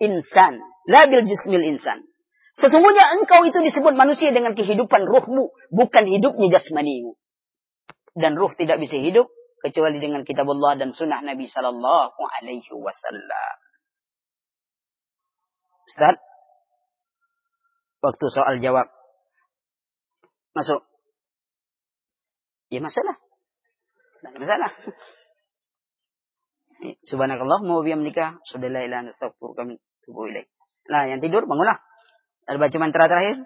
[0.00, 0.60] insan.
[0.88, 2.04] La bil jismil insan.
[2.56, 5.52] Sesungguhnya engkau itu disebut manusia dengan kehidupan ruhmu.
[5.72, 7.20] Bukan hidupnya jasmanimu.
[8.16, 9.28] Dan ruh tidak bisa hidup
[9.60, 13.56] kecuali dengan kitab Allah dan sunnah Nabi Wasallam.
[15.86, 16.16] Ustaz,
[18.00, 18.88] waktu soal jawab.
[20.56, 20.82] Masuk.
[22.72, 23.16] Ya masalah.
[24.20, 24.70] Tidak ada masalah.
[27.04, 28.40] Subhanakallah mau biar menikah.
[28.48, 29.12] Sudah la ilaha
[29.56, 30.48] kami tubuh ilaih.
[30.88, 31.80] Nah yang tidur bangunlah.
[32.46, 33.42] Ada baca mantra terakhir.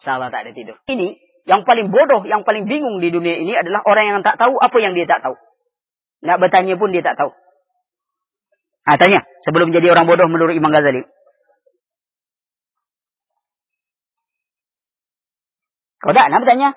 [0.00, 0.76] Salah tak ada tidur.
[0.86, 1.16] Ini
[1.46, 4.76] yang paling bodoh, yang paling bingung di dunia ini adalah orang yang tak tahu apa
[4.82, 5.38] yang dia tak tahu.
[6.26, 7.30] Nak bertanya pun dia tak tahu.
[8.86, 9.26] Nah, tanya.
[9.42, 11.06] Sebelum jadi orang bodoh menurut Imam Ghazali.
[16.00, 16.70] Kau tak nak bertanya?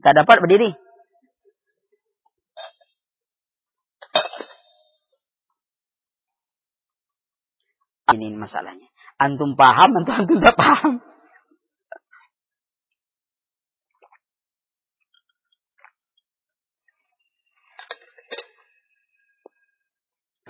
[0.00, 0.70] Tak dapat berdiri.
[8.10, 8.90] Ini masalahnya.
[9.20, 10.98] Antum paham atau antum tak paham?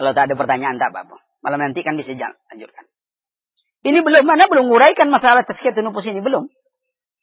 [0.01, 1.21] Kalau tak ada pertanyaan tak apa-apa.
[1.45, 2.85] Malam nanti kan bisa lanjutkan.
[3.85, 6.49] Ini belum mana belum nguraikan masalah tazkiyatun nufus ini belum.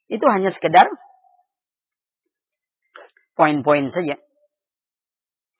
[0.07, 0.87] Itu hanya sekedar
[3.35, 4.15] poin-poin saja.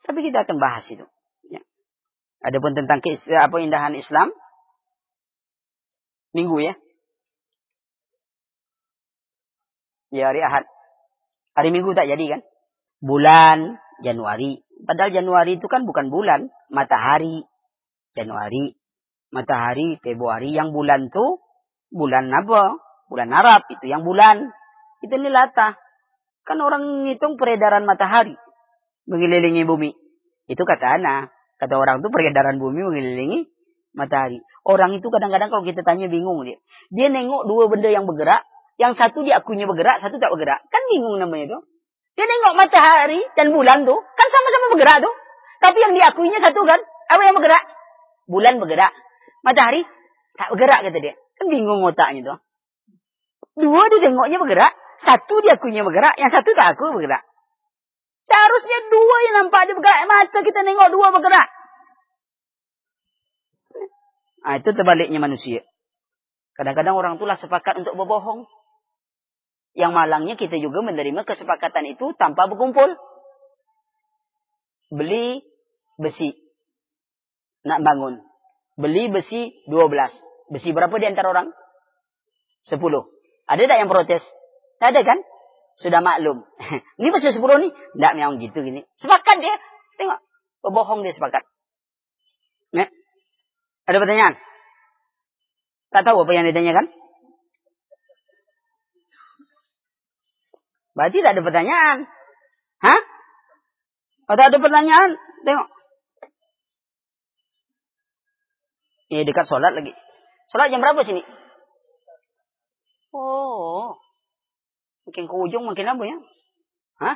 [0.07, 1.03] Tapi kita akan bahas itu.
[1.51, 1.61] Ya.
[2.39, 4.31] Adapun tentang apa indahan Islam,
[6.31, 6.73] minggu ya.
[10.07, 10.65] Ya hari Ahad.
[11.57, 12.41] Hari Minggu tak jadi kan?
[13.03, 14.63] Bulan Januari.
[14.87, 16.47] Padahal Januari itu kan bukan bulan.
[16.71, 17.43] Matahari.
[18.15, 18.77] Januari.
[19.33, 20.55] Matahari, Februari.
[20.55, 21.43] Yang bulan tuh
[21.91, 22.77] bulan apa?
[23.07, 23.67] Bulan Arab.
[23.71, 24.51] Itu yang bulan.
[25.03, 25.75] Itu nilata.
[26.47, 28.35] Kan orang ngitung peredaran matahari.
[29.07, 29.91] Mengelilingi bumi.
[30.47, 31.35] Itu kata anak.
[31.57, 33.49] Kata orang tuh peredaran bumi mengelilingi
[33.97, 34.38] matahari.
[34.61, 36.61] Orang itu kadang-kadang kalau kita tanya bingung dia.
[36.93, 38.45] Dia nengok dua benda yang bergerak,
[38.77, 40.61] yang satu diakunya bergerak, satu tak bergerak.
[40.69, 41.61] Kan bingung namanya tuh.
[42.13, 45.13] Dia nengok matahari dan bulan tuh, kan sama-sama bergerak tuh.
[45.57, 46.79] Tapi yang diakuinya satu kan,
[47.09, 47.63] apa yang bergerak?
[48.29, 48.93] Bulan bergerak.
[49.41, 49.81] Matahari
[50.38, 51.13] tak bergerak kata dia.
[51.41, 52.38] Kan bingung otaknya tuh.
[53.57, 57.25] Dua dia tengoknya bergerak, satu diakuinya bergerak, yang satu tak aku bergerak.
[58.21, 59.99] Seharusnya dua yang nampak dia bergerak.
[60.05, 61.47] Mata kita nengok dua bergerak.
[64.43, 65.63] Nah, itu terbaliknya manusia.
[66.55, 68.47] Kadang-kadang orang itulah sepakat untuk berbohong.
[69.77, 72.97] Yang malangnya kita juga menerima kesepakatan itu tanpa berkumpul.
[74.89, 75.43] Beli
[75.99, 76.34] besi.
[77.67, 78.23] Nak bangun.
[78.79, 80.53] Beli besi 12.
[80.53, 81.47] Besi berapa di antara orang?
[82.65, 83.16] 10.
[83.47, 84.23] Ada tak yang protes?
[84.83, 85.19] Tak ada kan?
[85.79, 86.43] Sudah maklum.
[86.99, 87.71] ini besi 10 nih.
[87.95, 88.83] Tak memang gitu gini.
[88.99, 89.55] Sepakat dia.
[89.95, 90.19] Tengok.
[90.65, 91.47] Berbohong dia sepakat.
[92.75, 92.91] Nih.
[93.87, 94.35] Ada pertanyaan?
[95.95, 96.91] Tak tahu apa yang ditanyakan?
[100.97, 101.97] Berarti tak ada pertanyaan.
[102.81, 103.01] Hah?
[104.27, 105.09] Kalau tak ada pertanyaan,
[105.45, 105.69] tengok.
[109.07, 109.95] Ini dekat sholat lagi.
[110.51, 111.23] Sholat jam berapa sini?
[113.15, 113.95] Oh.
[115.07, 116.17] Makin ke ujung makin apa ya?
[116.99, 117.15] Hah?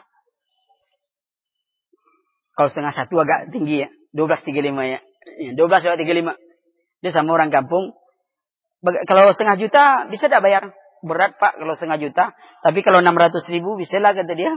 [2.56, 3.90] Kalau setengah satu agak tinggi ya.
[4.16, 5.00] 12.35 ya.
[5.56, 5.98] 12 lewat
[6.36, 6.36] 35.
[7.02, 7.96] Dia sama orang kampung.
[8.82, 10.64] Kalau setengah juta bisa tidak bayar?
[11.02, 12.34] Berat pak kalau setengah juta.
[12.62, 14.54] Tapi kalau 600 ribu bisa lah kata dia.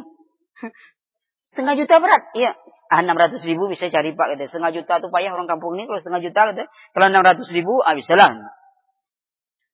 [1.51, 2.23] setengah juta berat.
[2.37, 2.53] Iya.
[2.93, 4.45] Ah 600 ribu bisa cari pak kata.
[4.49, 5.89] Setengah juta tuh payah orang kampung ini.
[5.89, 6.65] Kalau setengah juta kata.
[6.69, 8.33] Kalau 600 ribu ah bisa lah.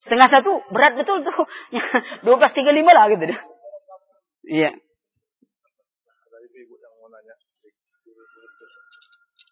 [0.00, 1.44] Setengah satu berat betul tuh.
[2.24, 3.40] 12.35 lah gitu dia.
[4.48, 4.70] Iya.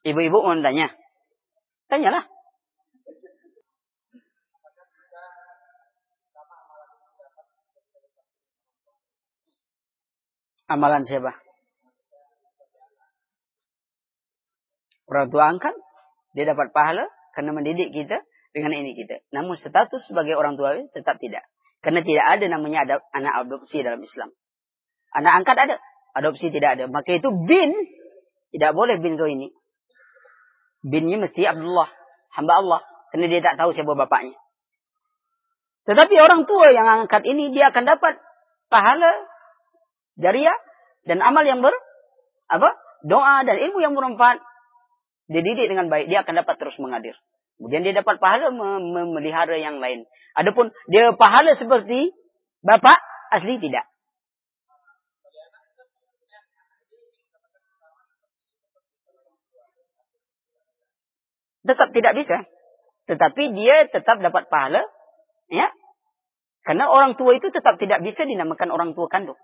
[0.08, 0.88] Ibu-ibu mau tanya.
[1.92, 2.24] Tanyalah.
[10.68, 11.32] Amalan siapa?
[15.08, 15.72] Orang tua angkat,
[16.36, 18.20] dia dapat pahala karena mendidik kita
[18.58, 19.22] dengan ini kita.
[19.30, 21.46] Namun status sebagai orang tua tetap tidak.
[21.78, 24.34] Karena tidak ada namanya ada anak adopsi dalam Islam.
[25.14, 25.76] Anak angkat ada,
[26.18, 26.84] adopsi tidak ada.
[26.90, 27.70] Maka itu bin,
[28.50, 29.54] tidak boleh bin kau ini.
[30.82, 31.88] Binnya mesti Abdullah,
[32.34, 32.80] hamba Allah.
[33.14, 34.36] Karena dia tak tahu siapa bapaknya.
[35.88, 38.20] Tetapi orang tua yang angkat ini, dia akan dapat
[38.68, 39.24] pahala
[40.20, 40.52] jariah
[41.08, 41.72] dan amal yang ber
[42.52, 42.76] apa?
[43.06, 44.42] Doa dan ilmu yang bermanfaat.
[45.28, 47.16] Dididik dengan baik, dia akan dapat terus mengadir.
[47.58, 50.06] Kemudian dia dapat pahala memelihara yang lain.
[50.38, 52.14] Adapun dia pahala seperti
[52.62, 53.02] bapak,
[53.34, 53.82] asli tidak.
[61.66, 62.46] Tetap tidak bisa.
[63.10, 64.86] Tetapi dia tetap dapat pahala.
[65.50, 65.68] Ya.
[66.62, 69.36] Karena orang tua itu tetap tidak bisa dinamakan orang tua kandung.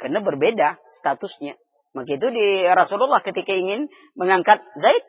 [0.00, 1.60] Karena berbeda statusnya.
[1.92, 5.04] Maka itu di Rasulullah ketika ingin mengangkat Zaid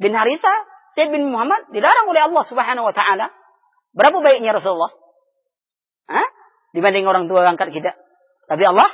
[0.00, 0.52] bin Harisa,
[0.96, 3.28] Zaid bin Muhammad dilarang oleh Allah Subhanahu wa taala.
[3.96, 4.92] Berapa baiknya Rasulullah?
[6.08, 6.28] Hah?
[6.72, 7.96] Dibanding orang tua angkat kita.
[8.48, 8.88] Tapi Allah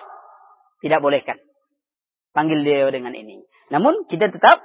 [0.82, 1.38] tidak bolehkan.
[2.34, 3.44] Panggil dia dengan ini.
[3.70, 4.62] Namun kita tetap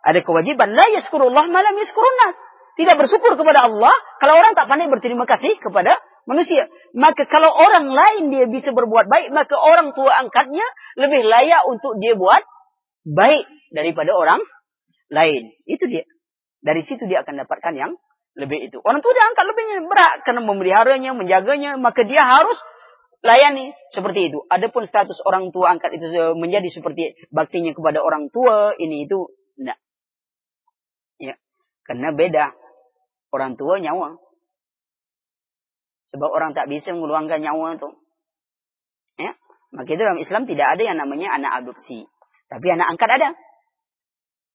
[0.00, 2.38] ada kewajiban la yaskurullah malam yaskurun nas.
[2.78, 3.92] Tidak bersyukur kepada Allah
[4.22, 6.70] kalau orang tak pandai berterima kasih kepada manusia.
[6.96, 10.64] Maka kalau orang lain dia bisa berbuat baik, maka orang tua angkatnya
[10.96, 12.40] lebih layak untuk dia buat
[13.04, 13.44] baik
[13.74, 14.40] daripada orang
[15.10, 15.52] lain.
[15.66, 16.06] Itu dia.
[16.62, 17.92] Dari situ dia akan dapatkan yang
[18.38, 18.78] lebih itu.
[18.80, 22.56] Orang tua dia angkat lebih berat karena memeliharanya, menjaganya, maka dia harus
[23.20, 24.38] layani seperti itu.
[24.48, 26.08] Adapun status orang tua angkat itu
[26.38, 29.28] menjadi seperti baktinya kepada orang tua, ini itu
[29.58, 29.78] enggak.
[31.18, 31.34] Ya.
[31.84, 32.54] Karena beda.
[33.30, 34.18] Orang tua nyawa.
[36.10, 37.90] Sebab orang tak bisa mengeluarkan nyawa itu.
[39.18, 39.38] Ya.
[39.70, 42.10] Maka itu dalam Islam tidak ada yang namanya anak adopsi.
[42.50, 43.28] Tapi anak angkat ada.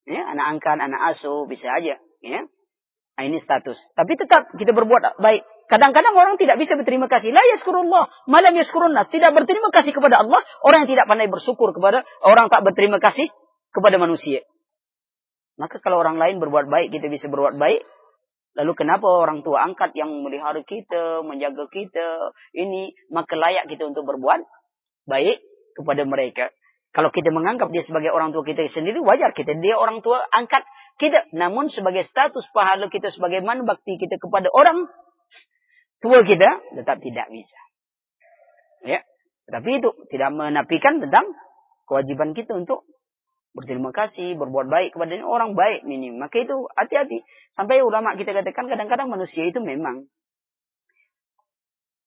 [0.05, 2.41] Ya, anak angkat, anak asuh bisa aja, ya.
[3.15, 3.79] Nah, ini status.
[3.95, 5.41] Tapi tetap kita berbuat baik.
[5.65, 7.33] Kadang-kadang orang tidak bisa berterima kasih.
[7.33, 9.09] La yaskurullah, malam yaskurun nas.
[9.09, 13.31] Tidak berterima kasih kepada Allah, orang yang tidak pandai bersyukur kepada orang tak berterima kasih
[13.73, 14.45] kepada manusia.
[15.55, 17.81] Maka kalau orang lain berbuat baik, kita bisa berbuat baik.
[18.55, 24.07] Lalu kenapa orang tua angkat yang melihara kita, menjaga kita, ini maka layak kita untuk
[24.07, 24.43] berbuat
[25.07, 25.39] baik
[25.75, 26.51] kepada mereka.
[26.95, 29.59] Kalau kita menganggap dia sebagai orang tua kita sendiri, wajar kita.
[29.59, 30.63] Dia orang tua angkat
[30.95, 31.27] kita.
[31.35, 34.87] Namun sebagai status pahala kita, sebagai man bakti kita kepada orang
[35.99, 37.59] tua kita, tetap tidak bisa.
[38.87, 39.03] Ya.
[39.51, 41.35] Tapi itu tidak menafikan tentang
[41.83, 42.87] kewajiban kita untuk
[43.51, 46.15] berterima kasih, berbuat baik kepada orang baik ini.
[46.15, 47.27] Maka itu hati-hati.
[47.51, 50.07] Sampai ulama kita katakan kadang-kadang manusia itu memang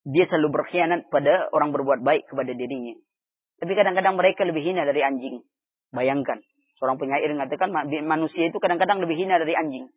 [0.09, 2.97] dia selalu berkhianat pada orang berbuat baik kepada dirinya.
[3.59, 5.43] Tapi kadang-kadang mereka lebih hina dari anjing.
[5.91, 6.39] Bayangkan.
[6.79, 7.75] Seorang penyair mengatakan
[8.07, 9.91] manusia itu kadang-kadang lebih hina dari anjing.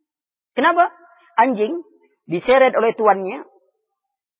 [0.57, 0.89] Kenapa?
[1.37, 1.77] Anjing
[2.25, 3.43] diseret oleh tuannya,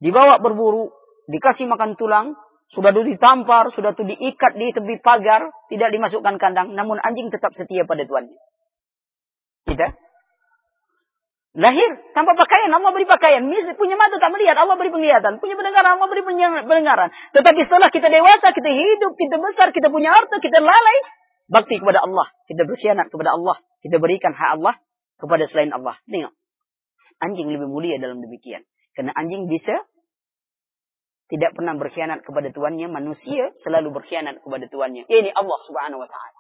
[0.02, 0.90] dibawa berburu,
[1.30, 2.34] dikasih makan tulang,
[2.72, 7.52] sudah itu ditampar, sudah itu diikat di tepi pagar, tidak dimasukkan kandang, namun anjing tetap
[7.52, 8.40] setia pada tuannya.
[9.68, 9.92] Kita
[11.52, 13.44] lahir tanpa pakaian, Allah beri pakaian.
[13.76, 15.44] Punya mata tak melihat, Allah beri penglihatan.
[15.44, 17.10] Punya pendengaran, Allah beri pendengaran.
[17.36, 20.98] Tetapi setelah kita dewasa, kita hidup, kita besar, kita punya harta, kita lalai,
[21.52, 22.32] bakti kepada Allah.
[22.48, 23.60] Kita berkhianat kepada Allah.
[23.84, 24.80] Kita berikan hak Allah
[25.20, 26.00] kepada selain Allah.
[26.08, 26.32] Tengok.
[27.20, 28.64] Anjing lebih mulia dalam demikian.
[28.96, 29.84] Karena anjing bisa
[31.32, 35.08] tidak pernah berkhianat kepada tuannya, manusia selalu berkhianat kepada tuannya.
[35.08, 36.40] Ini Allah Subhanahu wa taala.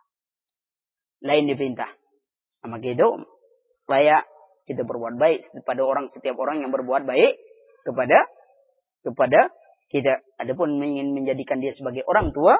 [1.23, 1.88] Lain diperintah.
[2.67, 3.09] Maka itu
[3.88, 4.27] layak
[4.69, 7.38] kita berbuat baik kepada orang setiap orang yang berbuat baik
[7.85, 8.29] kepada
[9.01, 9.49] kepada
[9.89, 10.21] kita.
[10.38, 12.55] Adapun ingin menjadikan dia sebagai orang tua,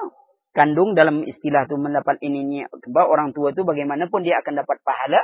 [0.52, 5.22] kandung dalam istilah itu mendapat ininya bahwa orang tua itu bagaimanapun dia akan dapat pahala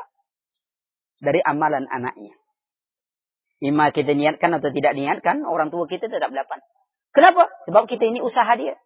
[1.18, 2.34] dari amalan anaknya.
[3.58, 6.62] Ima kita niatkan atau tidak niatkan, orang tua kita tetap dapat.
[7.10, 7.50] Kenapa?
[7.66, 8.78] Sebab kita ini usaha dia.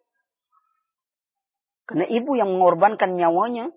[1.85, 3.69] Karena ibu yang mengorbankan nyawanya,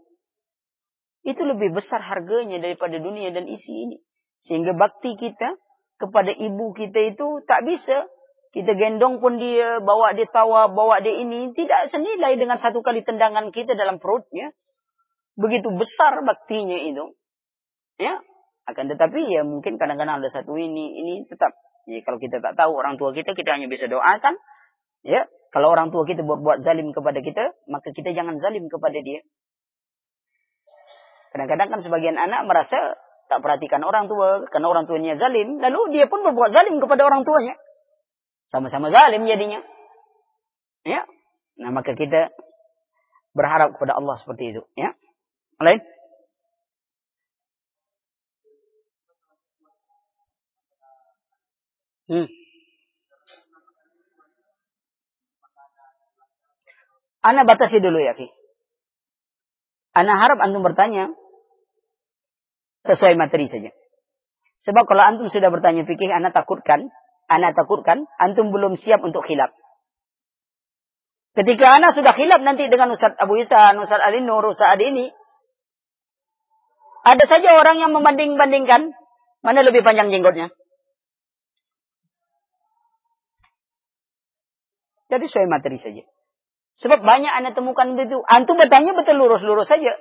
[1.26, 3.98] itu lebih besar harganya daripada dunia dan isi ini.
[4.38, 5.58] Sehingga bakti kita
[5.98, 8.06] kepada ibu kita itu tak bisa.
[8.54, 11.52] Kita gendong pun dia, bawa dia tawa, bawa dia ini.
[11.52, 14.54] Tidak senilai dengan satu kali tendangan kita dalam perutnya.
[15.36, 17.12] Begitu besar baktinya itu.
[18.00, 18.22] Ya,
[18.64, 21.52] akan tetapi ya mungkin kadang-kadang ada satu ini, ini tetap
[21.86, 24.34] Ya, kalau kita tak tahu orang tua kita, kita hanya bisa doakan.
[25.06, 29.22] Ya, kalau orang tua kita berbuat zalim kepada kita, maka kita jangan zalim kepada dia.
[31.36, 32.96] Kadang-kadang kan sebagian anak merasa
[33.28, 37.28] tak perhatikan orang tua, karena orang tuanya zalim, lalu dia pun berbuat zalim kepada orang
[37.28, 37.60] tuanya.
[38.48, 39.60] Sama-sama zalim jadinya.
[40.88, 41.04] Ya.
[41.60, 42.32] Nah, maka kita
[43.36, 44.96] berharap kepada Allah seperti itu, ya.
[45.60, 45.84] Lain?
[52.08, 52.32] Hmm.
[57.20, 58.32] Ana batasi dulu ya, Ki.
[59.92, 61.12] Ana harap antum bertanya
[62.86, 63.74] sesuai materi saja.
[64.62, 66.88] Sebab kalau antum sudah bertanya fikih, ana takutkan,
[67.26, 69.50] ana takutkan antum belum siap untuk khilaf.
[71.36, 75.06] Ketika ana sudah khilaf nanti dengan Ustaz Abu Isa, Ustaz Ali Nur, Ustaz Adi ini,
[77.06, 78.90] ada saja orang yang membanding-bandingkan
[79.44, 80.50] mana lebih panjang jenggotnya.
[85.06, 86.02] Jadi sesuai materi saja.
[86.76, 88.20] Sebab banyak anda temukan begitu.
[88.26, 89.94] Antum bertanya betul lurus-lurus saja.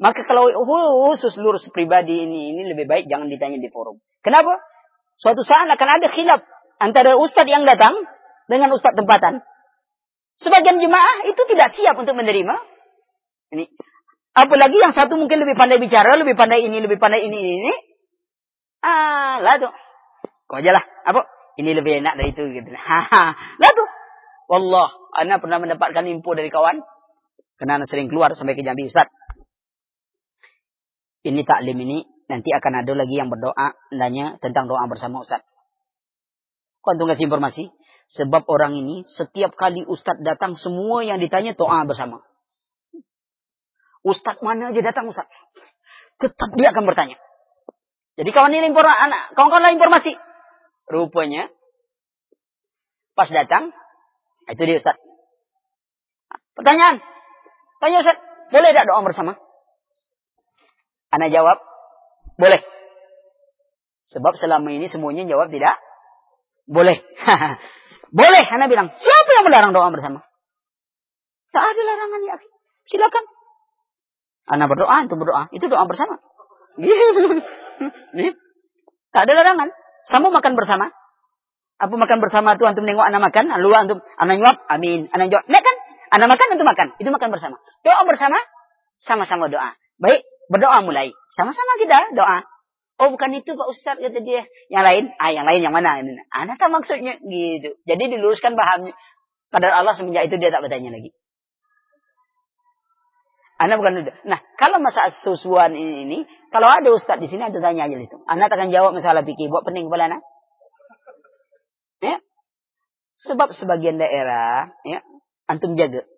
[0.00, 4.00] Maka kalau khusus lurus pribadi ini, ini lebih baik jangan ditanya di forum.
[4.24, 4.56] Kenapa?
[5.20, 6.40] Suatu saat akan ada khilaf
[6.80, 7.92] antara ustadz yang datang
[8.48, 9.44] dengan ustadz tempatan.
[10.40, 12.56] Sebagian jemaah itu tidak siap untuk menerima.
[13.52, 13.68] Ini.
[14.32, 17.74] Apalagi yang satu mungkin lebih pandai bicara, lebih pandai ini, lebih pandai ini, ini.
[18.80, 19.72] Ah, lah tuh.
[20.48, 20.84] Kau aja lah.
[21.04, 21.28] Apa?
[21.60, 22.48] Ini lebih enak dari itu.
[22.48, 22.72] Gitu.
[23.60, 23.88] lah tuh.
[24.48, 26.80] Wallah, Anda pernah mendapatkan info dari kawan.
[27.60, 29.12] Karena sering keluar sampai ke Jambi Ustaz.
[31.20, 35.44] Ini taklim ini nanti akan ada lagi yang berdoa nanya tentang doa bersama Ustaz.
[36.80, 37.68] Kau kasih informasi?
[38.10, 42.24] Sebab orang ini setiap kali Ustaz datang semua yang ditanya doa bersama.
[44.00, 45.28] Ustaz mana aja datang Ustaz.
[46.16, 47.20] Tetap dia akan bertanya.
[48.16, 50.12] Jadi kawan ini informasi, anak, kawan-kawan informasi.
[50.88, 51.52] Rupanya
[53.14, 53.70] pas datang
[54.48, 54.96] itu dia Ustaz.
[56.56, 57.04] Pertanyaan.
[57.78, 58.18] Tanya Ustaz.
[58.50, 59.32] Boleh tidak doa bersama?
[61.10, 61.58] Anda jawab.
[62.38, 62.62] Boleh.
[64.10, 65.78] Sebab selama ini semuanya jawab tidak.
[66.66, 67.02] Boleh.
[68.20, 68.44] boleh.
[68.46, 68.94] Anda bilang.
[68.94, 70.22] Siapa yang melarang doa bersama?
[71.50, 72.36] Tak ada larangan ya.
[72.86, 73.24] Silakan.
[74.50, 75.46] Anda berdoa, itu berdoa.
[75.54, 76.18] Itu doa bersama.
[79.14, 79.68] tak ada larangan.
[80.06, 80.90] Sama makan bersama.
[81.80, 85.08] Apa makan bersama tuh antum nengok anak makan, lalu antum anak nyuap, amin.
[85.16, 85.76] Anak jawab, nek kan?
[86.12, 86.88] Anak makan antum makan.
[87.00, 87.56] Itu makan bersama.
[87.86, 88.36] Doa bersama,
[89.00, 89.72] sama-sama doa.
[89.96, 90.20] Baik,
[90.50, 91.14] berdoa mulai.
[91.38, 92.42] Sama-sama kita doa.
[93.00, 94.44] Oh bukan itu Pak Ustaz kata dia.
[94.68, 96.02] Yang lain, ah yang lain yang mana?
[96.36, 97.78] Anak tak maksudnya gitu.
[97.88, 98.92] Jadi diluruskan pahamnya.
[99.48, 101.16] Pada Allah semenjak itu dia tak bertanya lagi.
[103.60, 104.12] Anak bukan itu.
[104.24, 106.18] Nah, kalau masalah susuan ini, ini
[106.48, 108.16] kalau ada ustaz di sini, ada tanya aja itu.
[108.24, 109.52] Anak akan jawab masalah fikih.
[109.52, 110.22] Buat pening kepala anak.
[112.00, 112.24] Ya.
[113.28, 115.04] Sebab sebagian daerah, ya,
[115.44, 116.08] antum jaga.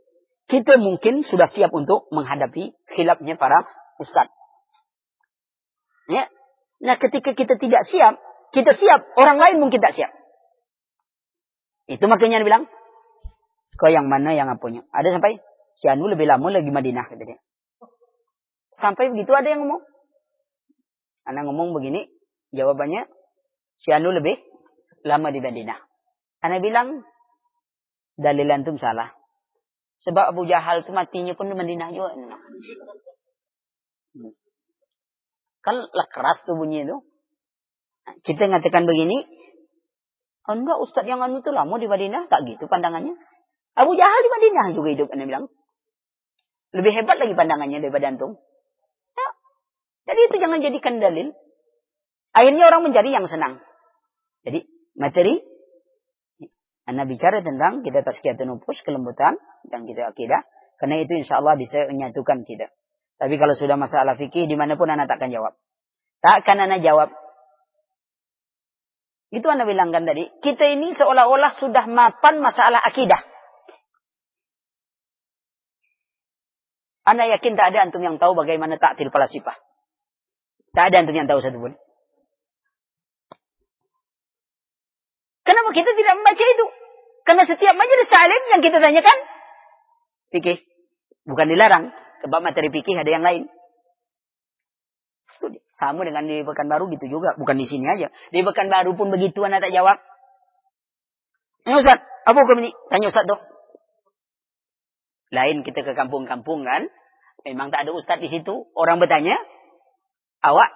[0.46, 3.66] Kita mungkin sudah siap untuk menghadapi khilafnya para
[4.02, 4.28] ustaz.
[6.10, 6.26] Ya.
[6.82, 8.18] Nah, ketika kita tidak siap,
[8.50, 10.10] kita siap, orang lain mungkin tak siap.
[11.86, 12.64] Itu makanya dia bilang,
[13.78, 14.82] kau yang mana yang apunya?
[14.90, 15.38] Ada sampai
[15.78, 17.38] Si Anu lebih lama lagi Madinah kata dia.
[18.72, 19.82] Sampai begitu ada yang ngomong.
[21.28, 22.08] Anak ngomong begini,
[22.54, 23.06] jawabannya
[23.78, 24.40] si Anu lebih
[25.02, 25.78] lama di Madinah.
[26.42, 27.02] Anak bilang
[28.18, 29.10] dalil antum salah.
[30.02, 32.10] Sebab Abu Jahal itu matinya pun di Madinah juga.
[35.62, 35.76] Kan
[36.10, 37.00] keras tuh bunyi itu.
[38.26, 39.24] Kita ngatakan begini,
[40.50, 43.14] enggak Ustadz yang anu itu lama di Madinah, tak gitu pandangannya.
[43.78, 45.46] Abu Jahal di Madinah juga hidup, anda bilang.
[46.72, 48.40] Lebih hebat lagi pandangannya daripada antum.
[49.14, 49.28] Ya.
[50.12, 51.36] Jadi itu jangan jadikan dalil.
[52.32, 53.60] Akhirnya orang mencari yang senang.
[54.42, 54.64] Jadi
[54.96, 55.44] materi
[56.82, 59.38] Anda bicara tentang kita tazkiyatun nufus, kelembutan
[59.70, 60.42] dan kita akidah.
[60.82, 62.72] Karena itu insya Allah bisa menyatukan kita.
[63.22, 65.54] Tapi kalau sudah masalah fikih di mana pun anak takkan jawab.
[66.18, 67.14] Takkan anak jawab.
[69.30, 70.26] Itu anda bilangkan tadi.
[70.42, 73.22] Kita ini seolah-olah sudah mapan masalah akidah.
[77.06, 79.54] Anda yakin tak ada antum yang tahu bagaimana taktil falasifah?
[80.74, 81.78] Tak ada antum yang tahu satu pun.
[85.46, 86.66] Kenapa kita tidak membaca itu?
[87.22, 89.18] Karena setiap majelis salim yang kita tanyakan,
[90.34, 90.58] fikih.
[91.22, 92.01] Bukan dilarang.
[92.22, 93.50] Sebab materi fikih ada yang lain.
[95.38, 97.34] Itu sama dengan di Pekanbaru gitu juga.
[97.34, 98.14] Bukan di sini aja.
[98.30, 99.98] Di Pekanbaru pun begitu anak tak jawab.
[101.66, 102.70] Ini Ustaz, apa hukum ini?
[102.90, 103.42] Tanya Ustaz tuh.
[105.32, 106.86] Lain kita ke kampung-kampung kan.
[107.42, 108.68] Memang tak ada ustaz di situ.
[108.76, 109.34] Orang bertanya.
[110.44, 110.70] Awak.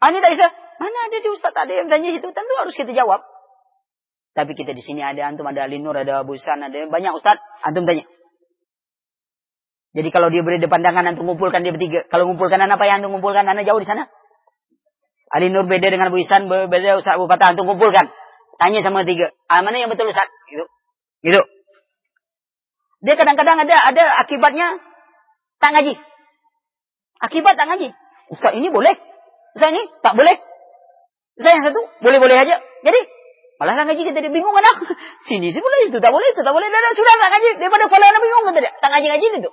[0.00, 0.48] Ah, tak bisa.
[0.80, 2.28] Mana ada di ustaz ada yang bertanya situ.
[2.32, 3.20] Tentu harus kita jawab.
[4.32, 7.36] Tapi kita di sini ada antum, ada Alinur, ada Busan, ada banyak ustaz.
[7.60, 8.08] Antum tanya.
[9.90, 12.06] Jadi kalau dia beri depan tangan antum dia bertiga.
[12.06, 14.06] Kalau ngumpulkan apa yang antum ngumpulkan anak jauh di sana.
[15.30, 18.10] Alinur beda dengan Busan, beda Ustaz Abu Fatah antum kumpulkan.
[18.58, 19.34] Tanya sama tiga.
[19.50, 20.30] Ah, mana yang betul Ustaz?
[20.50, 20.64] Gitu.
[21.26, 21.42] Gitu.
[23.00, 24.78] Dia kadang-kadang ada ada akibatnya
[25.58, 25.94] tak ngaji.
[27.20, 27.88] Akibat tak ngaji.
[28.30, 28.94] Ustaz ini boleh.
[29.56, 30.36] Ustaz ini tak boleh.
[31.40, 32.60] Ustaz yang satu boleh-boleh aja.
[32.60, 33.00] Jadi
[33.56, 34.86] malah tak ngaji kita bingung anak.
[35.26, 36.68] Sini sih boleh itu tak boleh itu tak boleh.
[36.68, 38.72] Dan sudah tak ngaji daripada kepala anak bingung kata dia.
[38.78, 39.52] Tak ngaji-ngaji itu.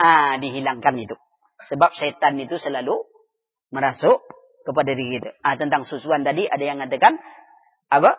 [0.00, 1.16] Ah dihilangkan itu.
[1.70, 2.98] Sebab setan itu selalu
[3.70, 4.22] merasuk
[4.66, 5.30] kepada diri kita.
[5.44, 7.18] Ah tentang susuan tadi ada yang mengatakan
[7.90, 8.18] apa?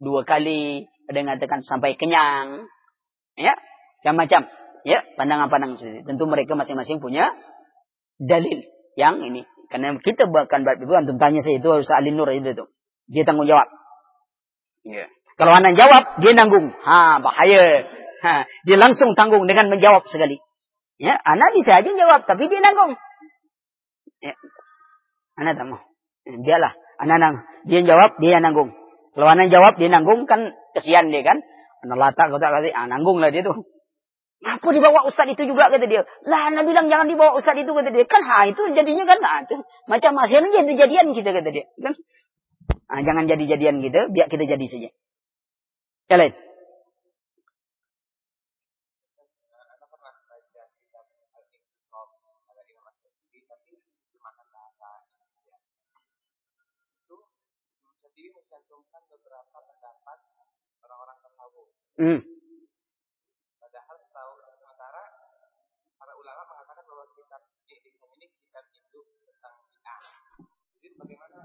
[0.00, 2.66] Dua kali ada yang mengatakan sampai kenyang.
[3.34, 3.58] Ya,
[4.02, 4.48] macam-macam.
[4.84, 7.32] Ya, pandangan-pandangan seperti Tentu mereka masing-masing punya
[8.20, 8.62] dalil
[8.94, 9.48] yang ini.
[9.72, 12.68] Karena kita bahkan bab itu antum tanya saya itu harus alin nur itu tuh.
[13.10, 13.66] Dia tanggung jawab.
[14.84, 15.08] Ya.
[15.34, 16.70] Kalau anak jawab, dia nanggung.
[16.70, 17.90] Ha, bahaya.
[18.22, 20.38] Ha, dia langsung tanggung dengan menjawab sekali.
[20.98, 22.94] Ya, anak bisa aja jawab, tapi dia nanggung.
[24.22, 24.34] Ya.
[25.38, 25.80] Anak tak mau.
[26.24, 26.72] Dialah.
[27.02, 27.36] Anak nang.
[27.66, 28.70] Dia jawab, dia nanggung.
[29.14, 31.38] Kalau anak jawab, dia nanggung kan Kesian dia kan.
[31.86, 32.74] Anak latak kau tak kasih.
[32.74, 33.62] Ah, nanggung lah dia tuh.
[34.44, 36.04] Apa dibawa ustaz itu juga kata dia.
[36.26, 38.04] Lah anak bilang jangan dibawa ustaz itu kata dia.
[38.04, 39.56] Kan ha itu jadinya kan ha, itu.
[39.88, 41.64] macam hasilnya jadi jadian kita kata dia.
[41.80, 41.94] Kan?
[42.90, 44.90] Ah, jangan jadi jadian kita, biar kita jadi saja.
[46.10, 46.34] Yang lain.
[61.94, 62.18] Hmm.
[63.62, 65.02] Padahal tahu sementara
[65.94, 70.02] para ulama mengatakan bahwa kitab Ikhtisam ini kitab induk tentang bid'ah.
[70.82, 71.38] Jadi bagaimana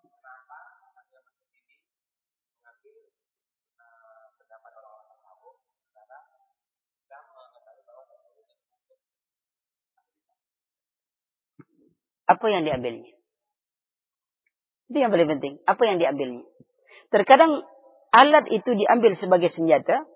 [0.00, 1.76] kenapa ada masjid ini
[2.56, 2.96] mengambil
[3.76, 6.18] uh, pendapat orang-orang tasawuf sementara
[6.96, 8.02] kita mengetahui bahwa
[12.32, 13.12] apa yang diambilnya?
[14.88, 15.60] Itu yang paling penting.
[15.68, 16.48] Apa yang diambilnya?
[17.12, 17.60] Terkadang
[18.16, 20.08] alat itu diambil sebagai senjata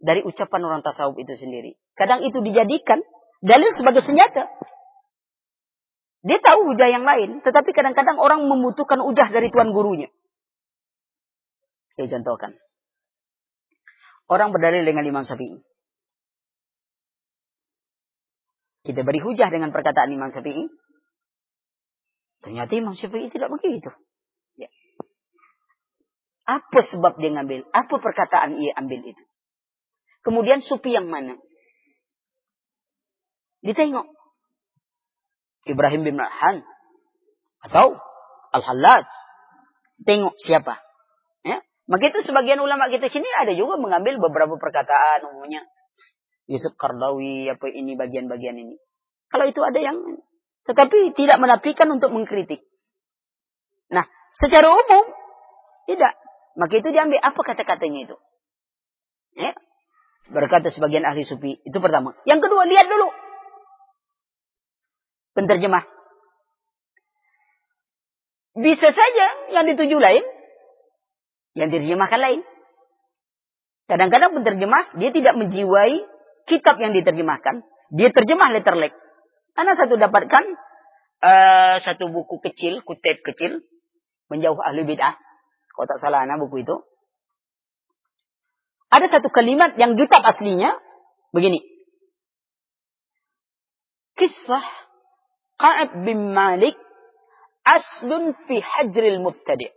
[0.00, 1.76] dari ucapan orang tasawuf itu sendiri.
[1.92, 3.04] Kadang itu dijadikan
[3.44, 4.48] dalil sebagai senjata.
[6.24, 10.10] Dia tahu ujah yang lain, tetapi kadang-kadang orang membutuhkan ujah dari tuan gurunya.
[11.94, 12.56] Saya contohkan.
[14.28, 15.62] Orang berdalil dengan Imam Syafi'i.
[18.86, 20.68] Kita beri hujah dengan perkataan Imam Syafi'i.
[22.44, 23.90] Ternyata Imam Syafi'i tidak begitu.
[26.48, 27.68] Apa sebab dia ngambil?
[27.76, 29.20] Apa perkataan ia ambil itu?
[30.24, 31.36] Kemudian supi yang mana?
[33.60, 34.08] Ditengok.
[35.68, 36.64] Ibrahim bin Ma'han.
[37.68, 38.00] Atau
[38.56, 39.04] Al-Hallaj.
[40.08, 40.80] Tengok siapa.
[41.44, 41.60] Ya.
[41.84, 45.68] Maka itu sebagian ulama kita sini ada juga mengambil beberapa perkataan umumnya.
[46.48, 48.80] Yusuf Kardawi, apa ini bagian-bagian ini.
[49.28, 50.00] Kalau itu ada yang
[50.64, 52.64] tetapi tidak menafikan untuk mengkritik.
[53.92, 55.04] Nah, secara umum
[55.88, 56.16] tidak.
[56.58, 58.16] Maka itu diambil apa kata-katanya itu.
[59.38, 59.54] Ya.
[60.26, 61.62] Berkata sebagian ahli sufi.
[61.62, 62.18] Itu pertama.
[62.26, 63.08] Yang kedua, lihat dulu.
[65.38, 65.86] Penterjemah.
[68.58, 70.26] Bisa saja yang dituju lain.
[71.54, 72.40] Yang diterjemahkan lain.
[73.86, 76.02] Kadang-kadang penterjemah, dia tidak menjiwai
[76.50, 77.62] kitab yang diterjemahkan.
[77.94, 78.92] Dia terjemah letterlek.
[79.54, 80.44] Karena satu dapatkan
[81.22, 83.62] uh, satu buku kecil, kutip kecil,
[84.26, 85.27] menjauh ahli bid'ah.
[85.78, 86.82] Kalau tak salah anak buku itu.
[88.90, 90.74] Ada satu kalimat yang kitab aslinya
[91.30, 91.62] begini.
[94.18, 94.66] Kisah
[95.54, 96.74] Ka'ab bin Malik
[97.62, 99.70] aslun fi hajril mubtadi'.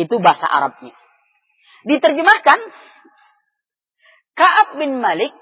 [0.00, 0.96] Itu bahasa Arabnya.
[1.84, 2.60] Diterjemahkan
[4.32, 5.36] Ka'ab bin Malik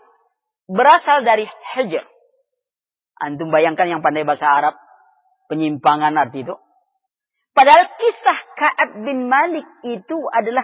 [0.67, 1.47] berasal dari
[1.79, 2.03] hijr.
[3.23, 4.75] Antum bayangkan yang pandai bahasa Arab.
[5.47, 6.59] Penyimpangan arti itu.
[7.59, 10.63] Padahal kisah Ka'ab bin Malik itu adalah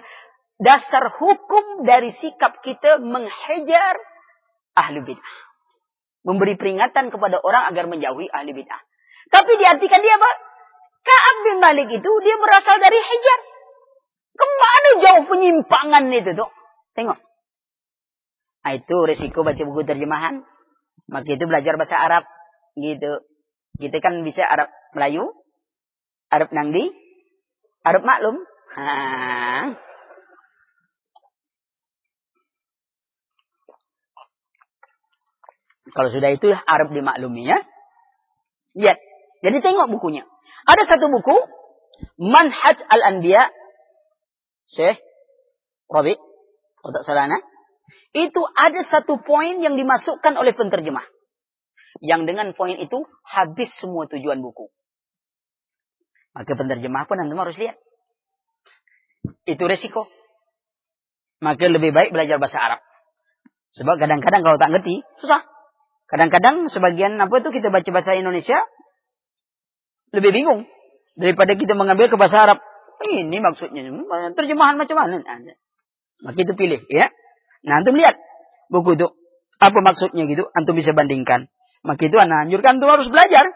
[0.62, 3.98] dasar hukum dari sikap kita menghajar
[4.78, 5.36] ahli bid'ah.
[6.22, 8.78] Memberi peringatan kepada orang agar menjauhi ahli bid'ah.
[9.26, 10.30] Tapi diartikan dia apa?
[11.02, 13.40] Ka'ab bin Malik itu dia berasal dari hijar.
[14.38, 16.50] Ke mana jauh penyimpangan itu tuh?
[16.94, 17.18] Tengok.
[18.64, 20.46] Nah, itu resiko baca buku terjemahan.
[21.10, 22.24] Maka itu belajar bahasa Arab.
[22.78, 23.26] Gitu.
[23.82, 25.34] Kita kan bisa Arab Melayu,
[26.30, 26.92] Arab Nangdi,
[27.84, 28.36] Arab maklum.
[28.74, 28.84] Ha.
[35.94, 37.62] Kalau sudah itu Arab dimaklumi ya.
[38.74, 38.98] Lihat.
[39.44, 40.26] Jadi tengok bukunya.
[40.66, 41.36] Ada satu buku.
[42.18, 43.52] Manhaj Al-Anbiya.
[44.66, 44.98] Syekh
[46.82, 47.42] tak salah nah.
[48.14, 51.06] Itu ada satu poin yang dimasukkan oleh penterjemah.
[52.02, 54.70] Yang dengan poin itu habis semua tujuan buku.
[56.34, 57.78] Maka penerjemah pun antum harus lihat.
[59.46, 60.10] Itu resiko.
[61.38, 62.80] Maka lebih baik belajar bahasa Arab.
[63.74, 65.46] Sebab kadang-kadang kalau tak ngerti, susah.
[66.10, 68.66] Kadang-kadang sebagian apa itu kita baca bahasa Indonesia,
[70.14, 70.60] lebih bingung.
[71.14, 72.58] Daripada kita mengambil ke bahasa Arab.
[73.02, 73.82] Ini maksudnya.
[74.34, 75.22] Terjemahan macam mana?
[76.22, 76.82] Maka itu pilih.
[76.86, 77.10] ya.
[77.66, 78.18] Nah, antum lihat
[78.70, 79.10] buku itu.
[79.58, 80.46] Apa maksudnya gitu.
[80.54, 81.50] Antum bisa bandingkan.
[81.82, 83.50] Maka itu anak anjurkan antum harus belajar.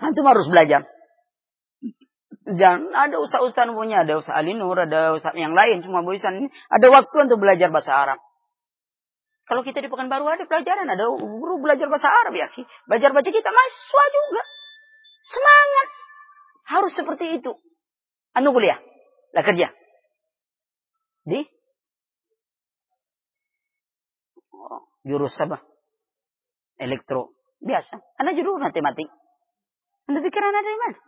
[0.00, 0.88] Antum harus belajar.
[2.48, 6.48] Jangan ada ustaz-ustaz punya, ada ustaz Alinur, ada ustaz yang lain, semua bosan.
[6.72, 8.18] Ada waktu untuk belajar bahasa Arab.
[9.44, 12.48] Kalau kita di Pekanbaru ada pelajaran, ada guru belajar bahasa Arab ya.
[12.86, 14.42] Belajar baca kita mahasiswa juga.
[15.26, 15.88] Semangat.
[16.70, 17.52] Harus seperti itu.
[18.32, 18.78] Anu kuliah.
[19.34, 19.74] Lah kerja.
[21.26, 21.44] Di?
[24.54, 25.66] Oh, jurus apa?
[26.80, 27.36] elektro.
[27.60, 28.00] Biasa.
[28.16, 29.12] Anda judul matematik.
[30.08, 30.98] Anda pikir Anda dari mana?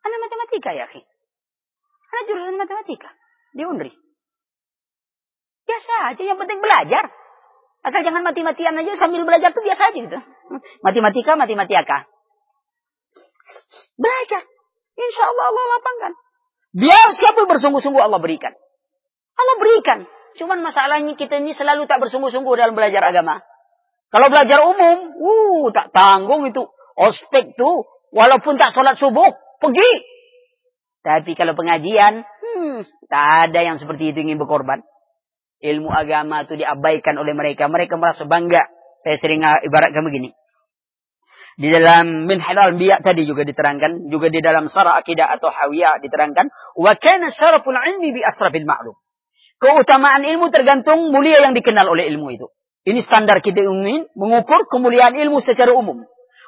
[0.00, 1.00] Anda matematika ya, Ki.
[2.10, 3.10] Anda jurusan matematika.
[3.54, 3.92] Di Unri.
[5.66, 7.12] Biasa aja, yang penting belajar.
[7.80, 10.18] Asal jangan mati-matian aja sambil belajar tuh biasa aja gitu.
[10.84, 12.04] Matematika, matematika.
[13.96, 14.42] Belajar.
[15.00, 16.12] Insya Allah Allah lapangkan.
[16.76, 18.52] Biar siapa bersungguh-sungguh Allah berikan.
[19.38, 20.04] Allah berikan.
[20.36, 23.40] Cuman masalahnya kita ini selalu tak bersungguh-sungguh dalam belajar agama.
[24.10, 26.66] Kalau belajar umum, uh, tak tanggung itu.
[27.00, 29.30] Ospek tuh, walaupun tak sholat subuh,
[29.60, 29.90] pergi.
[31.00, 34.84] Tapi kalau pengajian, hmm, tak ada yang seperti itu ingin berkorban.
[35.60, 37.68] Ilmu agama itu diabaikan oleh mereka.
[37.68, 38.64] Mereka merasa bangga.
[39.00, 40.32] Saya sering ibaratkan begini.
[41.60, 44.08] Di dalam min halal biya tadi juga diterangkan.
[44.08, 46.48] Juga di dalam sarah akidah atau hawiyah diterangkan.
[46.80, 48.96] Wa kana syaraful ilmi bi asrafil ma'lum.
[49.60, 52.48] Keutamaan ilmu tergantung mulia yang dikenal oleh ilmu itu.
[52.88, 56.00] Ini standar kita ingin mengukur kemuliaan ilmu secara umum.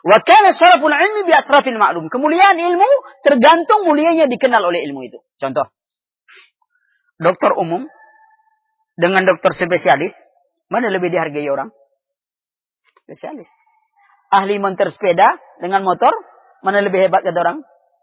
[0.03, 2.11] Wa kana syaraful ilmi bi asrafil ma'lum.
[2.11, 2.91] Kemuliaan ilmu
[3.23, 5.23] tergantung mulianya dikenal oleh ilmu itu.
[5.39, 5.71] Contoh.
[7.23, 7.87] Dokter umum
[8.99, 10.11] dengan dokter spesialis,
[10.67, 11.71] mana lebih dihargai orang?
[13.07, 13.47] Spesialis.
[14.35, 16.11] Ahli monter sepeda dengan motor,
[16.67, 17.59] mana lebih hebat kata orang?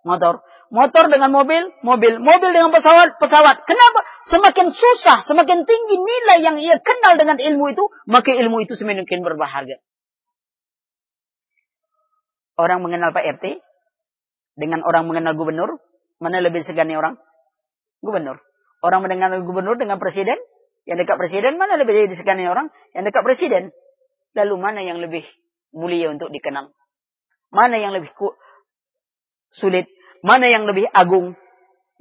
[0.08, 0.40] Motor.
[0.70, 2.22] Motor dengan mobil, mobil.
[2.22, 3.66] Mobil dengan pesawat, pesawat.
[3.66, 4.00] Kenapa?
[4.30, 9.26] Semakin susah, semakin tinggi nilai yang ia kenal dengan ilmu itu, maka ilmu itu semakin
[9.26, 9.82] berbahagia.
[12.60, 13.64] Orang mengenal Pak RT
[14.60, 15.80] dengan orang mengenal gubernur,
[16.20, 17.16] mana lebih segani orang?
[18.04, 18.44] Gubernur.
[18.84, 20.36] Orang mengenal gubernur dengan presiden,
[20.84, 22.68] yang dekat presiden mana lebih disegani orang?
[22.92, 23.64] Yang dekat presiden.
[24.36, 25.24] Lalu mana yang lebih
[25.72, 26.76] mulia untuk dikenal?
[27.54, 28.12] Mana yang lebih
[29.56, 29.88] sulit?
[30.20, 31.40] Mana yang lebih agung?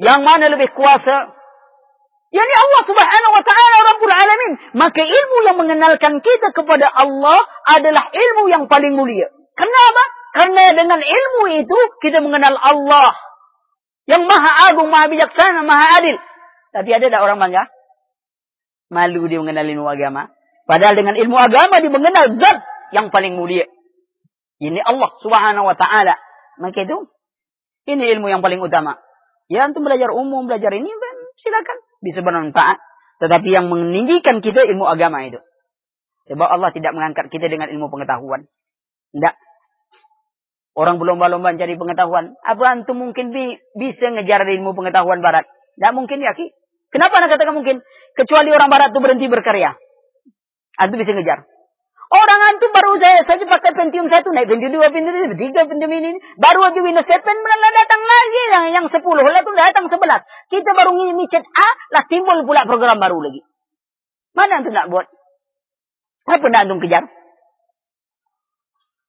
[0.00, 1.30] Yang mana lebih kuasa?
[2.28, 4.52] Yani Allah subhanahu wa ta'ala Rabbul Alamin.
[4.76, 9.32] Maka ilmu yang mengenalkan kita kepada Allah adalah ilmu yang paling mulia.
[9.56, 10.17] Kenapa?
[10.32, 13.16] Karena dengan ilmu itu kita mengenal Allah.
[14.08, 16.16] Yang maha agung, maha bijaksana, maha adil.
[16.72, 17.68] Tapi ada tak orang bangga?
[18.88, 20.32] Malu dia mengenal ilmu agama.
[20.64, 22.60] Padahal dengan ilmu agama dia mengenal zat
[22.92, 23.68] yang paling mulia.
[24.58, 26.16] Ini Allah subhanahu wa ta'ala.
[26.58, 27.08] Maka itu,
[27.86, 28.98] ini ilmu yang paling utama.
[29.48, 30.90] Ya, untuk belajar umum, belajar ini,
[31.40, 31.78] silakan.
[32.04, 32.76] Bisa bermanfaat.
[33.18, 35.40] Tetapi yang meninggikan kita ilmu agama itu.
[36.28, 38.44] Sebab Allah tidak mengangkat kita dengan ilmu pengetahuan.
[39.14, 39.34] Tidak.
[40.78, 42.38] Orang berlomba-lomba mencari pengetahuan.
[42.46, 45.42] Apa antum mungkin bi bisa ngejar ilmu pengetahuan barat?
[45.74, 46.54] Tidak mungkin ya, Ki.
[46.94, 47.82] Kenapa anda katakan mungkin?
[48.14, 49.74] Kecuali orang barat itu berhenti berkarya.
[50.78, 51.42] Antum bisa ngejar.
[52.08, 56.14] Orang antum baru saya saja pakai Pentium satu naik Pentium dua, Pentium tiga, Pentium ini.
[56.38, 59.98] Baru aja Windows 7 malah datang lagi yang yang 10, lah itu datang 11.
[60.46, 63.42] Kita baru ngimicet A, lah timbul pula program baru lagi.
[64.32, 65.10] Mana antum nak buat?
[66.30, 67.17] Apa nak antum kejar?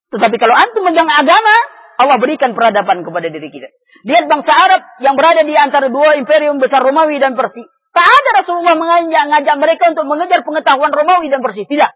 [0.10, 1.56] Tetapi kalau antum megang agama,
[2.00, 3.70] Allah berikan peradaban kepada diri kita.
[4.08, 7.68] Lihat bangsa Arab yang berada di antara dua imperium besar Romawi dan Persia.
[7.90, 11.68] Tak ada Rasulullah mengajak, mengajak mereka untuk mengejar pengetahuan Romawi dan Persia.
[11.68, 11.92] Tidak.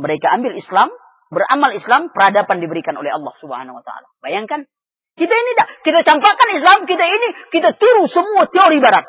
[0.00, 0.88] Mereka ambil Islam,
[1.30, 4.08] beramal Islam, peradaban diberikan oleh Allah Subhanahu wa taala.
[4.24, 4.66] Bayangkan,
[5.14, 9.04] kita ini tak, kita campakkan Islam, kita ini kita tiru semua teori barat.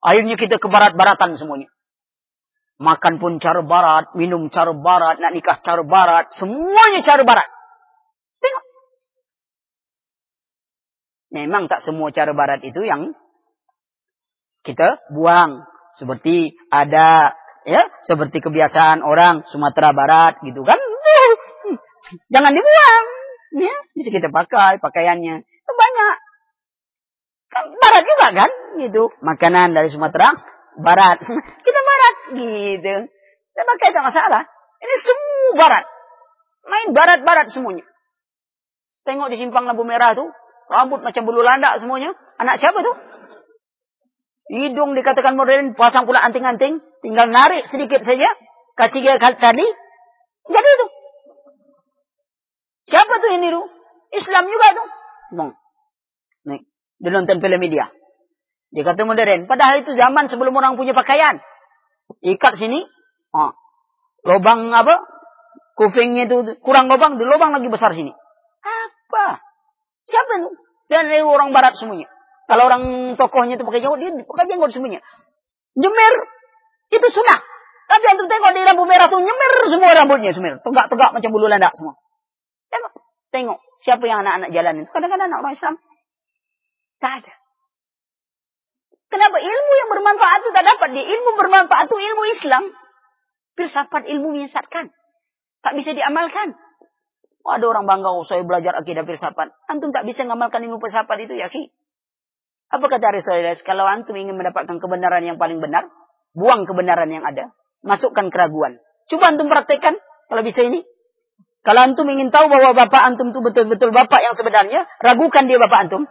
[0.00, 1.73] Akhirnya kita ke barat-baratan semuanya.
[2.74, 7.46] Makan pun cara barat, minum cara barat, nak nikah cara barat, semuanya cara barat.
[8.42, 8.64] Tengok.
[11.38, 13.14] Memang tak semua cara barat itu yang
[14.66, 15.62] kita buang.
[15.94, 20.80] Seperti ada ya seperti kebiasaan orang Sumatera Barat gitu kan.
[22.34, 23.06] Jangan dibuang
[23.62, 23.74] ya.
[23.94, 25.46] Bisa kita pakai pakaiannya.
[25.46, 26.16] Itu banyak.
[27.54, 28.50] Kan Barat juga kan
[28.82, 29.14] gitu.
[29.22, 30.34] Makanan dari Sumatera
[30.74, 31.22] Barat.
[31.66, 32.96] Kita Barat gitu
[33.52, 34.42] kita pakai tidak masalah
[34.80, 35.84] ini semua Barat
[36.64, 37.84] main Barat-Barat semuanya
[39.04, 40.32] tengok di simpang lampu merah tuh
[40.72, 42.96] rambut macam bulu landak semuanya anak siapa tuh
[44.44, 48.28] Hidung dikatakan modern, pasang pula anting-anting, tinggal narik sedikit saja,
[48.76, 49.64] kasih dia tali,
[50.44, 50.86] jadi itu.
[52.84, 53.64] Siapa tuh ini tuh?
[54.12, 54.88] Islam juga tuh.
[55.40, 55.50] Bang.
[56.44, 56.60] Nih,
[57.00, 57.88] dia nonton film media.
[58.68, 59.48] Dia kata modern.
[59.48, 61.40] Padahal itu zaman sebelum orang punya pakaian.
[62.24, 62.84] Ikat sini.
[63.34, 63.52] Oh.
[64.24, 65.04] Lobang apa?
[65.74, 67.20] Kupingnya itu kurang lobang.
[67.20, 68.12] Di lobang lagi besar sini.
[68.64, 69.40] Apa?
[70.04, 70.50] Siapa itu?
[70.88, 72.08] Dan dari orang barat semuanya.
[72.44, 75.00] Kalau orang tokohnya itu pakai jenggot, dia pakai jenggot semuanya.
[75.74, 76.14] Nyemir
[76.92, 77.40] itu sunnah.
[77.84, 80.60] Tapi antum tengok di lampu merah tuh nyemir semua rambutnya semir.
[80.60, 81.96] Tegak-tegak macam bulu landak semua.
[82.72, 82.92] Tengok,
[83.32, 84.88] tengok siapa yang anak-anak jalan itu.
[84.92, 85.74] Kadang-kadang anak orang Islam.
[87.00, 87.32] Tak ada.
[89.14, 90.88] Kenapa ilmu yang bermanfaat itu tak dapat?
[90.90, 92.62] Di ilmu bermanfaat itu ilmu Islam.
[93.54, 94.90] Filsafat ilmu menyesatkan.
[95.62, 96.58] Tak bisa diamalkan.
[97.46, 99.54] Oh, ada orang bangga, oh, saya belajar akidah filsafat.
[99.70, 101.70] Antum tak bisa ngamalkan ilmu filsafat itu ya, Ki.
[102.74, 103.62] Apa kata Aristoteles?
[103.62, 105.86] Kalau antum ingin mendapatkan kebenaran yang paling benar,
[106.34, 107.54] buang kebenaran yang ada.
[107.86, 108.82] Masukkan keraguan.
[109.06, 109.94] Coba antum praktekkan
[110.26, 110.82] kalau bisa ini.
[111.62, 115.86] Kalau antum ingin tahu bahwa bapak antum itu betul-betul bapak yang sebenarnya, ragukan dia bapak
[115.86, 116.02] antum.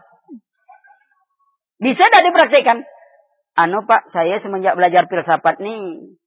[1.83, 2.92] Bisa tidak dipraktekkan?
[3.53, 6.17] Anu pak, saya semenjak belajar filsafat nih.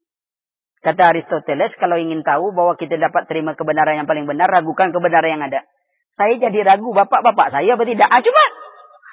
[0.78, 5.34] Kata Aristoteles, kalau ingin tahu bahwa kita dapat terima kebenaran yang paling benar, ragukan kebenaran
[5.34, 5.66] yang ada.
[6.14, 8.06] Saya jadi ragu bapak-bapak saya apa tidak?
[8.06, 8.44] Ah, coba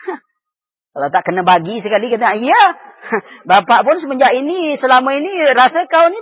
[0.94, 2.78] kalau tak kena bagi sekali kata, iya.
[3.52, 6.20] Bapak pun semenjak ini, selama ini rasa kau ni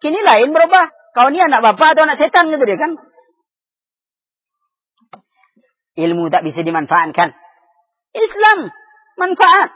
[0.00, 0.88] kini lain berubah.
[1.12, 2.96] Kau ni anak bapak atau anak setan gitu dia kan.
[5.92, 7.36] Ilmu tak bisa dimanfaatkan.
[8.16, 8.72] Islam
[9.20, 9.68] manfaat.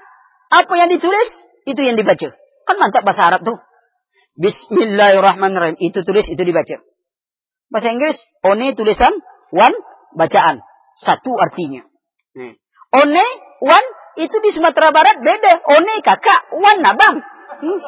[0.48, 1.28] Apa yang ditulis,
[1.66, 2.30] itu yang dibaca.
[2.66, 3.58] Kan mantap bahasa Arab tuh.
[4.38, 5.76] Bismillahirrahmanirrahim.
[5.82, 6.78] Itu tulis, itu dibaca.
[7.66, 9.12] Bahasa Inggris, one tulisan,
[9.50, 9.76] one
[10.14, 10.62] bacaan.
[10.96, 11.82] Satu artinya.
[12.94, 13.26] One,
[13.60, 13.86] one
[14.16, 15.66] itu di Sumatera Barat beda.
[15.66, 17.16] One kakak, wan abang.
[17.60, 17.80] Hmm.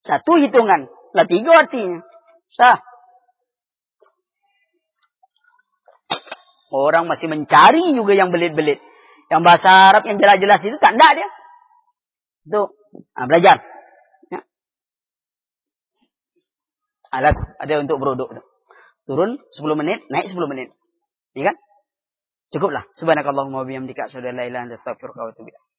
[0.00, 0.88] Satu hitungan.
[1.12, 2.00] Lah tiga artinya.
[2.50, 2.80] Sah.
[6.70, 8.78] Orang masih mencari juga yang belit-belit.
[9.30, 11.28] Yang bahasa Arab yang jelas-jelas itu tak ada dia.
[12.50, 12.62] Itu.
[13.14, 13.62] Nah, belajar.
[14.26, 14.40] Ya.
[17.14, 18.34] alat ada untuk beruduk.
[19.06, 20.74] Turun 10 menit, naik 10 menit.
[21.38, 21.56] Iya kan?
[22.50, 22.82] Cukuplah.
[22.98, 25.69] Subhanakallahumma wa bihamdika asyhadu an la ilaha illa anta astaghfiruka wa atubu ilaik.